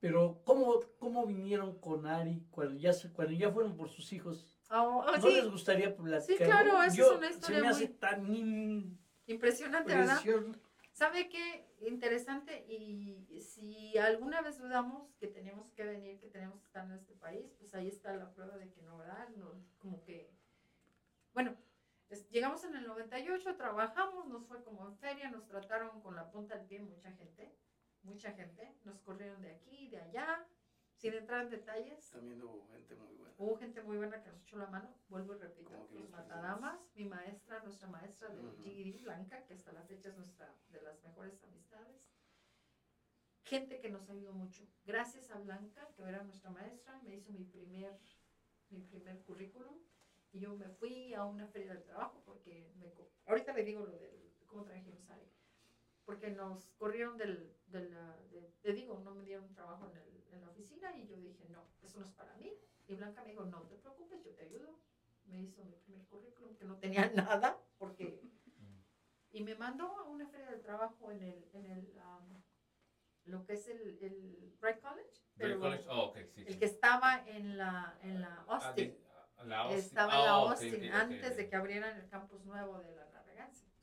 [0.00, 4.46] pero ¿cómo, cómo vinieron con Ari cuando ya, cuando ya fueron por sus hijos?
[4.70, 6.46] Oh, oh, ¿No sí, les gustaría platicar?
[6.46, 8.98] claro, esa es una Se historia me hace muy- tan impresionante.
[9.26, 10.20] impresionante, ¿verdad?
[10.92, 11.66] ¿Sabe qué?
[11.80, 12.64] Interesante.
[12.68, 17.14] Y si alguna vez dudamos que tenemos que venir, que tenemos que estar en este
[17.14, 19.28] país, pues ahí está la prueba de que no, ¿verdad?
[19.36, 20.30] No, como que.
[21.32, 21.56] Bueno,
[22.30, 26.56] llegamos en el 98, trabajamos, nos fue como en feria, nos trataron con la punta
[26.56, 27.54] del pie mucha gente.
[28.02, 28.74] Mucha gente.
[28.84, 30.46] Nos corrieron de aquí, de allá,
[30.96, 32.10] sin entrar en detalles.
[32.10, 33.34] También hubo gente muy buena.
[33.38, 37.04] Hubo gente muy buena que nos echó la mano, vuelvo y repito, los matadamas, mi
[37.06, 38.40] maestra, nuestra maestra de.
[38.62, 42.10] GED, Blanca, que hasta la fecha es nuestra de las mejores amistades.
[43.44, 44.68] Gente que nos ayudó mucho.
[44.84, 47.98] Gracias a Blanca, que era nuestra maestra, me hizo mi primer,
[48.68, 49.78] mi primer currículum.
[50.32, 52.92] Y yo me fui a una feria del trabajo porque me,
[53.26, 55.30] ahorita le digo lo del cómo trajimos a Ari.
[56.10, 60.24] Porque nos corrieron del, de la, de- te digo, no me dieron trabajo en, el-
[60.34, 62.52] en la oficina y yo dije, no, eso no es para mí.
[62.88, 64.76] Y Blanca me dijo, no te preocupes, yo te ayudo.
[65.26, 68.20] Me hizo mi primer currículum, que no tenía nada, porque...
[69.30, 72.42] Y me mandó a una feria de trabajo en el, en el um,
[73.26, 76.40] lo que es el, el Bright College, pero College, oh, ok, sí.
[76.44, 76.58] el sí.
[76.58, 78.98] que estaba en la, en la Ah, Austin.
[79.36, 79.78] ah, la Austin.
[79.78, 82.80] Estaba en la Ah, ok, Austin, ok, ok, antes de que abrieran el campus nuevo
[82.80, 83.09] de la.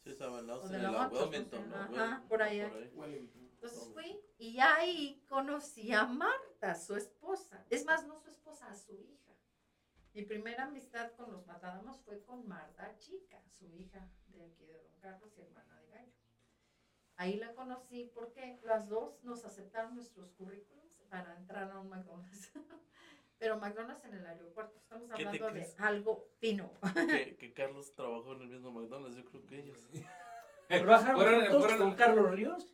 [0.07, 1.75] Sí, estaba en la O Austin, de la no Wilmington, sé, ¿no?
[1.75, 2.59] ajá, Wilmington, por ahí.
[3.53, 7.65] Entonces fui y ahí conocí a Marta, su esposa.
[7.69, 9.33] Es más, no su esposa, a su hija.
[10.13, 14.81] Mi primera amistad con los Matadamos fue con Marta Chica, su hija de aquí de
[14.81, 16.13] Don Carlos y hermana de Gallo.
[17.17, 22.51] Ahí la conocí porque las dos nos aceptaron nuestros currículums para entrar a un McDonald's.
[23.39, 24.77] Pero McDonald's en el aeropuerto.
[24.79, 26.71] Estamos ¿Qué te hablando de algo fino.
[27.07, 29.77] que, que Carlos trabajó en el mismo McDonald's, yo creo que ellos.
[30.67, 32.73] ¿Trabajaron Fueron- juntos fueron- con Carlos Ríos?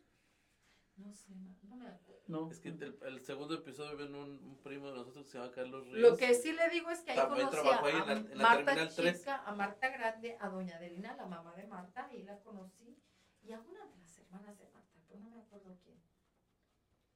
[0.95, 2.21] No sé, no, no me acuerdo.
[2.27, 2.49] No.
[2.49, 5.51] Es que el, el segundo episodio ven un, un primo de nosotros que se llama
[5.51, 6.11] Carlos Ríos.
[6.11, 8.15] Lo que sí le digo es que ahí También conocí a, ahí en la- a
[8.15, 8.89] en la Marta.
[8.89, 12.97] Chica, a Marta Grande, a Doña Adelina, la mamá de Marta, ahí la conocí,
[13.41, 15.97] y a una de las hermanas de Marta, pero no me acuerdo quién.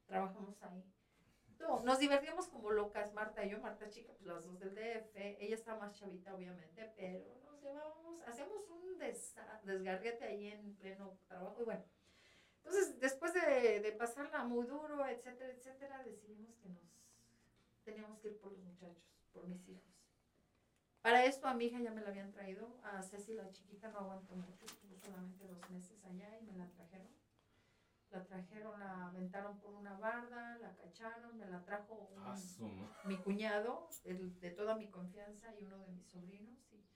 [0.05, 0.83] Trabajamos ahí.
[1.59, 5.15] No, nos divertíamos como locas, Marta y yo, Marta Chica, pues las dos del DF,
[5.15, 8.97] ella está más chavita obviamente, pero nos llevábamos, hacíamos un
[9.63, 11.83] desgarriate ahí en pleno trabajo, y bueno.
[12.57, 16.83] Entonces, después de, de pasarla muy duro, etcétera, etcétera, decidimos que nos
[17.83, 19.97] teníamos que ir por los muchachos, por mis hijos.
[21.01, 23.99] Para esto a mi hija ya me la habían traído, a Ceci la chiquita no
[23.99, 24.65] aguantó mucho,
[25.01, 27.16] solamente dos meses allá y me la trajeron.
[28.11, 32.35] La trajeron, la aventaron por una barda, la cacharon, me la trajo un- Ah,
[33.05, 36.57] mi cuñado, el de toda mi confianza y uno de mis sobrinos.
[36.71, 36.87] Y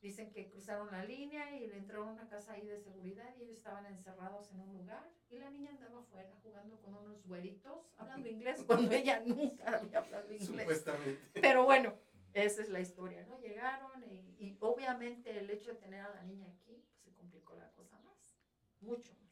[0.00, 3.42] dicen que cruzaron la línea y le entraron a una casa ahí de seguridad y
[3.44, 7.90] ellos estaban encerrados en un lugar y la niña andaba afuera jugando con unos güeritos,
[7.96, 10.46] hablando inglés, cuando ella nunca había hablado inglés.
[10.46, 11.40] Supuestamente.
[11.40, 11.94] Pero bueno,
[12.34, 13.40] esa es la historia, ¿no?
[13.40, 17.56] Llegaron y, y obviamente el hecho de tener a la niña aquí, pues se complicó
[17.56, 18.38] la cosa más,
[18.80, 19.25] mucho más.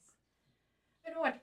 [1.05, 1.41] Pero bueno,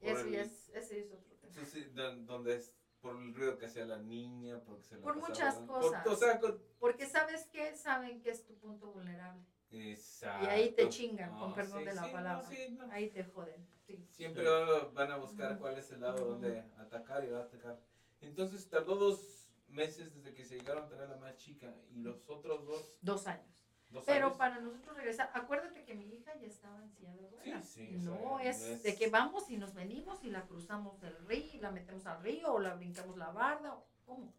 [0.00, 1.52] eso ya es, ese es otro tema.
[1.54, 5.02] Sí, sí, don- donde es por el ruido que hacía la niña, porque se la
[5.02, 6.06] Por pasaba muchas cosas.
[6.06, 9.42] o sea, con- Porque sabes que saben que es tu punto vulnerable.
[9.70, 10.44] Exacto.
[10.46, 12.48] Y ahí te chingan, con perdón sí, de la sí, no, palabra.
[12.48, 12.90] sí, no.
[12.92, 13.66] Ahí te joden.
[14.10, 14.44] Siempre
[14.92, 17.80] van- a buscar cuál es el lado donde atacar y va a atacar.
[18.20, 22.00] Entonces tardó dos meses desde que se llegaron a traer a la más chica y
[22.02, 23.57] los otros dos, Dos años.
[23.90, 24.38] Dos Pero años.
[24.38, 27.66] para nosotros regresar, acuérdate que mi hija ya estaba en silla de Sí, ruedas.
[27.68, 30.42] sí, no o sea, es, no es- de que vamos y nos venimos y la
[30.46, 33.74] cruzamos del río y la metemos al río o la brincamos la barda.
[33.74, 34.34] o ¿Cómo?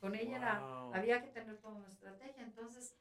[0.00, 0.94] Con ella era, Wow.
[0.94, 2.42] había que tener toda una estrategia.
[2.42, 2.94] Entonces,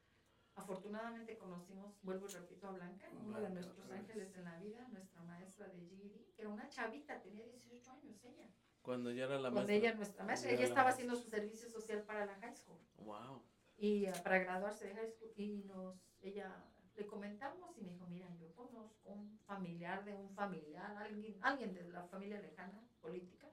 [0.56, 5.22] afortunadamente conocimos, vuelvo y repito, a Blanca, uno de nuestros ángeles en la vida, nuestra
[5.24, 8.48] maestra de GED, que era una chavita, tenía 18 años ella.
[8.82, 9.76] Cuando ya era la Cuando maestra.
[9.76, 10.94] ella, nuestra maestra, Cuando ella era la estaba maestra.
[11.06, 13.44] haciendo su servicio social para la high school Wow.
[13.78, 16.52] Y eh, para graduarse de high school y nos ella
[16.95, 21.74] le comentamos y me dijo mira yo conozco un familiar de un familiar alguien alguien
[21.74, 23.48] de la familia lejana política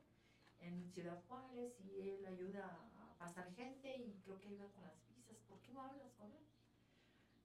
[0.60, 2.64] en Ciudad Juárez y él ayuda
[2.96, 6.30] a pasar gente y creo que ayuda con las visas ¿por qué no hablas con
[6.32, 6.38] él?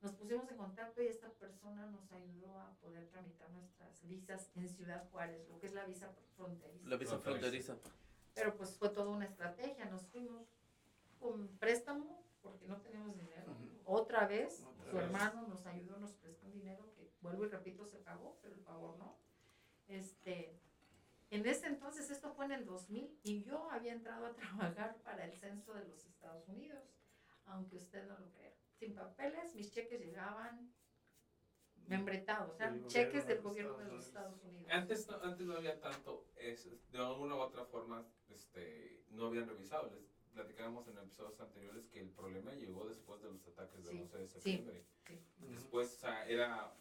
[0.01, 4.69] Nos pusimos en contacto y esta persona nos ayudó a poder tramitar nuestras visas en
[4.69, 6.87] Ciudad Juárez, lo que es la visa fronteriza.
[6.87, 7.73] La visa Fronteriza.
[7.73, 7.99] fronteriza.
[8.33, 9.83] Pero pues fue toda una estrategia.
[9.87, 10.47] Nos fuimos
[11.19, 13.55] con préstamo porque no teníamos dinero.
[13.85, 15.05] Otra vez, Otra su vez.
[15.05, 18.61] hermano nos ayudó, nos prestó un dinero que, vuelvo y repito, se pagó, pero el
[18.61, 19.17] favor no.
[19.87, 20.59] Este,
[21.31, 25.25] en ese entonces, esto fue en el 2000, y yo había entrado a trabajar para
[25.25, 26.83] el censo de los Estados Unidos,
[27.45, 28.53] aunque usted no lo crea.
[28.77, 30.71] Sin papeles, mis cheques llegaban
[31.87, 34.71] membretado, o sea, cheques del gobierno de los Estados Unidos.
[34.71, 39.47] Antes no, antes no había tanto, es, de alguna u otra forma, este, no habían
[39.47, 39.89] revisado.
[39.89, 44.01] Les platicábamos en episodios anteriores que el problema llegó después de los ataques del Sí,
[44.01, 44.33] 11 de sí.
[44.33, 44.83] septiembre.
[45.41, 45.51] Ujú.
[45.53, 46.71] Después, o sea, era,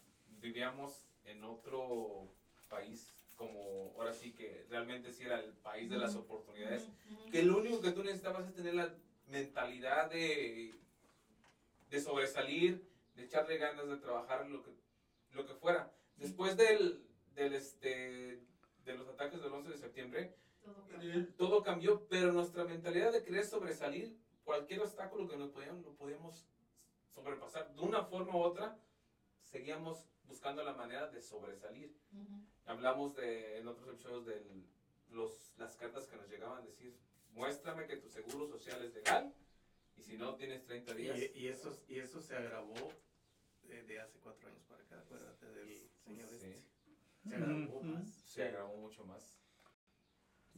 [0.41, 2.31] vivíamos en otro
[2.69, 6.87] país como, ahora sí que realmente sí era el país de las oportunidades.
[7.31, 8.93] Que lo único que tú necesitabas es tener la
[9.27, 10.73] mentalidad de,
[11.89, 12.85] de sobresalir,
[13.15, 14.71] de echarle ganas de trabajar lo que,
[15.31, 15.91] lo que fuera.
[16.17, 17.01] Después del,
[17.33, 18.39] del este,
[18.83, 21.13] de los ataques del 11 de septiembre, Todo cambió.
[21.13, 25.93] el- todo cambió, pero nuestra mentalidad de querer sobresalir, cualquier obstáculo que nos podíamos, lo
[25.95, 26.45] podíamos
[27.13, 28.77] sobrepasar de una forma u otra,
[29.41, 31.95] seguíamos buscando la manera de sobresalir.
[32.13, 32.41] Ujú.
[32.65, 34.43] Hablamos de, en otros episodios de
[35.09, 36.95] los, las cartas que nos llegaban a decir,
[37.31, 39.33] muéstrame que tu seguro social es legal
[39.97, 41.17] y si no tienes 30 días.
[41.17, 42.75] Y, y eso, y eso se agravó
[43.63, 46.35] de, de hace cuatro años para acá, acuérdate del señor Sí.
[46.35, 46.61] este.
[47.27, 48.07] Se agravó más.
[48.25, 49.38] Se agravó mucho más.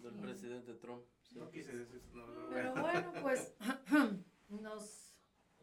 [0.02, 0.20] Del Sí.
[0.22, 1.06] presidente Trump.
[1.36, 2.46] No quise decir su nombre.
[2.50, 3.54] Pero bueno, pues
[4.50, 5.14] nos,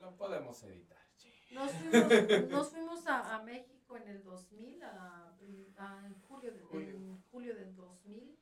[0.01, 0.99] Lo podemos editar.
[1.53, 5.29] nos fuimos, nos fuimos a, a México en el 2000, a,
[5.77, 6.91] a- en, julio de- Julio.
[6.97, 8.39] en julio del 2000,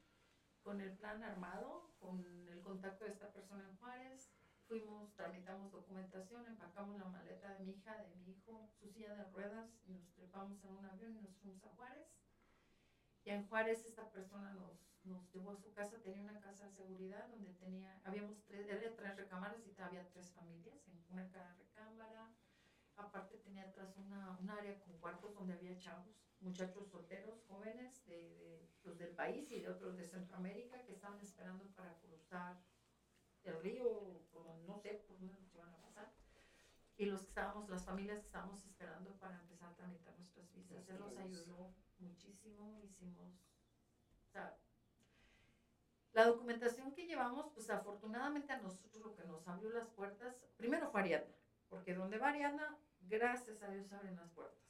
[0.63, 4.31] con el plan armado, con el contacto de esta persona en Juárez.
[4.69, 9.25] Fuimos, tramitamos documentación, empacamos la maleta de mi hija, de mi hijo, su silla de
[9.31, 12.09] ruedas, y nos trepamos en un avión y nos fuimos a Juárez.
[13.25, 14.73] Y en Juárez esta persona nos,
[15.07, 18.95] nos llevó a su casa, tenía una casa de seguridad donde tenía, habíamos tres, era
[18.95, 22.33] tres recámaras y había tres familias, en una cada recámara.
[22.97, 28.37] Aparte tenía atrás una, un área con cuartos donde había chavos, muchachos solteros, jóvenes de,
[28.37, 32.59] de, pues, del país y de otros de Centroamérica que estaban esperando para cruzar
[33.45, 36.13] el río, por no sé por dónde nos iban a pasar.
[36.97, 40.89] Y los que estábamos, las familias que estábamos esperando para empezar a tramitar nuestras visas.
[40.89, 43.35] Él nos ayudó muchísimo, hicimos,
[44.27, 44.59] o sea,
[46.17, 50.91] la documentación que llevamos, pues afortunadamente a nosotros lo que nos abrió las puertas, primero
[50.91, 51.35] fue Ariadna,
[51.69, 54.65] porque donde va Ariadna, gracias a Dios abren las puertas.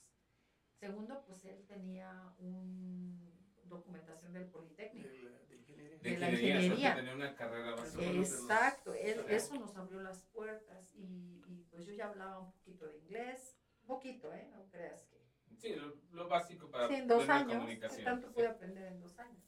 [0.81, 3.33] Segundo, pues él tenía un
[3.63, 5.09] documentación del Politécnico.
[5.09, 5.99] De la- de ingeniería.
[6.01, 11.45] De la ingeniería, tenía una carrera nos- Exacto, él- eso nos abrió las puertas y,
[11.47, 14.49] y, pues yo ya hablaba un poquito de inglés, un poquito, ¿eh?
[14.53, 15.25] No creas que...
[15.59, 18.05] Sí, lo, lo básico para Sí, en dos años, ¿qué comunicación.
[18.05, 18.35] tanto sí.
[18.35, 19.46] pude aprender en dos años?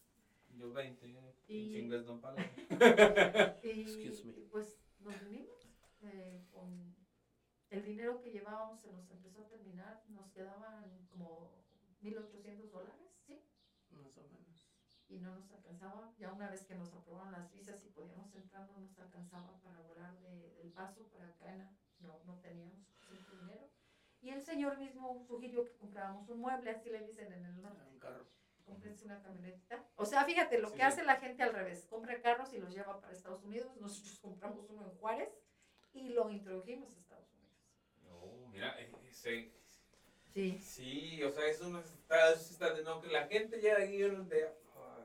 [0.59, 1.13] Yo 20, Y-
[1.47, 2.37] pinche inglés don palo.
[3.63, 4.33] Y, Excuse me.
[4.51, 5.69] pues nos vinimos
[6.01, 6.93] eh, con
[7.71, 11.53] el dinero que llevábamos, se nos empezó a terminar, nos quedaban como
[12.03, 13.41] 1.800 dólares, ¿sí?
[13.91, 14.67] Más o menos.
[15.09, 16.13] y no nos alcanzaba.
[16.19, 19.81] Ya una vez que nos aprobaron las visas y podíamos entrar, no nos alcanzaba para
[19.81, 21.73] volar de, del paso para Cana.
[22.01, 23.71] No, no teníamos suficiente dinero.
[24.21, 27.83] Y el señor mismo sugirió que compráramos un mueble, así le dicen en el norte.
[27.91, 28.27] Un carro.
[28.69, 29.83] Cómprense una camionetita.
[29.97, 30.87] O sea, fíjate, lo Sí, que sí.
[30.87, 31.87] hace la gente al revés.
[31.87, 33.75] Compra carros y los lleva para Estados Unidos.
[33.81, 35.31] Nosotros compramos uno en Juárez
[35.95, 37.57] y lo introdujimos a Estados Unidos.
[38.05, 39.53] No, mira, eh, sí,
[40.35, 40.59] Sí.
[40.61, 43.85] sí, o sea, eso no está, eso está de no, que la gente ya de...
[43.87, 43.99] ay,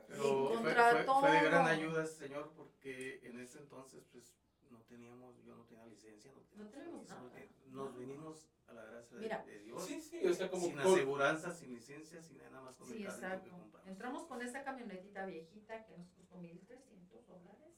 [0.06, 0.28] Pero Sí,
[0.62, 4.36] fue, fue- fue de gran ayuda, señor, porque en ese entonces, pues,
[4.70, 7.22] no teníamos, yo no tenía licencia, no, No teníamos tenemos permiso, nada.
[7.22, 9.44] no te- Nos vinimos a la gracia de, Mira.
[9.44, 9.84] de Dios.
[9.84, 10.64] Sí, sí, o sea, como...
[10.66, 13.50] sin con- aseguranza, sin licencia, sin nada más con Sí, el carrito que exacto.
[13.50, 13.88] compramos.
[13.88, 17.74] Entramos con esa camionetita viejita que nos costó 1.300 dólares.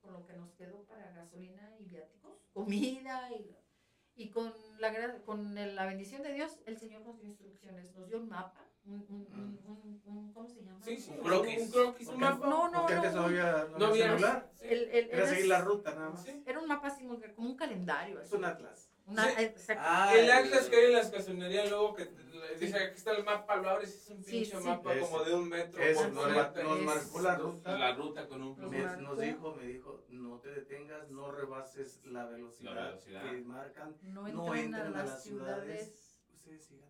[0.00, 3.54] Con lo que nos quedó para gasolina y viáticos, comida y,
[4.14, 8.08] y con, la, con el- la bendición de Dios, el Señor nos dio instrucciones, nos
[8.08, 10.80] dio un mapa, un, un, un, un- ¿cómo se llama?
[10.82, 11.60] Sí, sí, Un croquis.
[11.60, 12.46] Un croquis, un Porque- mapa.
[12.48, 14.66] No, no, Porque antes no no, había, no No había había celular, sí.
[14.66, 16.22] el, el- era era- seguir la ruta nada más.
[16.22, 16.42] Sí.
[16.46, 18.20] era un mapa así, como un calendario.
[18.22, 18.90] Es un atlas.
[19.08, 19.42] Una- Sí.
[19.42, 19.82] exacto.
[19.86, 22.08] Ah, el Atlas que hay en las gasolinerías luego que
[22.60, 24.64] dice aquí está el mapa, lo abres y es un pinche sí.
[24.66, 25.00] mapa Ese.
[25.00, 27.78] como de un metro Ese por nos, nos es- marcó la ruta.
[27.78, 32.26] La ruta con un Me- nos dijo, me dijo, no te detengas, no rebases la
[32.26, 33.22] velocidad, La velocidad.
[33.30, 35.64] que marcan, No no entren a las ciudades.
[35.94, 36.20] ciudades.
[36.34, 36.88] Ustedes sigan.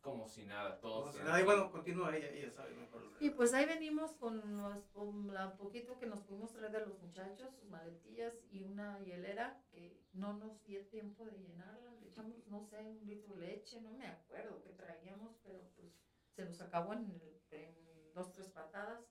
[0.00, 1.00] Como si nada, todo.
[1.02, 3.02] Como si nada, y bueno, continúa ella, ella sabe mejor.
[3.20, 6.98] Y pues ahí venimos con los con la poquito que nos pudimos traer de los
[7.00, 11.92] muchachos, sus maletillas y una hielera que no nos dio tiempo de llenarla.
[12.00, 15.92] Le echamos, no sé, un litro de leche, no me acuerdo qué traíamos, pero pues
[16.34, 19.04] se nos acabó en, el- en dos, tres patadas.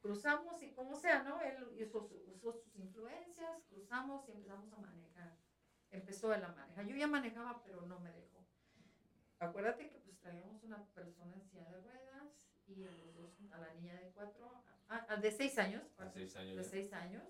[0.00, 1.40] Cruzamos y como sea, ¿no?
[1.40, 5.36] Él usó, usó sus influencias, cruzamos y empezamos a manejar.
[5.90, 6.86] Empezó él a manejar.
[6.86, 8.35] Yo ya manejaba, pero no me dejó.
[9.38, 13.58] Acuérdate que pues traíamos una persona en silla de ruedas y a los dos, a
[13.58, 14.50] la niña de cuatro,
[14.88, 16.68] a- a- de seis años, A seis años de ya.
[16.68, 17.22] seis años,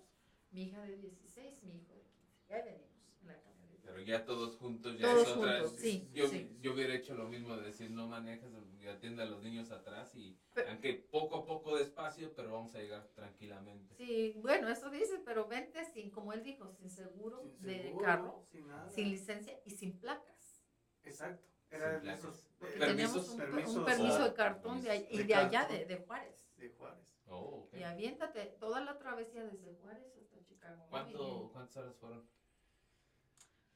[0.51, 2.17] mi hija de 16, mi hijo de 15.
[2.49, 2.87] Ya venimos
[3.21, 3.81] en la camioneta.
[3.83, 5.59] Pero ya todos juntos, ya Todos es otra.
[5.59, 6.57] juntos, sí, yo, sí.
[6.61, 8.49] yo hubiera hecho lo mismo de decir no manejas
[8.81, 12.73] y atiende a los niños atrás y Pero- aunque poco a poco despacio, pero vamos
[12.75, 13.95] a llegar tranquilamente.
[13.95, 18.05] Sí, bueno, eso dice, pero vente sin, como él dijo, sin seguro Sin de seguro,
[18.05, 18.89] carro, sin nada.
[18.89, 20.63] sin licencia y sin placas.
[21.03, 21.45] Exacto.
[21.69, 22.47] Era esos.
[22.59, 25.65] Porque eh, teníamos un, permisos un permiso de oh, cartón de, ahí- y de allá,
[25.65, 26.47] de, de Juárez.
[26.57, 27.13] de Juárez.
[27.27, 27.73] Oh, ok.
[27.75, 30.85] Y aviéntate toda la travesía desde Juárez hasta Chicago.
[30.89, 32.27] ¿Cuánto, ¿Cuántas horas fueron?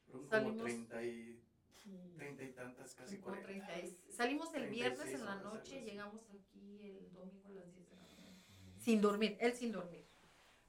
[0.06, 1.42] Fueron como Salimos- 30 y,
[1.84, 3.66] Y- 30 y tantas, casi como 40.
[3.66, 7.74] 30 y- Salimos el viernes 36 en la noche, llegamos aquí el domingo a las
[7.74, 8.42] 10 de la mañana.
[8.78, 10.06] Sin dormir, él sin dormir.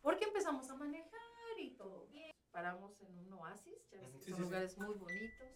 [0.02, 1.20] Porque empezamos a manejar
[1.60, 2.32] y todo bien.
[2.52, 4.42] Paramos en un oasis, ya ves que sí, son sí, sí.
[4.42, 5.48] lugares muy bonitos.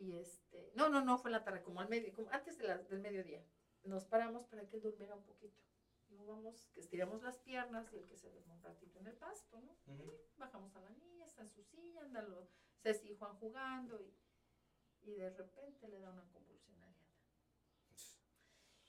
[0.00, 2.64] Y este, no, no, no, fue en la tarde, como al medio, como antes de
[2.64, 3.44] la- del mediodía.
[3.84, 5.60] Nos paramos para que él durmiera un poquito.
[6.08, 9.14] Luego vamos, que estiramos las piernas y el que se duerma un ratito en el
[9.16, 9.76] pasto, ¿no?
[9.86, 10.12] Ujú.
[10.38, 12.48] Bajamos a la niña, está en su silla, andan los
[12.82, 14.12] Ceci y Juan jugando y,
[15.02, 17.06] y de repente le da una convulsión a Ariana.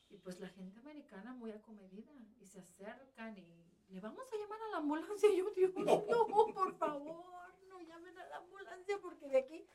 [0.10, 4.62] Y pues la gente americana muy acomedida y se acercan y le vamos a llamar
[4.62, 5.30] a la ambulancia.
[5.30, 9.68] Y yo, Dios, no, por favor, no llamen a la ambulancia porque de aquí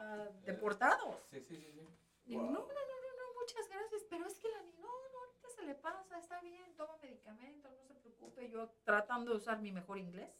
[0.00, 1.16] ah, deportados.
[1.30, 1.72] Sí, sí, sí.
[1.72, 1.88] sí.
[2.24, 2.52] Digo, Wow.
[2.52, 5.48] no, no, no, no, no, muchas gracias, pero es que la niña, no, no, ahorita
[5.50, 8.50] se le pasa, está bien, toma medicamentos, no se preocupe.
[8.50, 10.30] Yo tratando de usar mi mejor inglés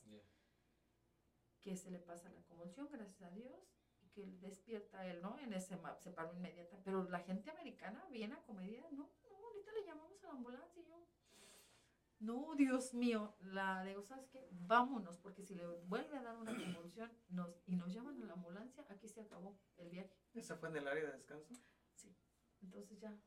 [1.62, 3.52] que se le pasa la convulsión, gracias a Dios,
[4.00, 5.38] y que despierta él, ¿no?
[5.40, 6.78] En ese ma- se paró inmediata.
[6.84, 10.86] Pero la gente americana, bien acomedida, no, no, ahorita le llamamos a la ambulancia y
[10.86, 10.96] yo.
[12.20, 14.46] No, Dios mío, la digo, ¿sabes qué?
[14.52, 18.34] Vámonos, porque si le vuelve a dar una convulsión nos, y nos llaman a la
[18.34, 20.14] ambulancia, aquí se acabó el viaje.
[20.34, 21.54] ¿Esa fue en el área de descanso?
[22.62, 23.18] Entonces ya,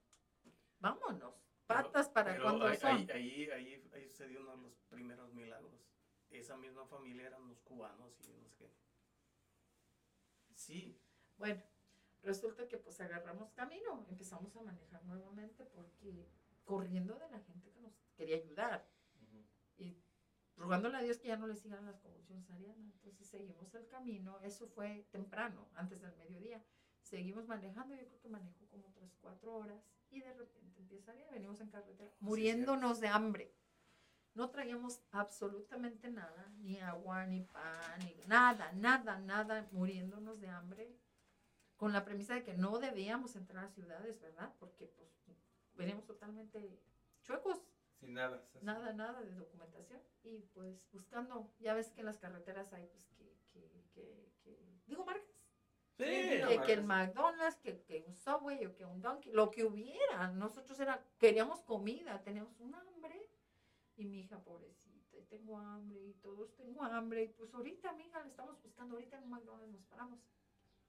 [0.80, 1.34] vámonos.
[1.65, 2.91] Patas para Pero cuando ahí, son.
[2.91, 5.72] ahí, ahí, ahí, sucedió uno de los primeros milagros.
[6.30, 8.72] Esa misma familia eran los cubanos y no sé qué.
[10.56, 11.02] Sí,
[11.38, 11.61] Bueno,
[12.22, 16.30] resulta que pues agarramos camino, empezamos a manejar nuevamente porque
[16.64, 17.73] corriendo de la gente
[18.15, 18.88] quería ayudar
[19.77, 19.98] y
[20.56, 22.91] rogándole a Dios que ya no le sigan las convulsiones a Ariana.
[22.94, 26.64] Entonces seguimos el camino, eso fue temprano, antes del mediodía.
[27.02, 31.31] Seguimos manejando, yo creo que manejó como otras cuatro horas y de repente empieza Ariana,
[31.31, 33.53] venimos en carretera, muriéndonos de hambre.
[34.35, 40.98] No traíamos absolutamente nada, ni agua, ni pan, ni nada, nada, nada, muriéndonos de hambre,
[41.76, 44.52] con la premisa de que no debíamos entrar a ciudades, ¿verdad?
[44.60, 45.10] Porque pues
[45.76, 46.81] veníamos totalmente
[47.22, 47.61] chuecos,
[48.06, 48.44] Sin nada.
[48.62, 50.02] nada, nada de documentación.
[50.24, 54.82] Y pues buscando, ya ves que en las carreteras hay pues que, que, que, que-
[54.88, 55.30] digo marcas.
[55.98, 56.06] Sí.
[56.06, 60.32] que, que el McDonald's, que, que un Subway o que un Donkey, lo que hubiera.
[60.32, 63.30] Nosotros era, queríamos comida, teníamos un hambre.
[63.96, 67.26] Y mi hija, pobrecita, y tengo hambre, y todos tengo hambre.
[67.26, 70.20] Y pues ahorita, mi hija, la estamos buscando, ahorita en un McDonald's nos paramos.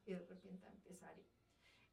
[0.07, 1.27] Y de repente empieza Ari.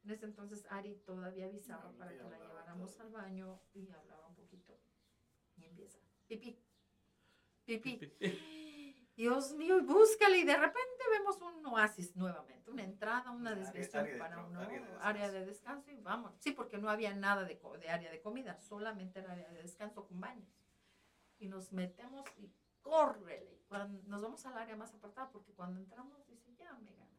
[0.04, 3.06] En ese entonces Ari todavía avisaba No, para que la lleváramos todo.
[3.06, 4.80] al baño y hablaba un poquito.
[5.72, 6.58] Empieza, pipí,
[7.64, 7.98] pipí.
[9.16, 13.62] Dios mío, y búscale y de repente vemos un oasis nuevamente, una entrada, una Área-
[13.64, 15.32] desviación área de para tra- un área de área descanso.
[15.38, 16.32] de descanso y vamos.
[16.40, 20.06] Sí, porque no había nada de, de área de comida, solamente era área de descanso
[20.06, 20.48] con baños.
[21.38, 22.50] Y nos metemos y
[22.80, 23.60] córrele.
[23.68, 27.12] Cuando nos vamos al área más apartada porque cuando entramos dice, ya me gana.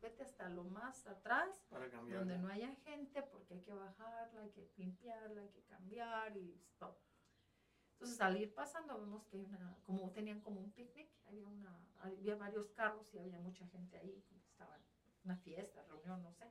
[0.00, 4.42] Pues, vete hasta lo más atrás para donde no haya gente porque hay que bajarla,
[4.42, 6.96] hay que limpiarla, hay que cambiar y stop.
[7.92, 11.76] Entonces al ir pasando vemos que hay una, como tenían como un picnic, había, una,
[11.98, 14.80] había varios carros y había mucha gente ahí, como estaban
[15.24, 16.46] una fiesta, reunión, no sé.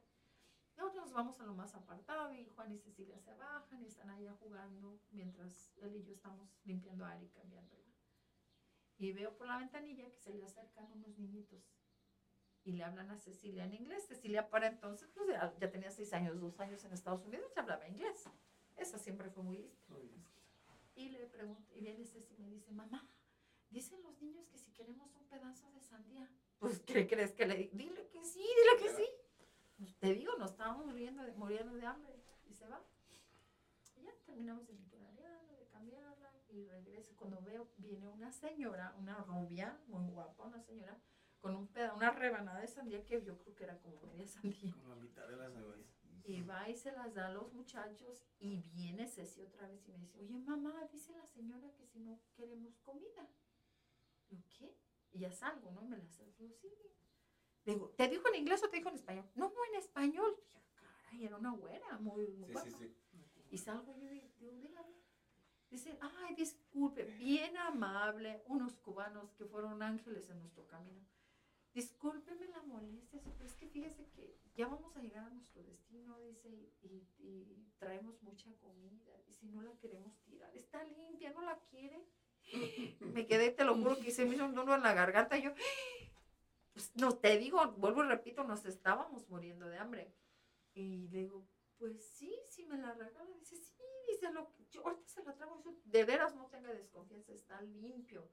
[0.76, 4.10] Nosotros nos vamos a lo más apartado y Juan y Cecilia se bajan y están
[4.10, 7.86] allá jugando mientras él y yo estamos limpiando a Ari y cambiándola.
[8.98, 11.77] Y veo por la ventanilla que se le acercan unos niñitos
[12.68, 14.06] y le hablan a Cecilia en inglés.
[14.08, 17.60] Cecilia para entonces pues, ya, ya tenía seis años, dos años en Estados Unidos y
[17.60, 18.26] hablaba inglés.
[18.76, 19.86] Esa siempre fue muy lista.
[19.88, 20.12] Muy.
[20.96, 23.08] Y le pregunto, y viene Ceci y me dice, mamá,
[23.70, 26.30] dicen los niños que si queremos un pedazo de sandía.
[26.60, 27.70] Pues, ¿qué crees que le di?
[27.72, 29.08] Dile que sí, dile que sí.
[29.78, 32.22] Pues, te digo, nos estábamos muriendo de, muriendo de hambre.
[32.50, 32.84] Y se va.
[33.96, 36.34] Y ya terminamos de limpiar de cambiarla.
[36.50, 37.16] Y regreso.
[37.16, 41.00] Cuando veo, viene una señora, una rubia, muy guapa, una señora,
[41.40, 44.74] con un peda, una rebanada de sandía que yo creo que era como media sandía.
[44.74, 45.88] Como la mitad de las sandías.
[46.26, 49.92] Y va y se las da a los muchachos y viene Ceci otra vez y
[49.92, 53.30] me dice, oye mamá, dice la señora que si no queremos comida.
[54.30, 54.76] Digo, ¿qué?
[55.12, 55.84] Y ya salgo, ¿no?
[55.84, 56.68] Me la acerco, digo, sí.
[57.66, 59.26] Digo, ¿te dijo en inglés o te dijo en español?
[59.36, 60.36] No, en español.
[60.36, 62.70] Dije, "Ah, caray, era una güera, muy, muy Sí, guapa.
[62.70, 62.96] sí, sí.
[63.52, 64.96] Y salgo yo y digo, dígame.
[65.70, 71.06] Dice, ay, disculpe, bien amable, unos cubanos que fueron ángeles en nuestro camino.
[71.78, 76.20] Discúlpeme la molestia, pero es que fíjese que ya vamos a llegar a nuestro destino,
[76.22, 76.50] dice,
[76.82, 81.60] y, y traemos mucha comida, y si no la queremos tirar, está limpia, ¿no la
[81.70, 82.04] quiere?
[83.14, 85.44] Me quedé, te lo juro, que se me hizo un nudo en la garganta, y
[85.44, 85.52] yo,
[86.74, 90.16] pues, no, te digo, vuelvo y repito, nos estábamos muriendo de hambre.
[90.74, 91.48] Y le digo,
[91.78, 95.62] pues sí, si me la regala, dice, sí, dice, lo, yo ahorita se la traigo,
[95.84, 98.32] de veras no tenga desconfianza, está limpio.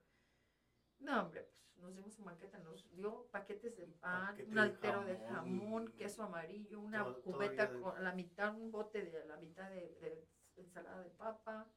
[1.05, 5.05] No, hombre, pues nos dimos un banquete, nos dio paquetes de pan, Paquete un altero
[5.05, 9.25] de jamón, jamón, queso amarillo, una todo- cubeta de- con la mitad, un bote de
[9.27, 11.69] la mitad de, de ensalada de papa.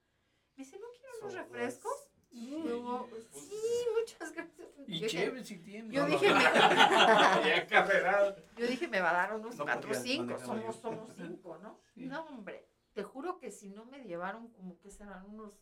[0.55, 2.09] Me dice, ¿no quieren unos refrescos?
[2.29, 3.55] Y yo, sí,
[3.99, 4.67] muchas gracias.
[4.85, 5.93] Y Yo dije- si tiene.
[5.93, 6.35] Yo No, dije, no.
[6.35, 6.41] me,
[7.49, 8.35] ya carrerado.
[8.57, 11.79] yo dije, me va a dar unos No cuatro o cinco, somos, somos cinco, ¿no?
[11.93, 12.05] Sí.
[12.05, 15.53] No, hombre, te juro que si no me llevaron como que serán unos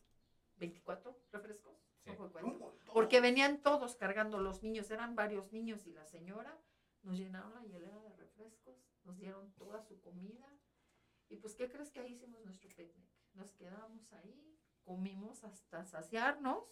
[0.58, 1.76] 24 refrescos,
[2.06, 2.12] Sí.
[2.18, 2.42] no fue.
[2.94, 6.58] Porque venían todos cargando los niños, eran varios niños y la señora,
[7.02, 10.48] nos llenaron la hielera de refrescos, nos dieron toda su comida.
[11.30, 13.10] Y pues, ¿qué crees que ahí hicimos nuestro picnic?
[13.34, 16.64] Nos quedamos ahí, comimos hasta saciarnos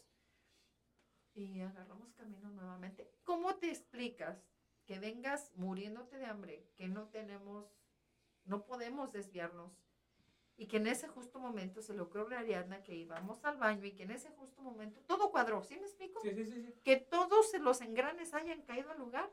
[1.33, 3.11] y agarramos camino nuevamente.
[3.23, 4.45] ¿Cómo te explicas
[4.85, 7.65] que vengas muriéndote de hambre, que no tenemos,
[8.45, 9.71] no podemos desviarnos?
[10.63, 13.85] Y que en ese justo momento se le ocurrió a Ariadna que íbamos al baño
[13.85, 16.21] y que en ese justo momento todo cuadró, ¿sí me explico?
[16.21, 16.73] Sí, sí, sí, sí.
[16.85, 19.29] que todos los engranes hayan caído al lugar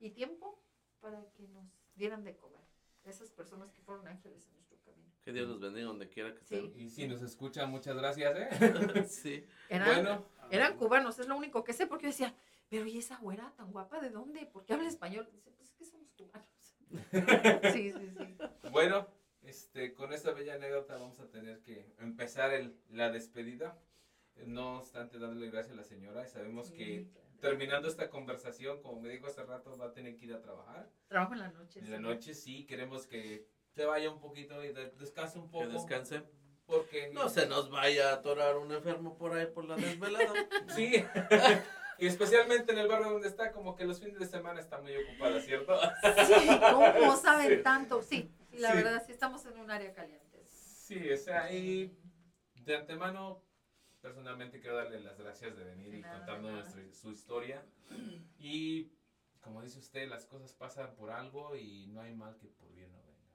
[0.00, 0.60] y tiempo
[0.98, 2.64] para que nos dieran de comer.
[3.04, 5.08] Esas personas que fueron ángeles en nuestro camino.
[5.22, 6.72] Que Dios los bendiga donde quiera que Sí.
[6.74, 8.48] Y si nos escuchan, muchas gracias, ¿eh?
[8.50, 9.08] estén.
[9.08, 9.46] sí.
[9.68, 12.34] Eran, Bueno, eran cubanos, es lo único que sé, porque yo decía,
[12.68, 14.46] pero ¿y esa güera tan guapa de dónde?
[14.46, 15.28] ¿Por qué habla español?
[15.32, 16.76] Dice, pues es que somos cubanos.
[17.72, 18.36] sí, sí, sí.
[18.72, 19.06] bueno,
[19.46, 23.78] este, con esta bella anécdota vamos a tener que empezar el, la despedida.
[24.44, 27.26] No obstante, dándole gracias a la señora y sabemos que claro.
[27.40, 30.90] terminando esta conversación, como me dijo hace rato, va a tener que ir a trabajar.
[31.08, 31.80] Trabajo en la noche.
[31.80, 35.66] En la noche sí, queremos que se vaya un poquito y de- descanse un poco.
[35.66, 36.22] Que descanse.
[36.66, 40.32] Porque No se nos vaya a atorar un enfermo por ahí por la desvelada.
[40.74, 40.92] Sí.
[41.98, 44.94] y especialmente en el barrio donde está, como que los fines de semana está muy
[44.96, 45.78] ocupada, ¿cierto?
[46.26, 46.58] Sí,
[46.98, 47.62] ¿cómo saben Sí.
[47.62, 48.02] tanto?
[48.02, 48.76] Sí, la Sí.
[48.76, 50.46] verdad, sí estamos en un área caliente.
[50.48, 51.96] Sí, o sea, y
[52.54, 53.42] de antemano,
[54.00, 57.64] personalmente quiero darle las gracias de venir De y nada, de contarnos nuestra- su historia.
[58.38, 58.92] Y
[59.40, 62.92] como dice usted, las cosas pasan por algo y no hay mal que por bien
[62.92, 63.32] no venga,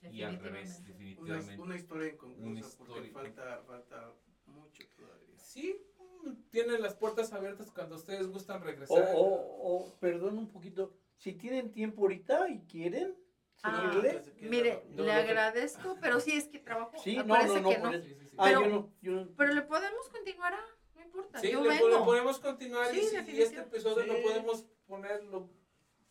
[0.00, 0.12] ¿verdad?
[0.14, 1.54] Y al revés, Definitivamente.
[1.54, 3.12] Una, una historia inconclusa Una porque historia.
[3.12, 4.12] falta, falta
[4.46, 5.38] mucho todavía.
[5.38, 5.82] Sí,
[6.50, 9.12] tienen las puertas abiertas cuando ustedes gustan O, regresar.
[9.14, 13.14] o, o, perdón un poquito, si tienen tiempo ahorita y quieren
[13.62, 13.90] Ah.
[14.40, 16.92] Mire, No, le no, agradezco, pero sí es que trabajo.
[17.02, 17.96] Sí, no, parece no, no, que por no.
[17.96, 18.06] eso.
[18.06, 18.36] Sí, sí, sí.
[18.38, 20.64] Ah, yo no, yo Pero le podemos continuar, ah,
[20.94, 21.40] no importa.
[21.40, 21.88] Sí, yo le, vengo.
[21.88, 24.08] le podemos continuar Sí, y si este episodio Sí.
[24.10, 25.50] lo podemos ponerlo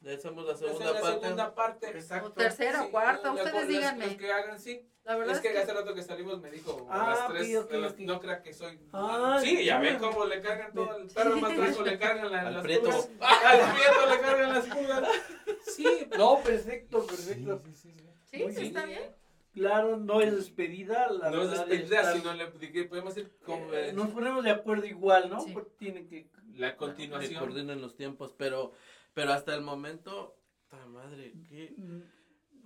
[0.08, 1.20] Ya hacemos la en segunda la parte.
[1.22, 1.90] segunda parte.
[1.90, 2.28] Exacto.
[2.30, 4.06] O tercera Sí, o cuarta, ustedes díganme.
[4.08, 4.88] Los que hagan, sí.
[5.04, 7.28] La verdad Es es que, que, hace rato que salimos me dijo Ah, a las
[7.30, 8.00] tres, a las- ok.
[8.00, 8.78] no crea que soy...
[8.92, 12.52] Ah, sí, ya ven cómo le cargan todo, el perro más trazo le cargan la-
[12.52, 12.84] las prieto.
[12.90, 13.10] pulgas.
[13.22, 15.10] Al prieto le cargan las pulgas.
[15.66, 17.62] Sí, No, perfecto, perfecto.
[17.66, 17.94] sí, sí,
[18.26, 18.46] sí.
[18.54, 19.16] sí, está bien.
[19.54, 21.10] Claro, no es despedida.
[21.10, 24.44] La No es despedida, está- sino le dije, podemos ir como eh, eh, nos ponemos
[24.44, 25.40] de acuerdo igual, ¿no?
[25.42, 25.52] Sí.
[25.54, 26.30] Porque tiene que.
[26.54, 27.40] la continuación.
[27.40, 28.74] coordinen los tiempos, pero,
[29.18, 30.38] pero hasta el momento,
[30.68, 31.34] ¡ta madre!
[31.50, 31.76] ¿qué?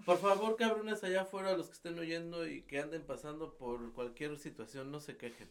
[0.06, 4.38] Por favor, cabrones allá afuera, los que estén oyendo y que anden pasando por cualquier
[4.38, 5.50] situación, no se quejen.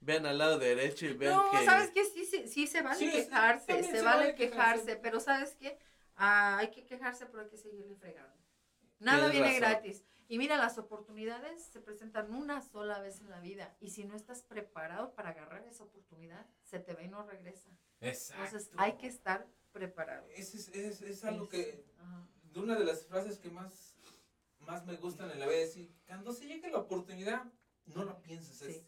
[0.00, 1.64] Vean al lado derecho y vean No, que...
[1.66, 2.04] ¿sabes qué?
[2.06, 4.84] Sí, sí, sí se vale Sí, quejarse, se, se vale vale quejarse.
[4.86, 5.78] quejarse, pero ¿sabes qué?
[6.16, 8.34] Ah, hay que quejarse, pero hay que seguirle fregando.
[8.98, 9.60] Nada Tienes viene razón.
[9.82, 10.04] gratis.
[10.30, 13.76] Y mira, las oportunidades se presentan una sola vez en la vida.
[13.80, 17.68] Y si no estás preparado para agarrar esa oportunidad, se te va y no regresa.
[17.98, 18.44] Exacto.
[18.44, 20.28] Entonces hay que estar preparado.
[20.36, 22.28] Es, es, es, es algo que ajá.
[22.44, 23.96] de una de las frases que más,
[24.60, 27.52] más me gustan en la vida es decir, cuando se llegue la oportunidad,
[27.86, 28.62] no la pienses.
[28.62, 28.86] es- Sí.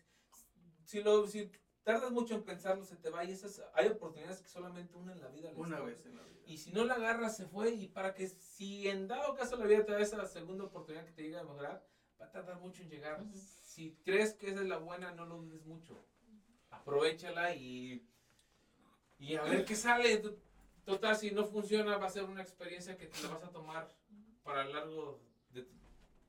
[0.85, 1.51] si, lo, si
[1.83, 5.21] tardas mucho en pensarlo, se te va y esas, hay oportunidades que solamente una en
[5.21, 5.53] la vida.
[5.57, 6.41] Una vez en la vida.
[6.47, 7.71] Y si no la agarras, se fue.
[7.71, 11.13] Y para que, si en dado caso la vida te da esa segunda oportunidad que
[11.13, 11.85] te llegue a mejorar,
[12.21, 13.25] va a tardar mucho en llegar.
[13.35, 16.05] Si crees que esa es la buena, no lo dudes mucho.
[16.71, 18.07] Aprovechala y,
[19.19, 20.23] y a ver qué sale.
[20.85, 23.89] Total, si no funciona, va a ser una experiencia que te la vas a tomar
[24.43, 25.69] para el largo de,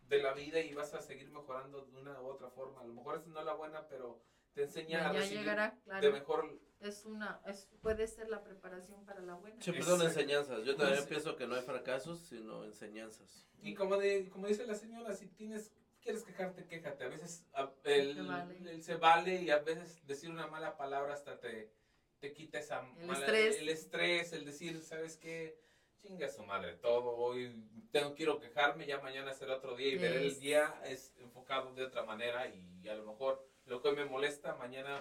[0.08, 2.82] de la vida y vas a seguir mejorando de una u otra forma.
[2.82, 4.22] A lo mejor esa no es la buena, pero
[4.54, 6.12] te enseña Ya, a recibir llegará, de claro.
[6.12, 6.60] mejor.
[6.80, 9.62] Es una, es, puede ser la preparación para la buena.
[9.62, 10.20] Siempre son Exacto.
[10.20, 10.66] enseñanzas.
[10.66, 11.08] Yo también Sí.
[11.10, 13.48] pienso que no hay fracasos, sino enseñanzas.
[13.62, 15.72] Y como, de, como dice la señora, si tienes
[16.02, 17.06] quieres quejarte, quéjate.
[17.06, 18.58] A veces a- el, Se vale.
[18.58, 21.72] el- se vale y a veces decir una mala palabra hasta te,
[22.20, 23.58] te quita esa El mala- estrés.
[23.60, 25.58] el estrés, el decir, ¿sabes qué?
[26.02, 27.56] Chinga su madre todo, hoy
[27.94, 31.86] tengo, quiero quejarme, ya mañana será otro día y ver el día es enfocado de
[31.86, 35.00] otra manera y a lo mejor lo que hoy me molesta, mañana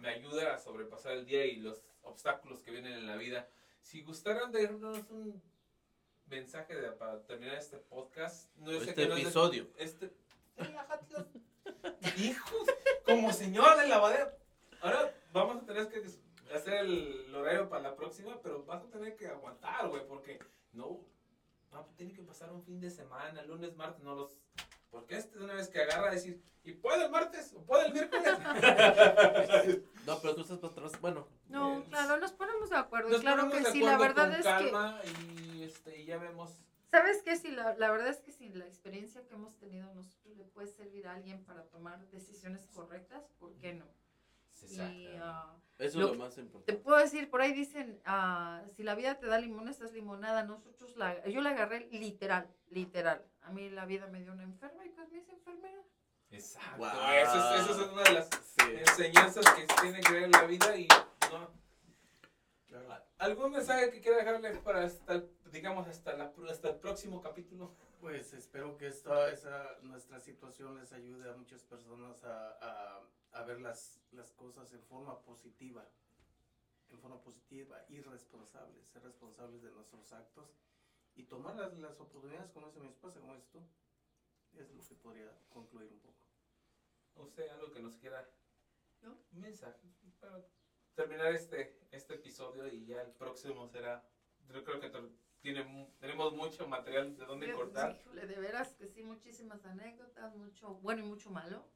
[0.00, 3.48] me ayuda a sobrepasar el día y los obstáculos que vienen en la vida.
[3.82, 5.42] Si gustaran de darnos un
[6.26, 9.68] mensaje de- para terminar este podcast, no sé Este que no es de- episodio.
[9.78, 10.12] este.
[12.18, 12.66] Hijos,
[13.04, 14.32] como señor de lavadero.
[14.80, 16.02] Ahora vamos a tener que
[16.54, 20.38] hacer el horario para la próxima, pero vas a tener que aguantar, güey, porque
[20.72, 21.00] no.
[21.72, 24.36] No, tiene que pasar un fin de semana, lunes, martes, no los.
[24.94, 27.52] Porque este de una vez que agarra a decir, ¿y puede el martes?
[27.54, 28.32] ¿O puede el miércoles?
[30.06, 31.00] No, pero tú estás para atrás.
[31.00, 33.08] Bueno, No, Eh, claro, nos ponemos de acuerdo.
[33.08, 35.00] Nos claro ponemos que de sí, la acuerdo verdad con es calma
[35.50, 36.50] y, este, y ya vemos.
[36.90, 37.34] ¿sabes qué?
[37.36, 40.68] Sí, la, la verdad es que si la experiencia que hemos tenido nosotros le puede
[40.68, 43.86] servir a alguien para tomar decisiones correctas, ¿por qué no?
[44.70, 44.78] Y
[45.20, 46.80] ah, eso Lo es lo más te importante.
[46.82, 50.44] puedo decir, por ahí dicen, ah, si la vida te da limón, estás limonada.
[50.44, 53.24] Nosotros la, yo la agarré literal, literal.
[53.42, 55.82] A mí la vida me dio una enferma y pues me hice enfermera.
[56.30, 56.78] Exacto.
[56.78, 57.12] Guau.
[57.12, 58.70] Eso, es, eso es una de las Sí.
[58.70, 60.86] enseñanzas que tiene que ver en la vida y
[61.30, 61.50] no.
[63.18, 67.74] ¿Algún mensaje que quiera dejarle para hasta, el- digamos, hasta, la, hasta el próximo capítulo?
[68.00, 73.00] Pues espero que esta, esa, nuestra situación les ayude a muchas personas a, a,
[73.34, 75.86] a ver las, las cosas en forma positiva,
[76.88, 80.48] en forma positiva y responsable, ser responsables de nuestros actos
[81.16, 83.66] y tomar las, las oportunidades como dice mi esposa, como dices tú.
[84.56, 86.16] Es lo que podría concluir un poco.
[87.16, 88.28] ¿Usted algo que nos quiera?
[89.02, 89.18] ¿No?
[89.32, 89.88] Un mensaje
[90.20, 90.44] para
[90.94, 94.04] terminar este, este episodio y ya el próximo será.
[94.46, 94.90] Yo creo que
[95.40, 97.96] tiene, tenemos mucho material de dónde cortar.
[97.98, 101.68] híjole, de veras que sí, muchísimas anécdotas, mucho bueno y mucho malo.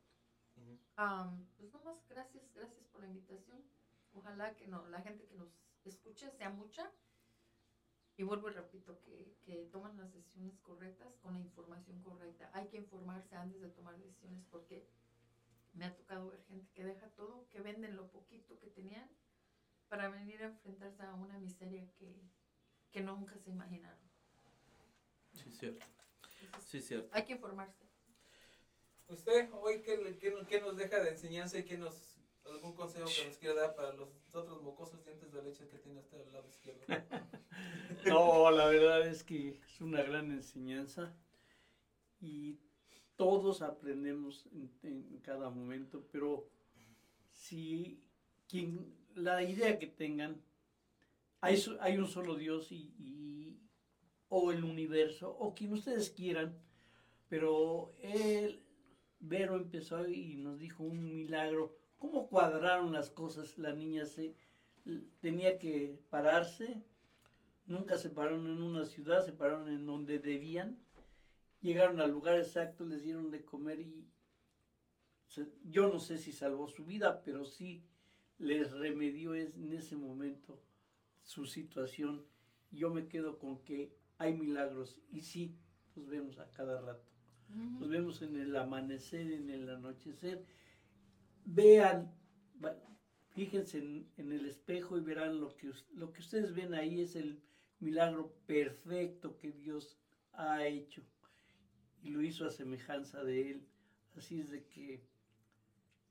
[0.96, 3.62] Am, pues nomás, gracias, gracias por la invitación.
[4.12, 5.48] Ojalá que no, la gente que nos
[5.84, 6.90] escuche sea mucha.
[8.16, 12.50] Y vuelvo y repito, que, que toman las decisiones correctas con la información correcta.
[12.52, 14.88] Hay que informarse antes de tomar decisiones porque
[15.74, 19.08] me ha tocado ver gente que deja todo, que venden lo poquito que tenían
[19.88, 22.20] para venir a enfrentarse a una miseria que,
[22.90, 24.08] que nunca se imaginaron.
[25.32, 25.86] Sí, cierto.
[26.66, 27.08] Sí, cierto.
[27.12, 27.87] hay que informarse.
[29.08, 33.26] ¿Usted hoy qué, qué, qué nos deja de enseñanza y qué nos, algún consejo que
[33.26, 36.48] nos quiera dar para los otros mocosos dientes de leche que tiene usted al lado
[36.48, 36.84] izquierdo?
[38.06, 41.12] No, la verdad es que es una gran enseñanza
[42.20, 42.58] y
[43.16, 46.48] todos aprendemos en, cada momento, pero
[47.32, 48.00] si
[48.48, 50.40] quien, la idea que tengan,
[51.40, 53.58] hay, hay un solo Dios y, y-
[54.28, 56.56] o el universo o quien ustedes quieran,
[57.28, 58.62] pero él,
[59.20, 64.34] Vero empezó y nos dijo un milagro, cómo cuadraron las cosas, la niña se
[65.20, 66.82] tenía que pararse,
[67.68, 70.78] Nunca se pararon en una ciudad, se pararon en donde debían.
[71.60, 74.08] Llegaron al lugar exacto, les dieron de comer y
[75.64, 77.84] yo no sé si salvó su vida, pero sí
[78.38, 80.62] les remedió en ese momento
[81.22, 82.24] su situación.
[82.70, 85.54] Yo me quedo con que hay milagros y sí,
[85.94, 87.07] los vemos a cada rato.
[87.80, 90.44] Los vemos en el amanecer, en el anochecer.
[91.44, 92.12] Vean,
[93.30, 97.16] fíjense en, en el espejo y verán lo que, lo que ustedes ven ahí es
[97.16, 97.42] el
[97.80, 99.98] milagro perfecto que Dios
[100.32, 101.02] ha hecho.
[102.02, 103.68] Y lo hizo a semejanza de Él.
[104.16, 105.04] Así es de que,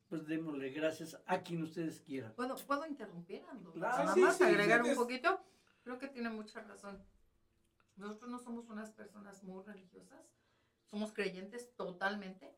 [0.10, 2.34] pues démosle gracias a quien ustedes quieran.
[2.34, 3.72] ¿Puedo, ¿puedo interrumpir, Ando?
[3.74, 5.40] Claro, Nada sí, más sí, agregar sí, un es- poquito.
[5.84, 7.02] Creo que tiene mucha razón.
[7.96, 10.26] Nosotros no somos unas personas muy religiosas.
[10.90, 12.56] Somos creyentes totalmente.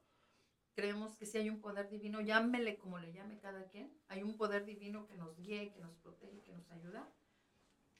[0.73, 3.91] Creemos que si hay un poder divino, llámele como le llame cada quien.
[4.07, 7.11] Hay un poder divino que nos guíe, que nos protege, que nos ayuda.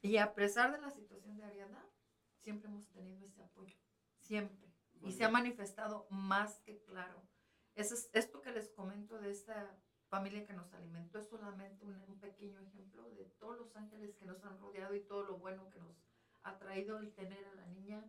[0.02, 1.84] Y a pesar de la situación de Ariadna,
[2.38, 3.76] siempre hemos tenido ese apoyo.
[4.20, 4.72] Siempre.
[5.02, 7.22] Y se ha manifestado más que claro.
[7.76, 9.78] Eso es, esto que les comento de esta
[10.10, 14.26] familia que nos alimentó es solamente un, un pequeño ejemplo de todos los ángeles que
[14.26, 15.96] nos han rodeado y todo lo bueno que nos
[16.44, 18.04] ha traído el tener a la niña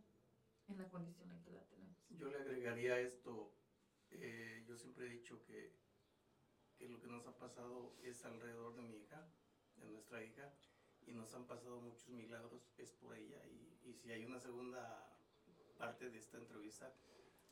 [0.70, 1.96] en la condición en que la tenemos.
[2.10, 3.52] Yo le agregaría esto,
[4.10, 5.72] eh, yo siempre he dicho que,
[6.78, 9.26] que lo que nos ha pasado es alrededor de mi hija,
[9.76, 10.52] de nuestra hija,
[11.06, 13.40] y nos han pasado muchos milagros, es por ella.
[13.46, 15.16] Y, y si hay una segunda
[15.78, 16.92] parte de esta entrevista,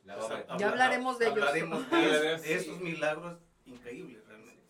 [0.05, 1.39] La pues, habla- Ya hablaremos de ellos.
[1.39, 4.69] hablaremos de, de esos milagros increíbles realmente.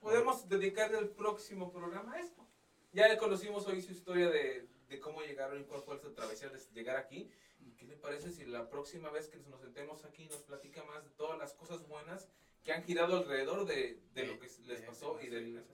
[0.00, 2.46] Podemos dedicarle el próximo programa a esto.
[2.92, 6.58] Ya conocimos hoy su historia de, de cómo llegaron y cuál fue su travesía de
[6.72, 7.30] llegar aquí.
[7.74, 11.10] ¿Qué le parece si la próxima vez que nos sentemos aquí nos platica más de
[11.10, 12.28] todas las cosas buenas
[12.62, 15.64] que han girado alrededor de, de lo que les pasó y de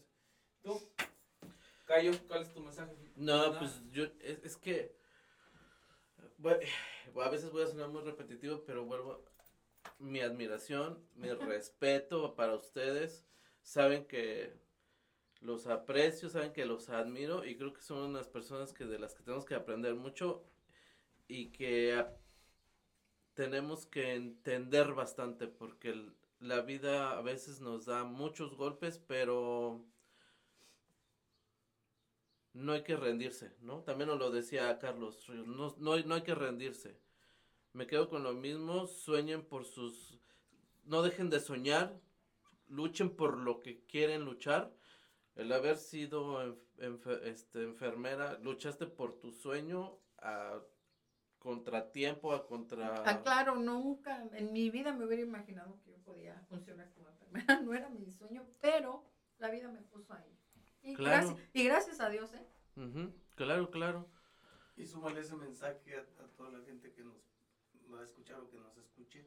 [0.62, 0.80] ¿Tú?
[1.86, 2.92] Cayo, ¿cuál es tu mensaje?
[3.16, 3.58] No, Nada.
[3.58, 4.96] pues yo, es, es que,
[6.38, 6.60] bueno,
[7.22, 9.24] a veces voy a sonar muy repetitivo, pero vuelvo,
[9.98, 13.26] mi admiración, mi respeto para ustedes,
[13.62, 14.54] saben que
[15.40, 19.14] los aprecio, saben que los admiro y creo que son unas personas que de las
[19.14, 20.44] que tenemos que aprender mucho
[21.32, 22.04] y que
[23.32, 26.10] tenemos que entender bastante porque
[26.40, 29.82] la vida a veces nos da muchos golpes, pero
[32.52, 33.80] no hay que rendirse, ¿no?
[33.80, 36.98] También nos lo decía Carlos no, no, no hay que rendirse.
[37.72, 40.18] Me quedo con lo mismo, sueñen por sus...
[40.84, 41.98] No dejen de soñar,
[42.68, 44.70] luchen por lo que quieren luchar.
[45.34, 46.58] El haber sido
[47.22, 50.60] este, enfermera, luchaste por tu sueño a
[51.42, 53.02] contratiempo, a contra...
[53.04, 57.60] Ah, claro, nunca en mi vida me hubiera imaginado que yo podía funcionar como enfermera.
[57.62, 59.04] No era mi sueño, pero
[59.38, 60.38] la vida me puso ahí.
[60.82, 61.26] Y, Claro.
[61.28, 62.46] gracias, y gracias a Dios, ¿eh?
[63.34, 64.08] Claro, claro.
[64.76, 67.16] Y súmale ese mensaje a, a toda la gente que nos
[67.92, 69.26] va a escuchar o que nos escuche,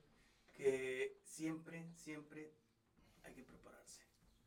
[0.53, 2.53] que siempre, siempre
[3.23, 4.01] hay que prepararse.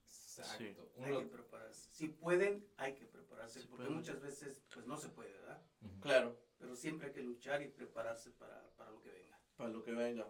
[0.06, 0.90] Exacto.
[1.02, 1.88] Hay Uno- que prepararse.
[1.92, 3.98] Si pueden, hay que prepararse, Si porque pueden.
[3.98, 5.60] muchas veces pues no se puede, ¿verdad?
[6.00, 6.36] Claro.
[6.58, 9.38] Pero siempre hay que luchar y prepararse para, para lo que venga.
[9.56, 10.26] Para lo que venga.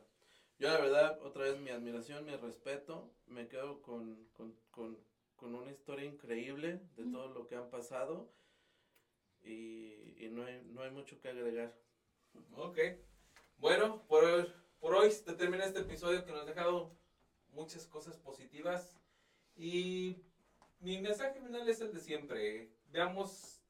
[0.58, 4.98] Yo la verdad, otra vez mi admiración, mi respeto, me quedo con, con, con,
[5.36, 7.12] con una historia increíble de Mm.
[7.12, 8.28] todo lo que han pasado
[9.42, 11.74] y, y no, hay, no hay mucho que agregar.
[12.56, 12.78] Ok.
[13.56, 16.96] Bueno, por, por hoy se termina este episodio que nos ha dejado
[17.48, 18.96] muchas cosas positivas.
[19.56, 20.16] Y
[20.80, 22.70] mi mensaje final es el de siempre.
[22.86, 23.60] Veamos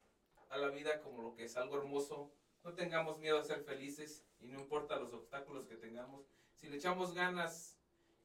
[0.50, 2.32] a la vida como lo que es algo hermoso.
[2.64, 6.26] No tengamos miedo a ser felices y no importa los obstáculos que tengamos.
[6.54, 7.76] Si le echamos ganas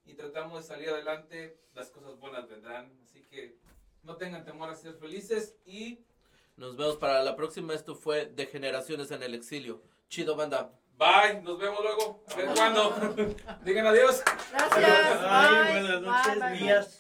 [0.05, 2.91] y tratamos de salir adelante, las cosas buenas vendrán.
[3.03, 3.57] Así que
[4.01, 5.99] no tengan temor a ser felices y
[6.57, 7.73] Nos vemos para la próxima.
[7.73, 9.81] Esto fue De Generaciones en el Exilio.
[10.09, 10.71] Chido, banda.
[10.97, 11.41] bye.
[11.41, 12.23] Nos vemos luego.
[12.31, 13.15] A ver cuándo.
[13.65, 14.21] Digan adiós.
[14.51, 15.21] Gracias.
[15.21, 16.57] Bye, buenas noches, bye, bye.
[16.59, 16.99] días.